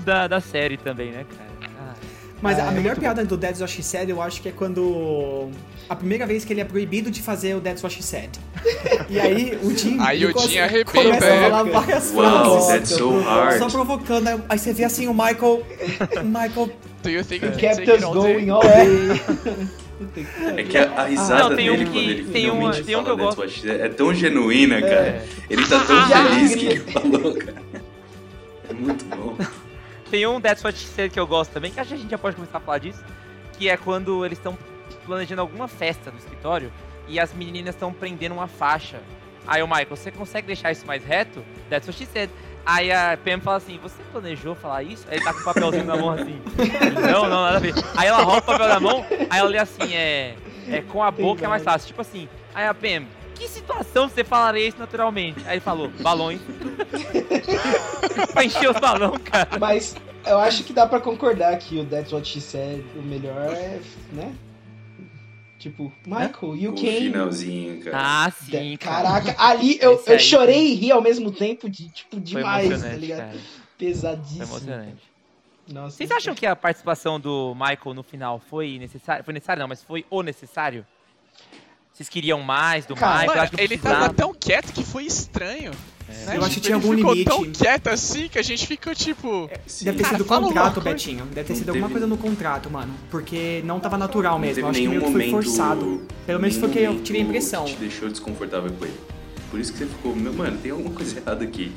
[0.00, 1.70] da, da série também, né, cara?
[1.78, 1.94] Ah,
[2.42, 4.52] Mas É, a é melhor piada do That's What She Said, eu acho que é
[4.52, 5.50] quando.
[5.88, 8.30] A primeira vez que ele é proibido de fazer o That's What She Said.
[9.10, 9.98] E aí o Jim.
[10.00, 11.42] Aí o começa- Jim arrebenta, Começa a é.
[11.42, 12.66] falar várias Wow, frases.
[12.68, 13.58] that's so hard.
[13.58, 14.28] Só provocando.
[14.48, 15.62] aí- você vê assim o Michael.
[16.24, 16.70] Michael.
[17.02, 19.20] Do you think you can Kept it us going all day.
[20.56, 22.82] É que a, a risada Não, tem um dele que- quando ele tem um- finalmente
[22.84, 25.24] tem um que eu said é tão genuína, cara.
[25.50, 27.62] Ele tá tão Ah, feliz que ele falou, cara.
[28.70, 29.36] É muito bom.
[30.10, 32.10] Tem um That's What She Said que eu gosto também, que acho que a gente
[32.10, 33.02] já pode começar a falar disso,
[33.58, 34.56] que é quando eles estão
[35.04, 36.72] planejando alguma festa no escritório
[37.08, 39.00] e as meninas estão prendendo uma faixa.
[39.46, 41.44] Aí o Michael, você consegue deixar isso mais reto?
[41.68, 42.30] That's what she said.
[42.66, 45.04] Aí a Pam fala assim, você planejou falar isso?
[45.08, 46.40] Aí ele tá com o papelzinho na mão assim.
[47.12, 47.74] Não, não, nada a ver.
[47.94, 50.34] Aí ela rouba o papel da mão, aí ela lê assim, é,
[50.68, 51.88] é com a boca é mais fácil.
[51.88, 55.40] Tipo assim, aí a Pam, que situação você falaria isso naturalmente?
[55.46, 56.40] Aí ele falou, balões.
[58.32, 59.58] pra encher os balões, cara.
[59.60, 59.94] Mas
[60.26, 63.80] eu acho que dá pra concordar que o That's What She Said, o melhor é,
[64.12, 64.32] né?
[65.64, 66.82] Tipo, Michael, you O can.
[66.82, 67.96] finalzinho, cara.
[67.98, 69.02] Ah, sim, cara.
[69.22, 72.88] Caraca, ali eu, eu aí chorei e ri ao mesmo tempo, de, tipo, demais, tá
[72.90, 73.18] ligado?
[73.20, 73.30] cara.
[73.32, 73.40] Foi
[73.78, 74.42] Pesadíssimo.
[74.42, 75.02] emocionante.
[75.66, 79.24] Nossa, Vocês acham que a participação do Michael no final foi necessária?
[79.24, 80.86] Foi necessário não, mas foi o necessário?
[81.94, 83.28] Vocês queriam mais do Cara, Michael?
[83.30, 84.00] Mano, acho que ele precisava.
[84.02, 85.72] tava tão quieto que foi estranho.
[86.26, 86.36] Né?
[86.36, 87.30] Eu acho que tinha ele algum ficou limite.
[87.30, 89.50] tão quieto assim que a gente ficou tipo.
[89.66, 89.84] Sim.
[89.86, 90.80] Deve ter Cara, sido fala contrato.
[90.80, 91.24] Betinho.
[91.26, 92.92] Deve ter Não sido alguma coisa no contrato, mano.
[93.10, 94.54] Porque não tava natural Não mesmo.
[94.56, 96.02] teve Eu acho que meio que foi forçado.
[96.26, 97.64] Pelo menos foi o que eu tirei a impressão.
[97.64, 98.94] te deixou desconfortável com ele.
[99.50, 101.72] Por isso que você ficou, meu, mano, tem alguma coisa errada aqui.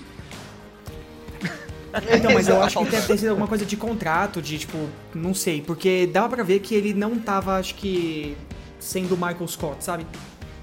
[2.16, 4.78] Então, mas eu acho que deve ter sido alguma coisa de contrato, de tipo,
[5.16, 8.36] não sei, porque dava pra ver que ele não tava, acho que,
[8.80, 10.06] sendo o Michael Scott, sabe?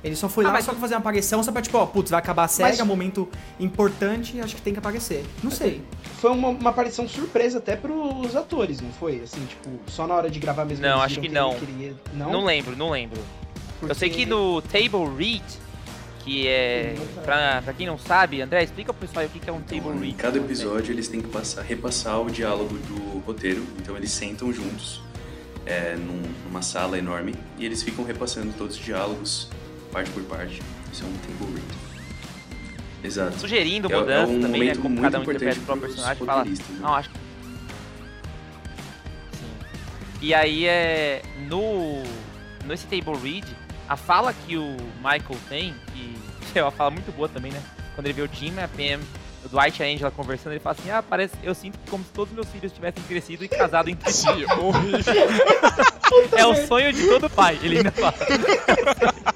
[0.05, 2.11] Ele só foi Ah, lá só pra fazer uma aparição, só pra tipo, ó, putz,
[2.11, 3.27] vai acabar a série, Mas- é um momento
[3.59, 5.25] importante, acho que tem que aparecer.
[5.43, 5.81] Não sei.
[6.21, 9.21] Foi uma, uma aparição surpresa até pros atores, não foi?
[9.25, 10.85] Assim, tipo, só na hora de gravar mesmo.
[10.85, 11.55] Não, acho que não.
[11.55, 12.31] queria- Não?
[12.31, 13.19] Não lembro, não lembro.
[13.19, 15.43] Eu Porque- sei que no Table Read,
[16.21, 16.95] que é.
[17.25, 19.61] Pra, pra quem não sabe, André, explica pro pessoal aí o que que é um
[19.63, 20.15] Table Em Read.
[20.15, 23.63] cada episódio eles têm que passar, repassar o diálogo do roteiro.
[23.79, 25.01] Então eles sentam juntos
[25.67, 29.49] é, num- numa sala enorme e eles ficam repassando todos os diálogos,
[29.95, 30.61] parte por parte.
[30.93, 31.75] Isso é um table read.
[33.05, 33.39] Exato.
[33.39, 34.59] Sugerindo É- é mudanças um também, né?
[34.59, 36.27] momento Como muito cada um importante interpreta o próprio personagem.
[36.27, 36.45] Fala.
[36.45, 36.55] né?
[36.81, 37.17] Não, acho que.
[39.39, 39.51] Sim.
[40.23, 41.23] E aí é.
[41.49, 42.03] No.
[42.67, 43.47] Nesse Table Read,
[43.89, 46.17] a fala que o Michael tem, que
[46.59, 47.63] é uma fala muito boa também, né?
[47.95, 49.01] Quando ele vê o Jim, a Pam,
[49.45, 51.35] o Dwight e a Angela conversando, ele fala assim: Ah, parece.
[51.43, 54.27] Eu sinto como se todos meus filhos tivessem crescido e casado entre si.
[56.37, 58.15] É o sonho de todo pai, ele ainda fala.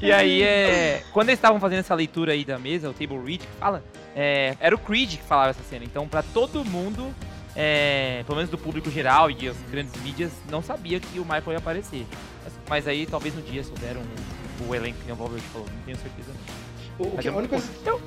[0.00, 3.38] e aí, é, quando eles estavam fazendo essa leitura aí da mesa, o Table Read
[3.38, 3.82] que fala,
[4.14, 5.84] é, era o Creed que falava essa cena.
[5.84, 7.14] Então, pra todo mundo,
[7.54, 11.52] é, pelo menos do público geral e as grandes mídias, não sabia que o Michael
[11.52, 12.06] ia aparecer.
[12.44, 14.02] Mas, mas aí, talvez no dia souberam
[14.60, 16.30] o, o elenco que o Valverde falou, não tenho certeza
[16.98, 17.06] não.
[17.06, 18.00] O, que, a, única coisa, eu-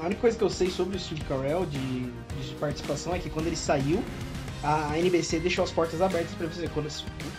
[0.00, 3.30] a única coisa que eu sei sobre o Steve Carell de, de participação é que
[3.30, 4.02] quando ele saiu,
[4.62, 6.68] a NBC deixou as portas abertas pra você.
[6.68, 6.88] Quando,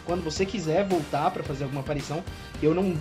[0.05, 2.23] quando você quiser voltar pra fazer alguma aparição,
[2.61, 2.95] eu não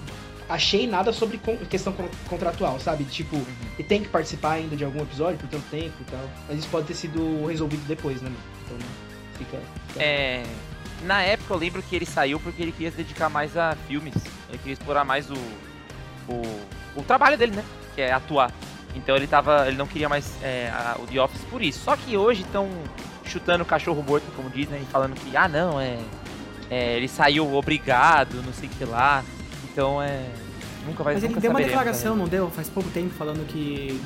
[0.49, 3.05] achei nada sobre questão con- contratual, sabe?
[3.05, 3.37] Tipo,
[3.79, 6.21] e tem que participar ainda de algum episódio por tanto tempo e tal.
[6.49, 8.31] Mas isso pode ter sido resolvido depois, né?
[8.65, 8.79] Então,
[9.39, 9.59] fica.
[9.89, 10.45] fica- É,
[11.03, 14.15] na época eu lembro que ele saiu porque ele queria se dedicar mais a filmes.
[14.49, 15.37] Ele queria explorar mais o,
[16.29, 16.43] o,
[16.97, 17.65] o trabalho dele, né?
[17.95, 18.53] Que é atuar.
[18.95, 19.67] Então ele tava.
[19.69, 21.81] Ele não queria mais é, a- o The Office por isso.
[21.85, 22.69] Só que hoje estão
[23.25, 25.99] chutando o cachorro morto, como dizem, e falando que, ah, não, é,
[26.71, 29.23] é, Ele saiu obrigado, não sei o que lá.
[29.77, 30.25] Então é.
[30.87, 32.23] Nunca vai Mas ele nunca deu uma declaração, né?
[32.23, 32.49] não deu?
[32.51, 34.01] Faz pouco tempo falando que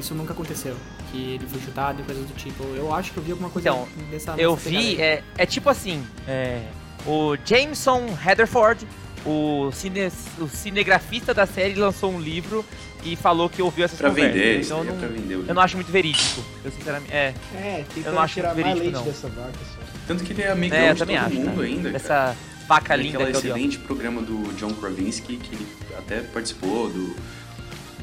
[0.00, 0.74] isso nunca aconteceu.
[1.12, 2.64] Que ele foi chutado e coisas do tipo.
[2.74, 6.04] Eu acho que eu vi alguma coisa Então, dessa Eu vi, é, é tipo assim,
[6.26, 6.62] é,
[7.06, 8.84] o Jameson Heatherford,
[9.24, 12.64] o, cine, o cinegrafista da série, lançou um livro
[13.04, 14.32] e falou que ouviu essas Pra conversas.
[14.32, 15.34] vender, isso então eu é não, pra vender.
[15.48, 16.42] eu não acho muito verídico.
[16.64, 19.28] Eu sinceramente, é, É, tem Eu não acho tirar muito mais verídico, leite não.
[19.28, 19.80] dessa vaca só.
[20.08, 21.66] Tanto que ele é amigão é eu de também todo acho, mundo cara.
[21.66, 22.36] ainda, cara.
[22.66, 25.66] Vaca linda aquele que é excelente programa do John Krasinski, que ele
[25.98, 27.14] até participou do...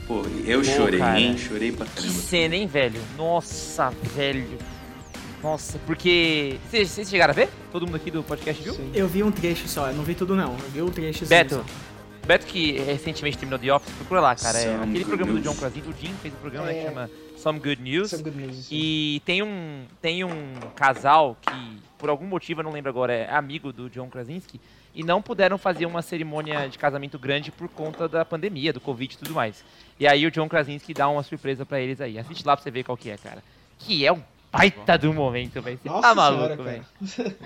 [0.08, 1.20] Pô, eu chorei, cara.
[1.20, 1.38] hein?
[1.38, 2.14] Chorei pra Que caramba.
[2.22, 3.00] cena, hein, velho?
[3.18, 4.58] Nossa, velho.
[5.42, 6.58] Nossa, porque.
[6.70, 7.48] Vocês chegaram a ver?
[7.72, 8.74] Todo mundo aqui do podcast viu?
[8.74, 8.92] Sim.
[8.94, 10.52] Eu vi um trecho só, eu não vi tudo não.
[10.54, 11.64] Eu vi um trecho Beto,
[12.28, 14.58] Beto que recentemente terminou The Office, procura lá, cara.
[14.60, 15.40] É aquele programa do.
[15.42, 16.84] John Krasinski, o Jim fez um programa né, que É.
[16.90, 18.10] chama Some Good News.
[18.10, 18.68] Some good news.
[18.70, 23.34] E tem um, tem um casal que, por algum motivo, eu não lembro agora, é
[23.34, 24.60] amigo do John Krasinski,
[24.94, 29.14] e não puderam fazer uma cerimônia de casamento grande por conta da pandemia, do Covid
[29.14, 29.64] e tudo mais.
[29.98, 32.20] E aí o John Krasinski dá uma surpresa pra eles aí.
[32.20, 33.42] Assiste lá pra você ver qual que é, cara.
[33.78, 34.22] Que é um
[34.52, 35.80] baita do momento, velho.
[35.82, 36.86] Você tá maluco, velho.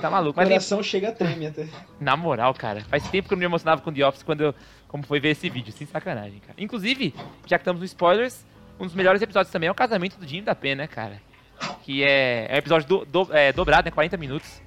[0.01, 0.39] Tá maluco.
[0.39, 1.67] O Mas coração chega a treme até.
[1.99, 4.55] na moral, cara, faz tempo que eu não me emocionava com The Office quando eu,
[4.87, 6.55] como foi ver esse vídeo, sem sacanagem, cara.
[6.57, 7.13] Inclusive,
[7.45, 8.43] já que estamos no spoilers,
[8.83, 11.21] um dos melhores episódios também é o casamento do Jim e da Pen, né, cara?
[11.83, 14.61] Que é, é um episódio do, do- é, dobrado, né, 40 minutos.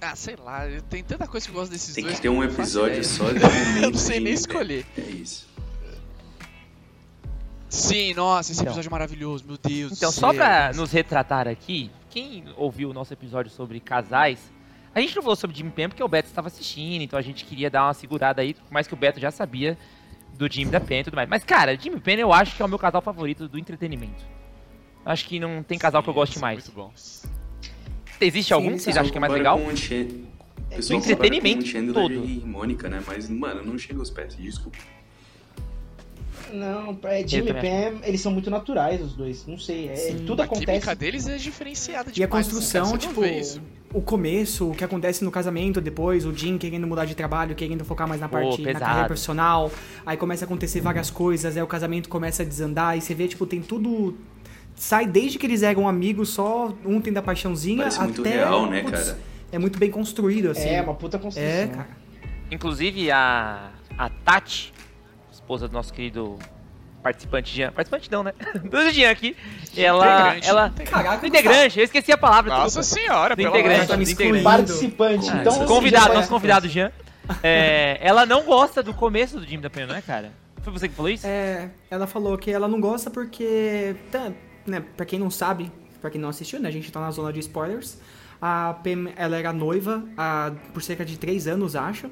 [0.00, 2.16] Ah, sei lá, tem tanta coisa que eu gosto desses Tem dois.
[2.16, 3.04] que ter um episódio ideia.
[3.04, 4.84] só de momento Eu não sei nem escolher.
[4.98, 5.48] É isso.
[7.68, 8.72] Sim, nossa, esse Então.
[8.72, 9.92] episódio é maravilhoso, meu Deus.
[9.96, 14.38] Então, só pra nos retratar aqui, quem ouviu o nosso episódio sobre casais,
[14.94, 17.22] a gente não falou sobre Jim e Pen porque o Beto estava assistindo, então a
[17.22, 19.78] gente queria dar uma segurada aí, por mais que o Beto já sabia
[20.34, 21.28] do Jim e da Pen e tudo mais.
[21.28, 24.24] Mas, cara, Jim e Pen eu acho que é o meu casal favorito do entretenimento.
[25.04, 26.68] Acho que não tem casal que eu Sim, goste são mais.
[26.68, 27.24] Muito bons.
[28.20, 29.58] Existe Sim, algum que vocês acham que é mais legal?
[29.58, 32.24] Com o do pessoal entretenimento com o Chandler todo.
[32.24, 33.02] e Mônica, né?
[33.06, 34.78] Mas, mano, não chega aos pés, desculpa.
[36.52, 39.46] Não, é, Jimmy e Pam, eles são muito naturais, os dois.
[39.46, 40.24] Não sei, é, Sim.
[40.26, 40.66] tudo A acontece.
[40.66, 42.46] química deles é diferenciada E a demais.
[42.46, 43.62] construção, assim, cara, tipo,
[43.94, 47.84] o começo, o que acontece no casamento depois, o Jim querendo mudar de trabalho, querendo
[47.84, 48.84] focar mais na Pô, parte, na pesado.
[48.84, 49.70] carreira profissional,
[50.04, 53.28] aí começa a acontecer várias coisas, aí o casamento começa a desandar, e você vê,
[53.28, 54.16] tipo, tem tudo...
[54.74, 58.06] Sai desde que eles eram amigos, só um tem da paixãozinha, Parece até...
[58.06, 59.18] muito real, né, putz, cara?
[59.52, 60.68] É muito bem construído, assim.
[60.68, 61.50] É, uma puta construção.
[61.50, 61.88] É, cara.
[62.50, 64.71] Inclusive, a, a Tati,
[65.42, 66.38] esposa do nosso querido
[67.02, 67.72] participante Jean.
[67.72, 68.32] Participante não, né?
[68.64, 69.36] Do Jean aqui.
[69.76, 70.06] Ela.
[70.36, 70.90] Integrante, ela integrante.
[70.92, 72.54] Caraca, do integrante, eu esqueci a palavra.
[72.56, 73.02] Nossa desculpa.
[73.06, 74.30] senhora, Do pelo integrante, amor tá me de do Deus.
[74.30, 74.44] integrante.
[74.44, 75.52] Participante, Ah, então.
[75.52, 75.62] isso.
[75.62, 76.92] assim, Convidado, já nosso convidado Jean.
[77.42, 80.32] É, ela não gosta do começo do Jim da Penha, não é, cara?
[80.62, 81.26] Foi você que falou isso?
[81.26, 84.30] É, ela falou que ela não gosta porque, tá,
[84.66, 87.32] né, pra quem não sabe, pra quem não assistiu, né, a gente tá na zona
[87.32, 87.98] de spoilers.
[88.40, 92.08] A Pam, ela era noiva há, por cerca de três anos, acho.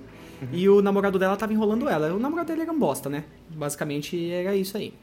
[0.52, 2.12] E o namorado dela tava enrolando ela.
[2.14, 3.24] O namorado dele era um bosta, né?
[3.50, 4.94] Basicamente era isso aí.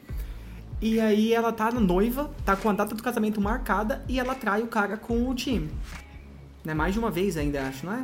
[0.81, 4.61] E aí ela tá noiva, tá com a data do casamento marcada e ela trai
[4.61, 5.69] o cara com o Tim.
[6.63, 8.03] Né, mais de uma vez ainda, acho, não é?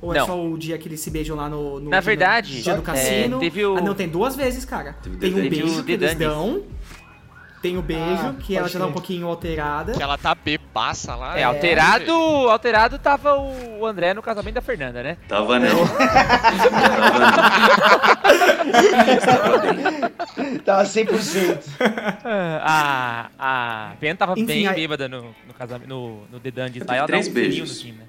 [0.00, 0.26] Ou é Não.
[0.26, 2.80] só o dia que eles se beijam lá no, no Na dia, verdade, dia do
[2.80, 3.38] é, cassino?
[3.38, 4.92] teve o- Ah, não, tem duas vezes, cara.
[5.02, 6.62] Teve Tem um The beijo que eles dão.
[7.66, 9.92] Tem o beijo, Ah, que ela já tá um pouquinho alterada.
[9.92, 11.36] Que ela tá bebaça lá.
[11.38, 15.16] É, alterado, alterado tava o André no casamento da Fernanda, né?
[15.28, 15.68] Tava não.
[19.24, 20.58] Tava bem.
[20.64, 21.58] Tava 100%.
[22.62, 26.88] A, a Pen tava Enfim, bem aí- bêbada no, no casamento, no, no The Dungeons.
[26.88, 27.70] Aí ela dá um três beijos.
[27.74, 28.04] no time, né?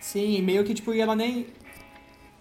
[0.00, 1.46] Sim, meio que, tipo, e ela nem.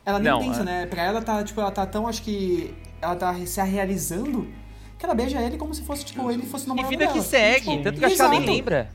[0.06, 0.64] Ela nem Não, pensa, é.
[0.64, 0.86] né?
[0.86, 2.74] Pra ela tá, tipo, ela tá tão, acho que.
[3.02, 4.48] Ela tá se realizando
[4.98, 7.14] que ela beija ele como se fosse, tipo, ele fosse o E namorado vida que
[7.14, 7.26] dela.
[7.26, 8.90] segue, Tipo, tanto que eu acho que ela nem lembra.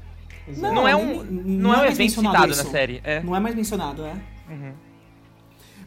[0.56, 2.64] Não, é um, nem- não, é um mais evento mencionado citado isso.
[2.64, 3.00] na série.
[3.04, 3.20] É.
[3.20, 4.12] Não é mais mencionado, é.
[4.50, 4.72] Uhum.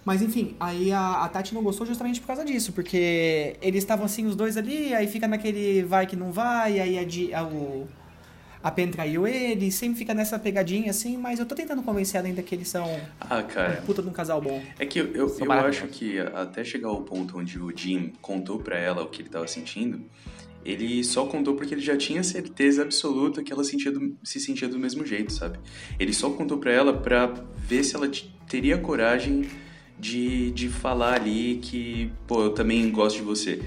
[0.05, 4.05] Mas enfim, aí a, a Tati não gostou justamente por causa disso, porque eles estavam
[4.05, 7.87] assim, os dois ali, aí fica naquele vai que não vai, aí a, a, o,
[8.67, 12.27] a Pen traiu ele, sempre fica nessa pegadinha assim, mas eu tô tentando convencer ela
[12.27, 12.85] ainda que eles são
[13.21, 13.83] Ah, cara.
[13.85, 14.59] puta de um casal bom.
[14.79, 18.57] É que eu, eu, eu acho que até chegar ao ponto onde o Jim contou
[18.57, 20.01] pra ela o que ele tava sentindo,
[20.65, 24.67] ele só contou porque ele já tinha certeza absoluta que ela sentia do- se sentia
[24.67, 25.59] do mesmo jeito, sabe?
[25.99, 28.09] Ele só contou pra ela pra ver se ela
[28.49, 29.47] teria coragem
[29.99, 33.61] de, de falar ali que, pô, eu também gosto de você.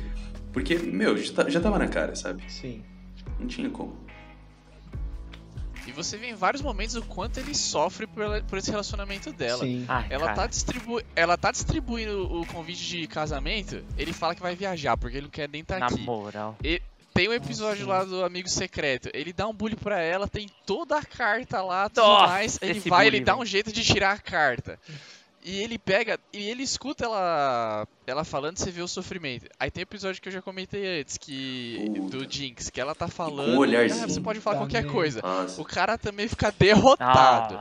[0.52, 2.42] Porque, meu, já, ta- já tava na cara, sabe?
[2.48, 2.82] Sim.
[3.38, 4.07] Não tinha como.
[5.88, 9.32] E você vê em vários momentos o quanto ele sofre por, ela- por esse relacionamento
[9.32, 9.64] dela.
[9.64, 9.84] Sim.
[9.88, 10.34] Ai, Ela cara.
[10.36, 15.16] tá, distribu ela tá distribuindo o convite de casamento, ele fala que vai viajar, porque
[15.16, 15.98] ele não quer nem estar Na aqui.
[16.00, 16.56] moral.
[17.14, 19.08] Tem um episódio lá do Amigo Secreto.
[19.12, 22.58] Ele dá um bullying pra ela, tem toda a carta lá, tudo Nossa, mais.
[22.62, 24.78] Ele vai, bullying, ele dá um jeito de tirar a carta.
[25.44, 29.46] E ele pega, e ele escuta ela ela falando, você vê o sofrimento.
[29.60, 32.16] Aí tem episódio que eu já comentei antes, que Puta.
[32.18, 33.54] do Jinx, que ela tá falando.
[33.54, 34.04] um olharzinho.
[34.04, 34.92] "Ah, você pode falar qualquer Também.
[34.92, 35.20] coisa.
[35.22, 35.60] Nossa.
[35.60, 37.60] O cara também fica derrotado.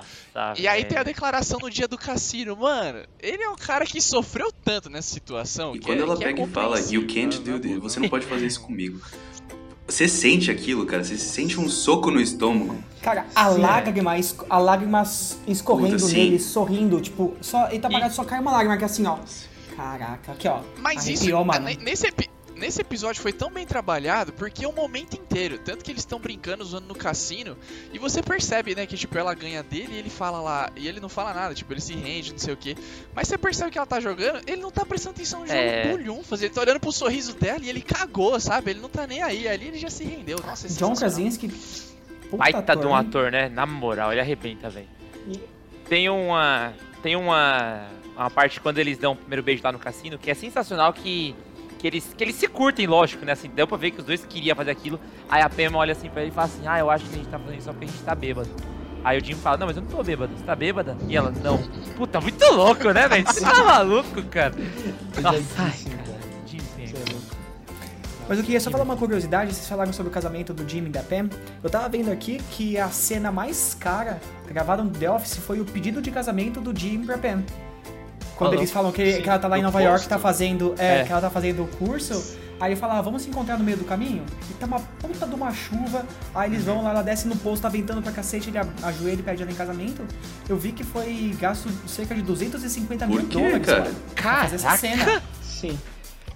[0.58, 2.56] E aí tem a declaração no dia do cassino.
[2.56, 5.76] Mano, ele é um cara que sofreu tanto nessa situação.
[5.76, 8.00] E que quando é- ela é pega e fala, you can't do na this, você
[8.00, 9.00] não pode fazer isso comigo.
[9.88, 12.76] Você sente aquilo, cara, você sente um soco no estômago.
[13.02, 14.16] Cara, a Sim, lágrima,
[14.50, 15.04] a lágrima
[15.48, 18.86] escorrendo Puta, nele, sorrindo, tipo, só, ele tá parado, só cai uma lágrima que é
[18.86, 19.18] assim, ó.
[19.78, 20.60] Caraca, aqui, ó.
[20.78, 21.66] Mas isso, Arrepiou, mano.
[21.66, 22.12] ne- nesse,
[22.58, 25.58] nesse episódio foi tão bem trabalhado porque é o momento inteiro.
[25.60, 27.58] Tanto que eles estão brincando, zoando no cassino.
[27.94, 30.70] E você percebe, né, que tipo, ela ganha dele e ele fala lá.
[30.76, 32.76] E ele não fala nada, tipo, ele se rende, não sei o que.
[33.16, 35.88] Mas você percebe que ela tá jogando, ele não tá prestando atenção no jogo É.
[35.92, 36.42] bulhunfas.
[36.42, 38.72] Ele tá olhando pro sorriso dela e ele cagou, sabe?
[38.72, 39.48] Ele não tá nem aí.
[39.48, 40.40] Ali ele já se rendeu.
[40.46, 40.96] Nossa, é John.
[40.96, 41.48] Krasinski.
[42.30, 43.48] puta Baita de um ator, né?
[43.50, 44.88] Na moral, ele arrebenta, velho.
[45.30, 45.40] E-
[45.88, 46.74] Tem uma.
[47.02, 47.88] Tem uma.
[48.16, 51.36] Uma parte quando eles dão o primeiro beijo lá no cassino que é sensacional que.
[51.78, 53.34] Que eles, que eles se curtem, lógico, né?
[53.34, 55.00] Assim, deu pra ver que os dois queriam fazer aquilo.
[55.30, 57.18] Aí a Pema olha assim pra ele e fala assim: Ah, eu acho que a
[57.18, 58.50] gente tá fazendo isso só porque a gente tá bêbado.
[59.04, 60.36] Aí o Jim fala: Não, mas eu não tô bêbado.
[60.36, 60.98] Você tá bêbada?
[61.08, 61.58] E ela: Não.
[61.96, 63.26] Puta, muito louco, né, velho?
[63.26, 64.54] Você tá maluco, cara?
[65.22, 66.20] Nossa, ai, cara.
[66.46, 67.38] Jim é.
[68.28, 70.92] Mas eu queria só falar uma curiosidade, vocês falaram sobre o casamento do Jimmy e
[70.92, 71.30] da Pam.
[71.64, 75.66] Eu tava vendo aqui que a cena mais cara gravada no The Office foi o
[75.66, 77.44] pedido de casamento do Jimmy pra Pam.
[78.38, 78.62] Quando Falou.
[78.62, 80.76] eles falam que, Sim, que ela tá lá em no Nova York, tá fazendo.
[80.78, 81.04] É, É.
[81.04, 82.36] que ela tá fazendo o curso.
[82.60, 84.24] Aí ele fala, ah, vamos se encontrar no meio do caminho?
[84.50, 86.04] E tá uma puta de uma chuva.
[86.34, 89.20] Aí eles vão lá, ela desce no posto, tá ventando pra cacete, ele a- ajoelha
[89.20, 90.04] e pede ela em casamento.
[90.50, 93.80] Eu vi que foi gasto cerca de 250 mil Por quê, dólares, cara?
[93.86, 95.22] mano, pra fazer essa cena.
[95.42, 95.78] Sim.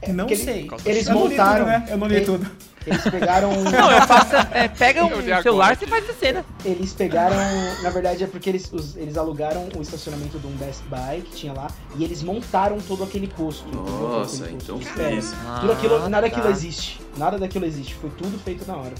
[0.09, 0.67] Não porque sei.
[0.85, 1.59] Eles Eu não li montaram.
[1.59, 1.85] tudo, né?
[1.89, 2.51] Eu não li ele- tudo.
[2.85, 3.51] Eles pegaram.
[3.63, 4.35] Não, eu faço.
[4.51, 6.45] É, pega um celular e faz a cena.
[6.65, 7.35] Eles pegaram,
[7.83, 11.31] na verdade é porque eles, os- eles alugaram o estacionamento de um Best Buy que
[11.35, 13.67] tinha lá e eles montaram todo aquele posto.
[13.75, 15.11] Nossa, Aquele posto então espera.
[15.11, 15.35] isso.
[15.59, 16.35] Tudo aquilo, nada tá.
[16.35, 16.99] daquilo existe.
[17.17, 17.93] Nada daquilo existe.
[17.95, 18.93] Foi tudo feito na hora.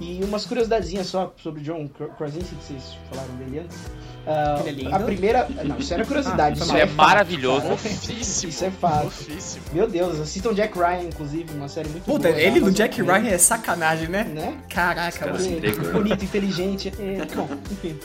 [0.00, 3.78] E umas curiosidades só sobre o John Kra- Krasinski, que vocês falaram dele antes.
[4.26, 4.94] Ah, Ele é lindo.
[4.94, 5.48] A primeira.
[5.64, 6.60] Não, isso era curiosidade.
[6.60, 7.66] Ah, isso Ele é fato, maravilhoso.
[7.68, 8.50] Fofíssimo.
[8.50, 9.04] Isso é fato.
[9.10, 9.64] Fofíssimo.
[9.72, 12.40] Meu Deus, assistam Jack Ryan, inclusive, uma série muito Puta, boa.
[12.40, 12.66] ele tá?
[12.66, 14.24] no Jack Ryan é sacanagem, né?
[14.24, 14.56] Né?
[14.68, 15.44] Caraca, Cara, mano.
[15.44, 15.92] Ele, entregou.
[15.92, 16.92] bonito, inteligente.
[16.98, 17.98] É, bom, enfim.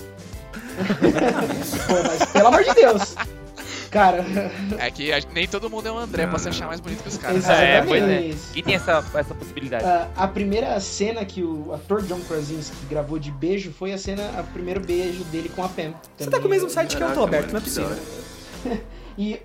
[1.87, 3.15] Pô, mas pelo amor de Deus.
[3.91, 4.23] Cara,
[4.77, 7.09] É que a- nem todo mundo é um André pra se achar mais bonito que
[7.09, 7.37] os caras.
[7.37, 7.59] Exato.
[7.61, 8.05] É, pois é.
[8.05, 8.37] Exatamente.
[8.55, 9.83] E tem essa, essa possibilidade.
[9.85, 14.23] ah, a primeira cena que o ator John Krasinski gravou de beijo foi a cena,
[14.39, 15.93] o primeiro beijo dele com a Pam.
[16.17, 17.95] Você tá com o mesmo site que eu tô, Alberto, não é possível.
[19.17, 19.37] E,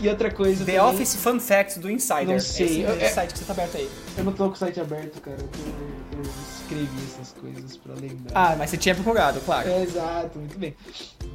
[0.00, 2.26] e outra coisa The também, Office Fun Facts do Insider.
[2.26, 3.88] Não sei, Esse eu- é- site que você tá aberto aí.
[4.18, 5.38] Eu não tô com o site aberto, cara.
[5.40, 6.24] Eu, tô- eu
[6.72, 8.32] escrevi essas coisas pra lembrar.
[8.52, 9.68] Ah, mas você tinha procurado, claro.
[9.68, 10.74] É, exato, muito bem.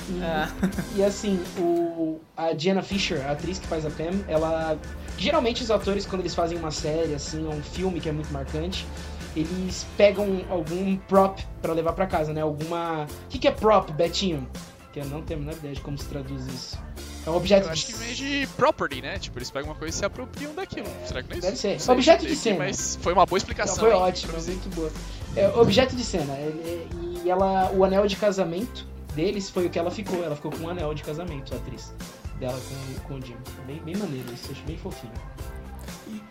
[0.10, 0.50] E, Ah.
[0.96, 4.78] e assim, o, a Diana Fisher, a atriz que faz a Pam, ela.
[5.18, 8.32] Geralmente os atores, quando eles fazem uma série, assim, ou um filme que é muito
[8.32, 8.86] marcante,
[9.36, 12.42] eles pegam algum prop pra levar pra casa, né?
[12.42, 13.06] Alguma.
[13.06, 14.48] O que, que é prop, Betinho?
[14.94, 16.78] Que eu não tenho a menor ideia de como se traduz isso.
[17.26, 17.74] É um objeto Eu de.
[17.74, 19.20] acho que meio de property, né?
[19.20, 20.88] Tipo, eles pegam uma coisa e se apropriam daquilo.
[21.06, 21.48] Será que não é isso?
[21.48, 21.74] Deve ser.
[21.74, 22.58] Não sei, Objeto de cena.
[22.60, 23.76] Mas foi uma boa Não, explicação.
[23.84, 23.96] foi hein?
[24.02, 24.92] ótimo, muito boa.
[25.38, 26.34] É, objeto de cena.
[26.36, 26.88] ele-
[27.24, 30.24] E ela, o anel de casamento deles foi o que ela ficou.
[30.24, 31.94] Ela ficou com um anel de casamento, a atriz
[32.40, 33.36] dela com, com o Jim.
[33.66, 35.12] Bem, bem maneiro isso, acho bem fofinho.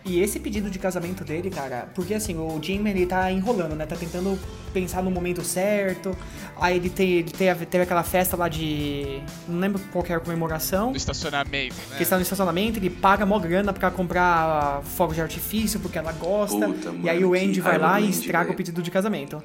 [0.07, 3.85] E esse pedido de casamento dele, cara, porque assim, o Jim ele tá enrolando, né?
[3.85, 4.39] Tá tentando
[4.73, 6.15] pensar no momento certo.
[6.61, 9.21] Aí ele, tem, ele teve, teve aquela festa lá de.
[9.49, 10.91] Não lembro qual que era a comemoração.
[10.91, 11.97] Do estacionamento, né?
[11.97, 16.13] Que está no estacionamento, ele paga mó grana pra comprar fogos de artifício porque ela
[16.13, 16.67] gosta.
[16.67, 18.53] Puta, e aí mano, o Andy vai lá e estraga velho.
[18.53, 19.43] o pedido de casamento.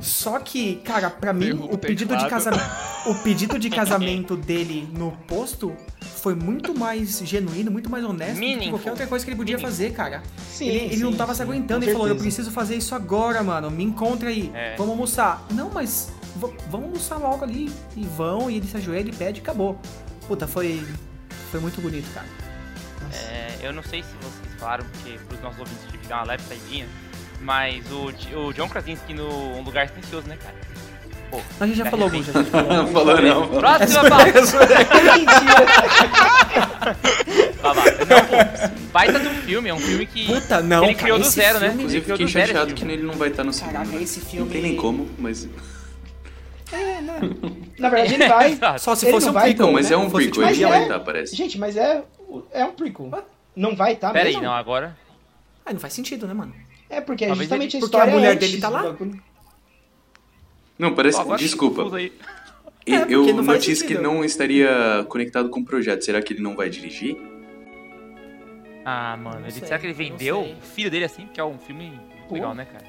[0.00, 2.64] Só que, cara, pra mim, o pedido de casamento.
[3.06, 8.40] O pedido de casamento dele no posto foi muito mais genuíno, muito mais honesto do
[8.40, 8.70] que Meaningful.
[8.78, 9.76] qualquer outra coisa que ele podia Meaningful.
[9.76, 10.22] fazer, cara.
[10.50, 12.94] Sim, ele ele não sim, tava sim, se aguentando, ele falou, eu preciso fazer isso
[12.94, 13.70] agora, mano.
[13.70, 14.50] Me encontra aí.
[14.54, 14.74] É.
[14.76, 15.46] Vamos almoçar.
[15.50, 17.70] Não, mas vamos almoçar logo ali.
[17.96, 19.78] E vão, e ele se ajoelha e pede e acabou.
[20.26, 20.82] Puta, foi.
[21.50, 22.26] Foi muito bonito, cara.
[23.12, 26.26] É, eu não sei se vocês falaram, porque pros nossos ouvintes tive que dar uma
[26.26, 26.86] leve saidinha,
[27.44, 30.54] mas o, o John Krasinski no Um Lugar Silencioso, né, cara?
[31.30, 32.30] Pô, A gente já É, falou, realmente.
[32.32, 32.72] Guja, a gente falou.
[32.72, 33.48] Não falou não.
[33.48, 34.32] Próxima pauta.
[38.08, 40.84] Não, baita do filme, é um filme que Puta, não.
[40.84, 41.68] ele cara, criou do esse zero, né?
[41.68, 43.72] filme- Inclusive, criou fiquei do zero chateado que ele não vai estar no cinema.
[43.84, 45.48] Caraca, esse Não filme- tem nem como, mas...
[47.78, 48.58] Na verdade, ele vai.
[48.78, 49.94] Só se fosse não um vai, prequel, Então, mas né?
[49.94, 51.36] é um prequel, mas ele já é- vai estar, parece.
[51.36, 52.02] Gente, mas é,
[52.52, 53.24] é um prequel.
[53.54, 54.42] Não vai estar Pera aí, mesmo?
[54.46, 54.96] não, agora.
[55.64, 56.52] Ah, não faz sentido, né, mano?
[56.88, 58.96] É, porque é Talvez justamente a Porque a história mulher antes dele tá do lá.
[60.78, 61.22] Não, parece.
[61.36, 61.82] Desculpa.
[62.86, 64.02] É, porque eu não faz notícia que ele sentido.
[64.02, 66.04] não estaria conectado com o projeto.
[66.04, 67.16] Será que ele não vai dirigir?
[68.84, 71.26] Ah, mano, ele, sei, será que ele vendeu o filho dele assim?
[71.32, 71.98] Que é um filme
[72.28, 72.34] Pô.
[72.34, 72.84] legal, né, cara?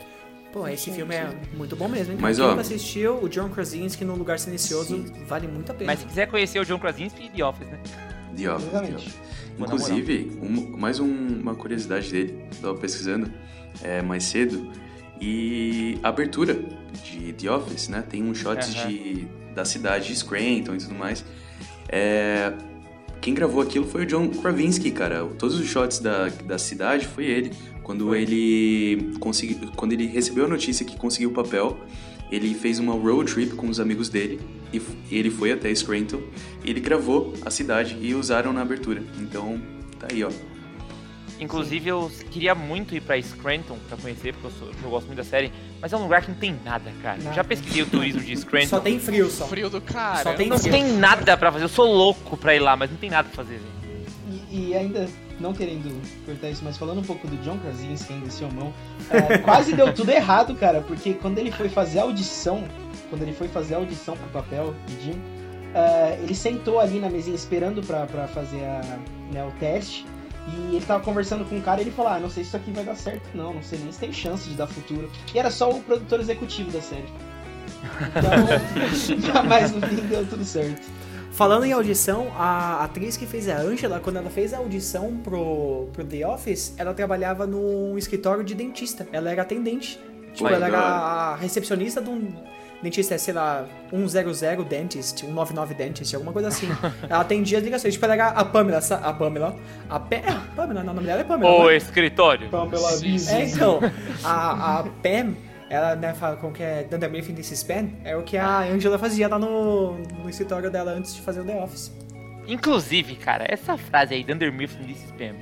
[0.51, 2.19] Pô, esse filme é muito bom mesmo, hein?
[2.21, 5.91] Mas, Quem ó- assistiu, o John Krasinski no Lugar Silencioso vale muito a pena.
[5.91, 7.79] Mas se quiser conhecer o John Krasinski, The Office, né?
[8.35, 8.95] The Office, The Exatamente.
[8.95, 9.15] Office.
[9.57, 13.31] Inclusive, um- mais um- uma curiosidade dele, tava pesquisando
[13.81, 14.69] é, mais cedo,
[15.19, 16.59] e a abertura
[17.03, 18.03] de The Office, né?
[18.07, 18.87] Tem uns shots Aham.
[18.87, 21.23] de, da cidade de Scranton e tudo mais.
[21.87, 22.53] É,
[23.21, 25.25] quem gravou aquilo foi o John Krasinski, cara.
[25.39, 27.51] Todos os shots da, da cidade foi ele.
[27.81, 31.77] Quando ele conseguiu, quando ele recebeu a notícia que conseguiu o papel,
[32.31, 34.39] ele fez uma road trip com os amigos dele
[34.73, 34.81] e
[35.11, 36.21] ele foi até Scranton.
[36.63, 39.03] E ele gravou a cidade e usaram na abertura.
[39.19, 39.61] Então,
[39.99, 40.29] tá aí, ó.
[41.39, 45.17] Inclusive, eu queria muito ir pra Scranton pra conhecer, porque eu, sou- eu gosto muito
[45.17, 45.51] da série,
[45.81, 47.17] mas é um lugar que não tem nada, cara.
[47.17, 47.35] Eu Nada.
[47.35, 48.67] já pesquisei o turismo de Scranton.
[48.67, 49.45] Só tem frio, só.
[49.47, 50.23] Frio do cara.
[50.23, 50.71] Só tem Não frio.
[50.71, 51.65] tem nada pra fazer.
[51.65, 53.59] Eu sou louco pra ir lá, mas não tem nada pra fazer.
[54.51, 55.07] E, e ainda,
[55.39, 58.73] não querendo cortar isso, mas falando um pouco do John Krasinski, ainda esse homão,
[59.09, 62.63] é, quase deu tudo errado, cara, porque quando ele foi fazer a audição,
[63.09, 65.21] quando ele foi fazer a audição pro papel de Jim,
[65.73, 68.81] é, ele sentou ali na mesinha esperando pra, pra fazer a,
[69.31, 70.05] né, o teste,
[70.47, 72.57] e ele tava conversando com um cara e ele falou, ah, não sei se isso
[72.57, 75.09] aqui vai dar certo não, não sei nem se tem chance de dar futuro.
[75.33, 77.05] E era só o produtor executivo da série.
[79.09, 80.81] Então, mas no fim deu tudo certo.
[81.31, 85.89] Falando em audição, a atriz que fez a Angela, quando ela fez a audição pro,
[85.91, 89.05] pro The Office, ela trabalhava num escritório de dentista.
[89.11, 89.99] Ela era atendente.
[90.33, 92.31] Tipo, ela era a recepcionista de um
[92.81, 96.67] dentista, sei lá, 100 Dentist, 199 Dentist, alguma coisa assim.
[97.09, 97.93] ela atendia as ligações.
[97.93, 99.55] Tipo, era a Pamela, a Pamela.
[99.89, 101.51] A Pe é, Pamela, não, o nome dela é Pamela.
[101.51, 101.77] O né?
[101.77, 102.49] escritório.
[102.49, 102.91] Pamela
[103.29, 103.79] É, então,
[104.23, 105.35] a, a Pam,
[105.69, 108.59] ela, né, fala como que é Dunder Mifflin This is Pam, é o que a
[108.59, 111.91] Angela fazia lá no, no escritório dela antes de fazer o The Office.
[112.47, 115.35] Inclusive, cara, essa frase aí, Dunder Mifflin disse Spam.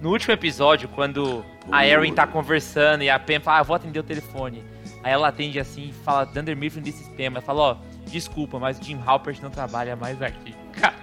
[0.00, 3.98] No último episódio, quando a Erin tá conversando e a Pam fala, ah, vou atender
[3.98, 4.62] o telefone.
[5.02, 7.24] Aí ela atende assim e fala, Dunder Mifflin disse Spam.
[7.24, 10.54] Ela fala, ó, desculpa, mas o Jim Halpert não trabalha mais aqui.
[10.78, 10.94] Cara,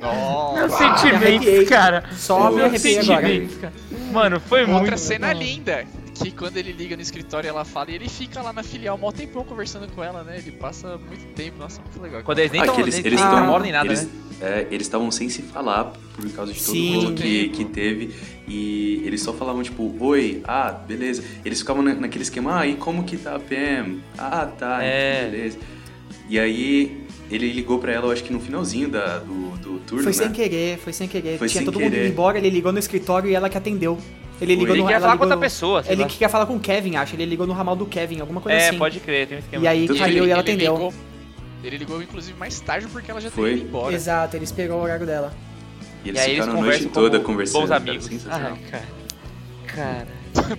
[0.00, 0.54] Nossa.
[0.58, 1.40] meus me arrepiei.
[1.40, 2.04] sentimentos, cara.
[2.12, 3.20] Só me Meus arrepiei agora.
[3.26, 3.72] sentimentos, cara.
[4.12, 4.80] Mano, foi muito...
[4.80, 5.84] Outra cena linda,
[6.14, 9.10] que quando ele liga no escritório ela fala e ele fica lá na filial mó
[9.10, 10.38] tempão conversando com ela, né?
[10.38, 12.22] Ele passa muito tempo, nossa, muito legal.
[12.22, 14.04] Quando eles nem Ah, tão, que eles eles eles nem estão namoram nem nada, eles,
[14.04, 14.10] né?
[14.40, 16.96] é, eles estavam sem se falar por causa de todo Sim.
[16.96, 18.14] o rolo que, que teve
[18.46, 21.24] e eles só falavam tipo, oi, ah, beleza.
[21.44, 23.98] Eles ficavam na- naquele esquema, ah, e como que tá a Pam?
[24.16, 25.20] Ah, tá, É.
[25.22, 25.58] então beleza.
[26.28, 30.04] E aí ele ligou pra ela, eu acho que no finalzinho da, do, do turno,
[30.04, 30.18] Foi né?
[30.18, 31.38] sem querer, foi sem querer.
[31.38, 32.04] Foi Tinha sem todo mundo querer.
[32.04, 33.98] indo embora, ele ligou no escritório e ela que atendeu.
[34.40, 36.08] Ele ligou Ele no queria ela falar com outra pessoa, sei Ele lá.
[36.08, 37.14] que quer falar com o Kevin, acho.
[37.14, 38.78] Ele ligou no ramal do Kevin, alguma coisa É, assim.
[38.78, 39.64] pode crer, tem um esquema.
[39.64, 40.72] E aí Tanto caiu ele- e ela ele atendeu.
[40.74, 40.94] ligou,
[41.62, 43.52] ele ligou inclusive mais tarde porque ela já Foi.
[43.54, 43.94] ido embora.
[43.94, 45.32] Exato, ele esperou o horário dela.
[46.04, 47.60] E eles e aí eles ficaram a noite toda conversando.
[47.62, 48.04] bons cara, amigos.
[48.06, 48.52] sensacional.
[48.52, 48.84] Ai, cara.
[49.66, 50.06] Cara...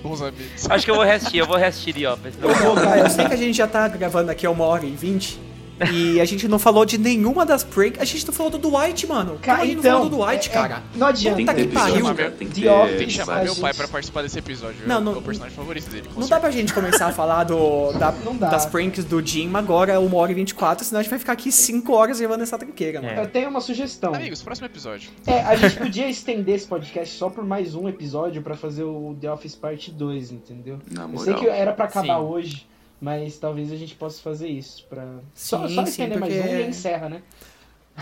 [0.02, 0.70] Bons amigos.
[0.70, 2.34] Acho que eu vou reassistir, eu vou reassistir The Office.
[2.42, 4.92] Eu vou, cara, eu sei que a gente já tá gravando aqui uma hora e
[4.92, 5.38] vinte.
[5.94, 8.02] E a gente não falou de nenhuma das pranks.
[8.02, 9.38] A gente não falou do Dwight, mano.
[9.42, 10.84] Cara, Como a gente então, não falou do Dwight, é- é- cara?
[10.96, 11.36] não adianta.
[11.38, 12.32] Tem que ter Puta que pariu.
[12.32, 12.98] Tem que The ter Office.
[12.98, 14.78] Tem que chamar meu pai gente- pra participar desse episódio.
[14.88, 16.10] Não, é não- o personagem favorito dele.
[16.16, 16.58] Não dá pra certeza.
[16.58, 18.12] gente começar a falar do, da-
[18.50, 21.52] das pranks do Jim agora, uma hora e 24, senão a gente vai ficar aqui
[21.52, 23.20] 5 horas levando essa tranqueira, mano.
[23.20, 23.24] É.
[23.24, 24.14] Eu tenho uma sugestão.
[24.14, 25.10] Amigos, próximo episódio.
[25.28, 29.16] É, a gente podia estender esse podcast só por mais um episódio pra fazer o
[29.20, 30.80] The Office Parte 2, entendeu?
[30.92, 31.24] Na Eu moral.
[31.26, 32.24] sei que era pra acabar Sim.
[32.24, 32.68] hoje,
[33.06, 35.06] mas talvez a gente possa fazer isso pra
[35.36, 37.22] só, Sim, só sim, estender mais porque- um e encerra, né?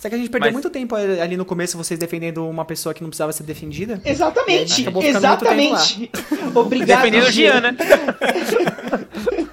[0.00, 2.94] Será que a gente perdeu Mas- muito tempo ali no começo vocês defendendo uma pessoa
[2.94, 4.00] que não precisava ser defendida?
[4.02, 6.10] Exatamente, Acabou ficando muito exatamente.
[6.58, 7.52] Obrigado, Dependendo do Gia.
[7.52, 7.76] Jean, né?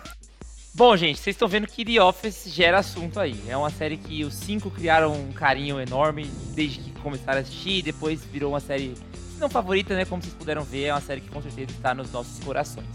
[0.74, 3.36] Bom, gente, vocês estão vendo que The Office gera assunto aí.
[3.50, 7.82] É uma série que os cinco criaram um carinho enorme desde que começaram a assistir.
[7.82, 8.94] Depois virou uma série,
[9.34, 10.06] se não favorita, né?
[10.06, 12.86] Como vocês puderam ver, é uma série que com certeza está nos nossos corações.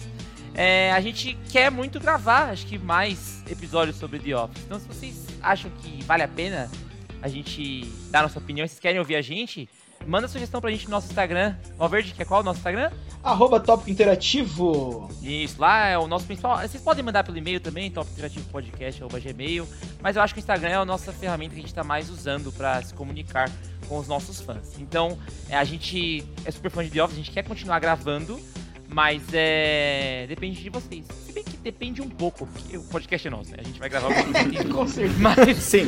[0.54, 4.62] É, a gente quer muito gravar, acho que mais episódios sobre The Office.
[4.64, 6.70] Então, se vocês acham que vale a pena
[7.20, 9.68] a gente dar nossa opinião, vocês querem ouvir a gente,
[10.06, 11.56] manda sugestão pra gente no nosso Instagram.
[11.76, 12.90] Valverde, que é qual o nosso Instagram?
[13.22, 15.10] Arroba Tópico Interativo.
[15.22, 16.58] Isso, lá é o nosso principal.
[16.58, 19.66] Vocês podem mandar pelo e-mail também, topinterativopodcast.gmail.
[20.02, 22.10] Mas eu acho que o Instagram é a nossa ferramenta que a gente está mais
[22.10, 23.50] usando para se comunicar
[23.88, 24.78] com os nossos fãs.
[24.78, 25.18] Então,
[25.48, 28.38] é, a gente é super fã de The Office, a gente quer continuar gravando,
[28.94, 30.24] mas é.
[30.28, 31.04] Depende de vocês.
[31.26, 33.56] Se bem que depende um pouco, porque o podcast é nosso, né?
[33.58, 35.18] A gente vai gravar o que Com certeza.
[35.20, 35.86] Mas Sim.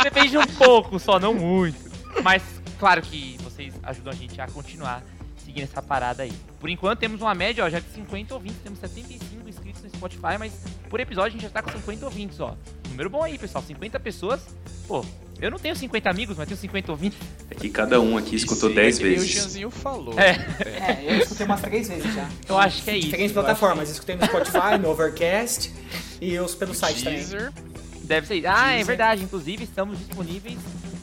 [0.00, 1.76] depende um pouco, só não muito.
[2.22, 2.42] Mas
[2.78, 5.02] claro que vocês ajudam a gente a continuar.
[5.38, 6.32] seguindo essa parada aí.
[6.60, 10.38] Por enquanto temos uma média, ó, já de 50 ouvintes, temos 75 inscritos no Spotify,
[10.38, 10.52] mas
[10.88, 12.56] por episódio a gente já tá com 50 ouvintes, ó.
[12.90, 14.40] Número bom aí, pessoal, 50 pessoas.
[14.86, 15.04] Pô,
[15.44, 17.18] eu não tenho 50 amigos, mas tenho 50 ouvintes.
[17.50, 19.30] É que cada um aqui escutou Sim, 10 que nem O vezes.
[19.30, 20.14] Gianzinho falou.
[20.18, 20.30] É.
[20.64, 22.28] É, eu escutei umas três vezes já.
[22.48, 23.06] Eu acho que é isso.
[23.06, 23.90] Diferentes plataformas.
[23.90, 25.72] Escutei no Spotify, no Overcast
[26.20, 27.18] e os pelo site também.
[27.18, 27.52] Deezer.
[28.02, 28.46] Deve ser.
[28.46, 28.86] Ah, é Deezer.
[28.86, 29.22] verdade.
[29.22, 30.58] Inclusive, estamos disponíveis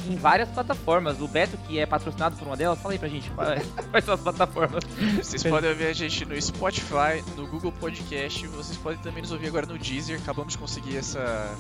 [0.10, 1.22] em várias plataformas.
[1.22, 4.14] O Beto, que é patrocinado por uma delas, fala aí pra gente é- quais são
[4.16, 4.84] as plataformas.
[5.22, 8.46] Vocês podem ouvir a gente no Spotify, no Google Podcast.
[8.48, 10.20] Vocês podem também nos ouvir agora no Deezer.
[10.20, 11.56] Acabamos de conseguir essa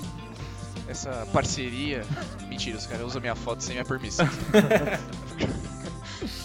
[0.88, 2.04] essa parceria.
[2.48, 4.28] Mentira, os caras usam minha foto sem minha permissão.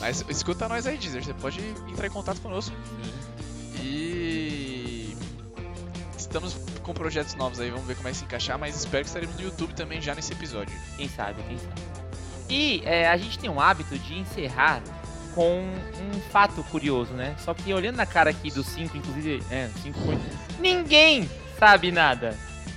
[0.01, 1.25] Mas escuta nós aí, Deezer.
[1.25, 2.75] Você pode entrar em contato conosco.
[3.83, 5.17] E
[6.17, 7.71] estamos com projetos novos aí.
[7.71, 8.59] Vamos ver como é que se encaixar.
[8.59, 10.75] Mas espero que estaremos no YouTube também já nesse episódio.
[10.97, 11.75] Quem sabe, quem sabe.
[12.49, 14.83] E é, a gente tem um hábito de encerrar
[15.35, 17.35] com um fato curioso, né?
[17.45, 20.19] Só que olhando na cara aqui dos cinco, inclusive, é, cinco foi.
[20.59, 21.29] Ninguém
[21.59, 22.37] sabe nada.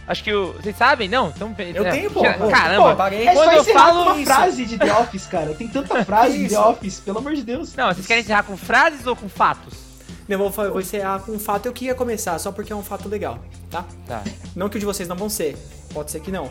[0.10, 0.54] Acho que o.
[0.54, 1.08] Vocês sabem?
[1.08, 1.30] Não?
[1.30, 2.22] Então, Eu é, tenho, pô.
[2.22, 2.90] tira- Pô, Caramba!
[2.90, 3.28] pô, paguei.
[3.28, 5.54] É Quando só eu encerrar falo com uma isso- frase de The Office, cara.
[5.54, 6.50] Tem tanta frase de.
[6.50, 7.76] The Office, pelo amor de Deus.
[7.76, 9.74] Não, vocês querem encerrar com frases ou com fatos?
[10.28, 11.68] Não, eu vou, vou encerrar com um fato.
[11.68, 13.38] Eu queria começar só porque é um fato legal,
[13.70, 13.86] tá?
[14.08, 14.24] Tá.
[14.56, 15.56] Não que o de vocês não vão ser,
[15.94, 16.50] pode ser que não.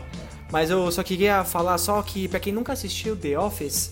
[0.51, 3.91] Mas eu só queria falar só que, pra quem nunca assistiu The Office,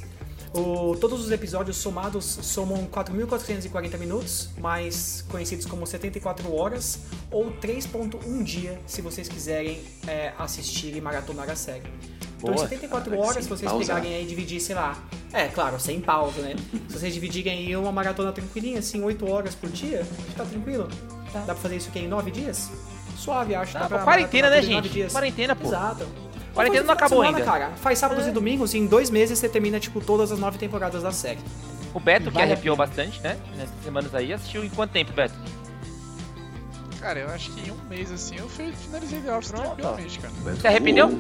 [0.53, 6.99] o- todos os episódios somados somam 4.440 minutos, mais conhecidos como 74 horas,
[7.31, 11.83] ou 3.1 dia, se vocês quiserem é, assistir e maratonar a série.
[12.37, 12.57] Então, em Boa.
[12.67, 13.85] 74 Caraca, horas, se sem vocês pausa.
[13.95, 14.95] pegarem aí e dividir, sei lá.
[15.33, 16.55] É, claro, sem pausa, né?
[16.87, 20.05] se vocês dividirem aí uma maratona tranquilinha, assim, 8 horas por dia,
[20.35, 20.87] tá tranquilo.
[21.33, 22.69] Dá pra fazer isso aqui em 9 dias?
[23.17, 23.73] Suave, acho.
[23.73, 24.87] Tá, dá pra quarentena, né, gente?
[24.89, 25.11] dias.
[25.11, 25.67] Quarentena, pô.
[25.67, 26.07] Exato.
[26.53, 27.39] Quarentena não acabou de ainda.
[27.43, 27.71] semana, Cara.
[27.77, 31.03] Faz sábados e domingos e em dois meses você termina, tipo, todas as nove temporadas
[31.03, 31.39] da série.
[31.93, 33.37] O Beto, que arrepiou bastante, né?
[33.55, 35.33] Nessas semanas aí, assistiu em quanto tempo, Beto?
[36.99, 40.33] Cara, eu acho que em um mês assim eu fi- finalizei The Office tranquilamente, cara.
[40.59, 41.19] Se arrependeu?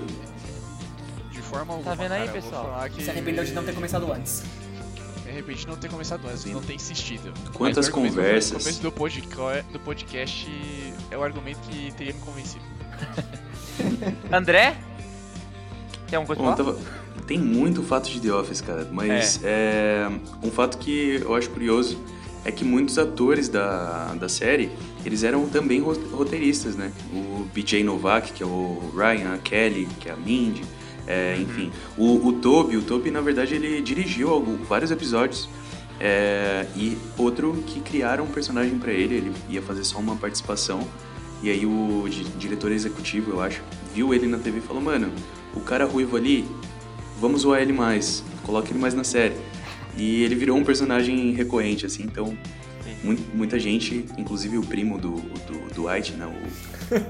[1.31, 1.95] De forma alguma.
[1.95, 2.89] vendo aí, cara, pessoal?
[2.93, 4.43] que Se arrependeu de não ter começado antes.
[5.23, 7.33] Me arrependi de não ter começado antes, não ter insistido.
[7.53, 8.51] Quantas conversas.
[8.57, 12.63] O começo do podcast, do podcast é o argumento que teria me convencido.
[14.31, 14.75] André?
[16.09, 16.77] Tem alguma coisa Bom, tava-
[17.25, 20.07] Tem muito fato de The Office, cara, mas é,
[20.43, 21.97] um fato que eu acho curioso
[22.45, 24.69] é que muitos atores da, da série,
[25.05, 26.93] eles eram também ro- roteiristas, né?
[27.11, 30.61] O BJ Novak, que é o Ryan, a Kelly, que é a Mindy,
[31.05, 31.71] é, enfim.
[31.97, 35.49] O, o Toby, o Toby, na verdade, ele dirigiu algum- vários episódios
[35.99, 40.87] é, e outro que criaram um personagem pra ele, ele ia fazer só uma participação.
[41.43, 43.61] E aí o di- diretor executivo, eu acho,
[43.93, 45.11] viu ele na TV e falou, mano,
[45.57, 46.47] o cara ruivo ali,
[47.19, 49.35] vamos zoar ele mais, coloca ele mais na série.
[49.97, 52.37] E ele virou um personagem recorrente, assim, então
[53.03, 56.25] mui- muita gente, inclusive o primo do, do, do White, né,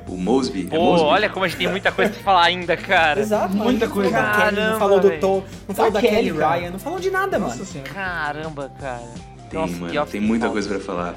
[0.07, 0.67] o, o Mosby.
[0.71, 1.05] é Pô, Mosby?
[1.07, 3.19] olha como a gente tem muita coisa pra falar ainda, cara.
[3.19, 3.53] Exato.
[3.55, 4.11] Muita Não falou coisa.
[4.11, 5.11] da Kelly, Caramba, não falou do.
[5.19, 6.55] Tom, não falou Da da, Kelly cara.
[6.55, 7.65] Ryan, não falou de nada, Nossa mano.
[7.67, 7.89] senhora.
[7.91, 9.03] Caramba, cara.
[9.49, 10.53] Tem, Nossa, mano, tem muita falta.
[10.53, 11.15] coisa pra falar.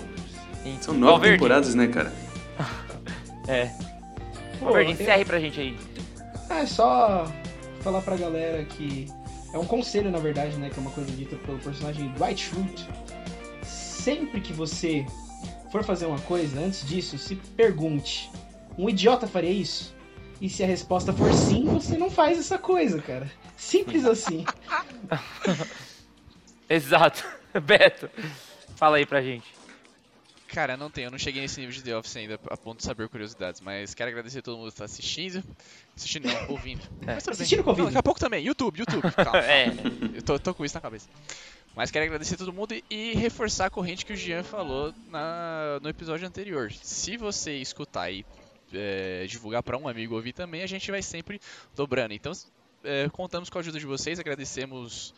[0.62, 0.76] Sim.
[0.80, 1.36] São nove Valverde.
[1.36, 2.12] temporadas, né, cara?
[3.48, 3.70] É.
[4.58, 5.76] Pô, Valverde, aí pra gente aí.
[6.50, 7.24] É só
[7.80, 9.06] falar pra galera que
[9.52, 10.68] é um conselho, na verdade, né?
[10.68, 12.88] Que é uma coisa dita pelo personagem Dwight Schrute.
[13.62, 15.06] Sempre que você
[15.70, 18.30] for fazer uma coisa, antes disso, se pergunte:
[18.76, 19.94] um idiota faria isso?
[20.40, 23.30] E se a resposta for sim, você não faz essa coisa, cara.
[23.56, 24.44] Simples assim.
[26.68, 27.24] Exato.
[27.62, 28.08] Beto,
[28.76, 29.59] fala aí pra gente.
[30.52, 32.84] Cara, não tem, eu não cheguei nesse nível de The Office ainda a ponto de
[32.84, 35.44] saber curiosidades, mas quero agradecer a todo mundo que tá assistindo.
[35.96, 36.82] Assistindo não, ouvindo.
[37.06, 37.42] Mas tudo bem.
[37.44, 37.86] Assistindo ouvindo.
[37.86, 39.38] Daqui a pouco também, YouTube, YouTube, calma.
[39.38, 39.68] É.
[40.14, 41.08] Eu tô, tô com isso na cabeça.
[41.74, 44.92] Mas quero agradecer a todo mundo e, e reforçar a corrente que o Jean falou
[45.08, 46.72] na, no episódio anterior.
[46.72, 48.26] Se você escutar e
[48.72, 51.40] é, divulgar pra um amigo ouvir também, a gente vai sempre
[51.76, 52.12] dobrando.
[52.12, 52.32] Então,
[52.82, 55.14] é, contamos com a ajuda de vocês, agradecemos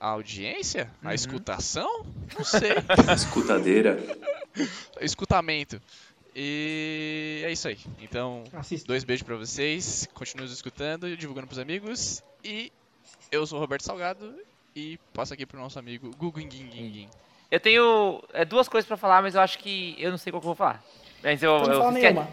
[0.00, 2.06] a audiência, a escutação,
[2.36, 2.72] não sei,
[3.14, 3.98] Escutadeira.
[5.00, 5.80] escutamento.
[6.34, 7.78] E é isso aí.
[8.00, 8.86] Então, Assista.
[8.86, 12.22] dois beijos pra vocês, continuem nos escutando, divulgando pros amigos.
[12.44, 12.72] E
[13.32, 14.34] eu sou o Roberto Salgado
[14.74, 17.08] e passo aqui pro nosso amigo Gugu Nguinguinguin.
[17.50, 20.40] Eu tenho é, duas coisas pra falar, mas eu acho que eu não sei qual
[20.40, 20.84] que eu vou falar.
[21.22, 21.58] Mas eu.
[21.60, 22.28] Não eu nenhuma.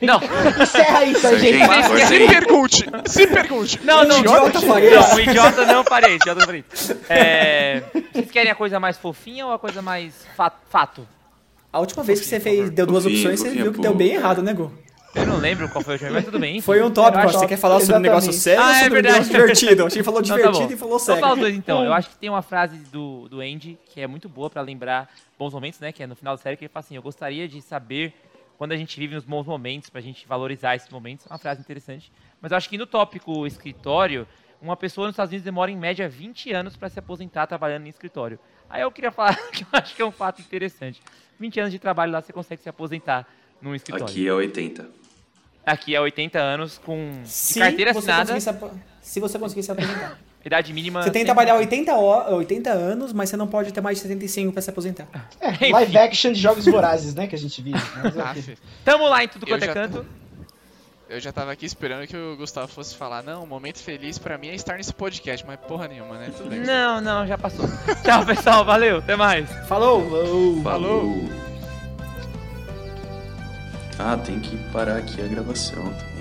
[0.00, 0.20] Não,
[0.62, 1.58] Encerra isso aí, gente.
[1.66, 2.86] Sargento, corta Se pergunte!
[3.06, 3.80] Se pergunte!
[3.84, 4.18] não, não.
[4.20, 6.64] Idiota não, faria não, o idiota não parei, idiota não parei.
[7.08, 7.82] É,
[8.12, 11.06] vocês querem a coisa mais fofinha ou a coisa mais fa- fato?
[11.72, 13.82] A última vez que você fez, deu duas Fofinho, opções, você fofinho, viu que pô.
[13.82, 14.72] deu bem errado, né, Gu?
[15.14, 16.60] Eu não lembro qual foi o último, mas tudo bem.
[16.60, 18.42] Foi um tópico, acho você quer falar sobre um negócio Exatamente.
[18.42, 19.14] sério Ah, ou é sobre um verdade.
[19.14, 19.86] negócio divertido?
[19.86, 20.74] Acho que falou Então tá divertido bom.
[20.74, 21.20] e falou Então sério.
[21.22, 21.84] fala os dois então.
[21.84, 25.08] Eu acho que tem uma frase do, do Andy que é muito boa pra lembrar
[25.38, 25.90] bons momentos, né?
[25.90, 28.12] Que é no final da série que ele fala assim: Eu gostaria de saber
[28.56, 31.26] quando a gente vive nos bons momentos, pra gente valorizar esses momentos.
[31.26, 32.12] É uma frase interessante.
[32.40, 34.26] Mas eu acho que no tópico escritório,
[34.60, 37.90] uma pessoa nos Estados Unidos demora em média 20 anos pra se aposentar trabalhando em
[37.90, 38.38] escritório.
[38.68, 41.02] Aí eu queria falar que eu acho que é um fato interessante.
[41.38, 43.26] 20 anos de trabalho lá, você consegue se aposentar
[43.60, 44.06] num escritório.
[44.06, 44.90] Aqui é 80.
[45.64, 48.70] Aqui é 80 anos com Se carteira você assinada, conseguir
[49.00, 50.18] se Se você conseguir se aposentar.
[50.46, 51.02] Idade mínima.
[51.02, 54.02] Você tem que trabalhar 80, ho- 80 anos, mas você não pode ter mais de
[54.02, 55.06] 75 pra se aposentar.
[55.40, 57.78] É, live action de jogos vorazes, né, que a gente vive.
[58.24, 60.06] Aff, Tamo lá em tudo quanto é canto.
[61.08, 64.36] eu já tava aqui esperando que o Gustavo fosse falar, não, o momento feliz pra
[64.38, 66.30] mim é estar nesse podcast, mas porra nenhuma, né?
[66.36, 66.60] Tudo bem.
[66.60, 67.66] Não, não, já passou.
[68.04, 68.64] Tchau, pessoal.
[68.64, 68.98] Valeu.
[68.98, 69.48] Até mais.
[69.68, 70.62] Falou!
[70.62, 71.24] Falou!
[73.98, 76.15] Ah, tem que parar aqui a gravação também.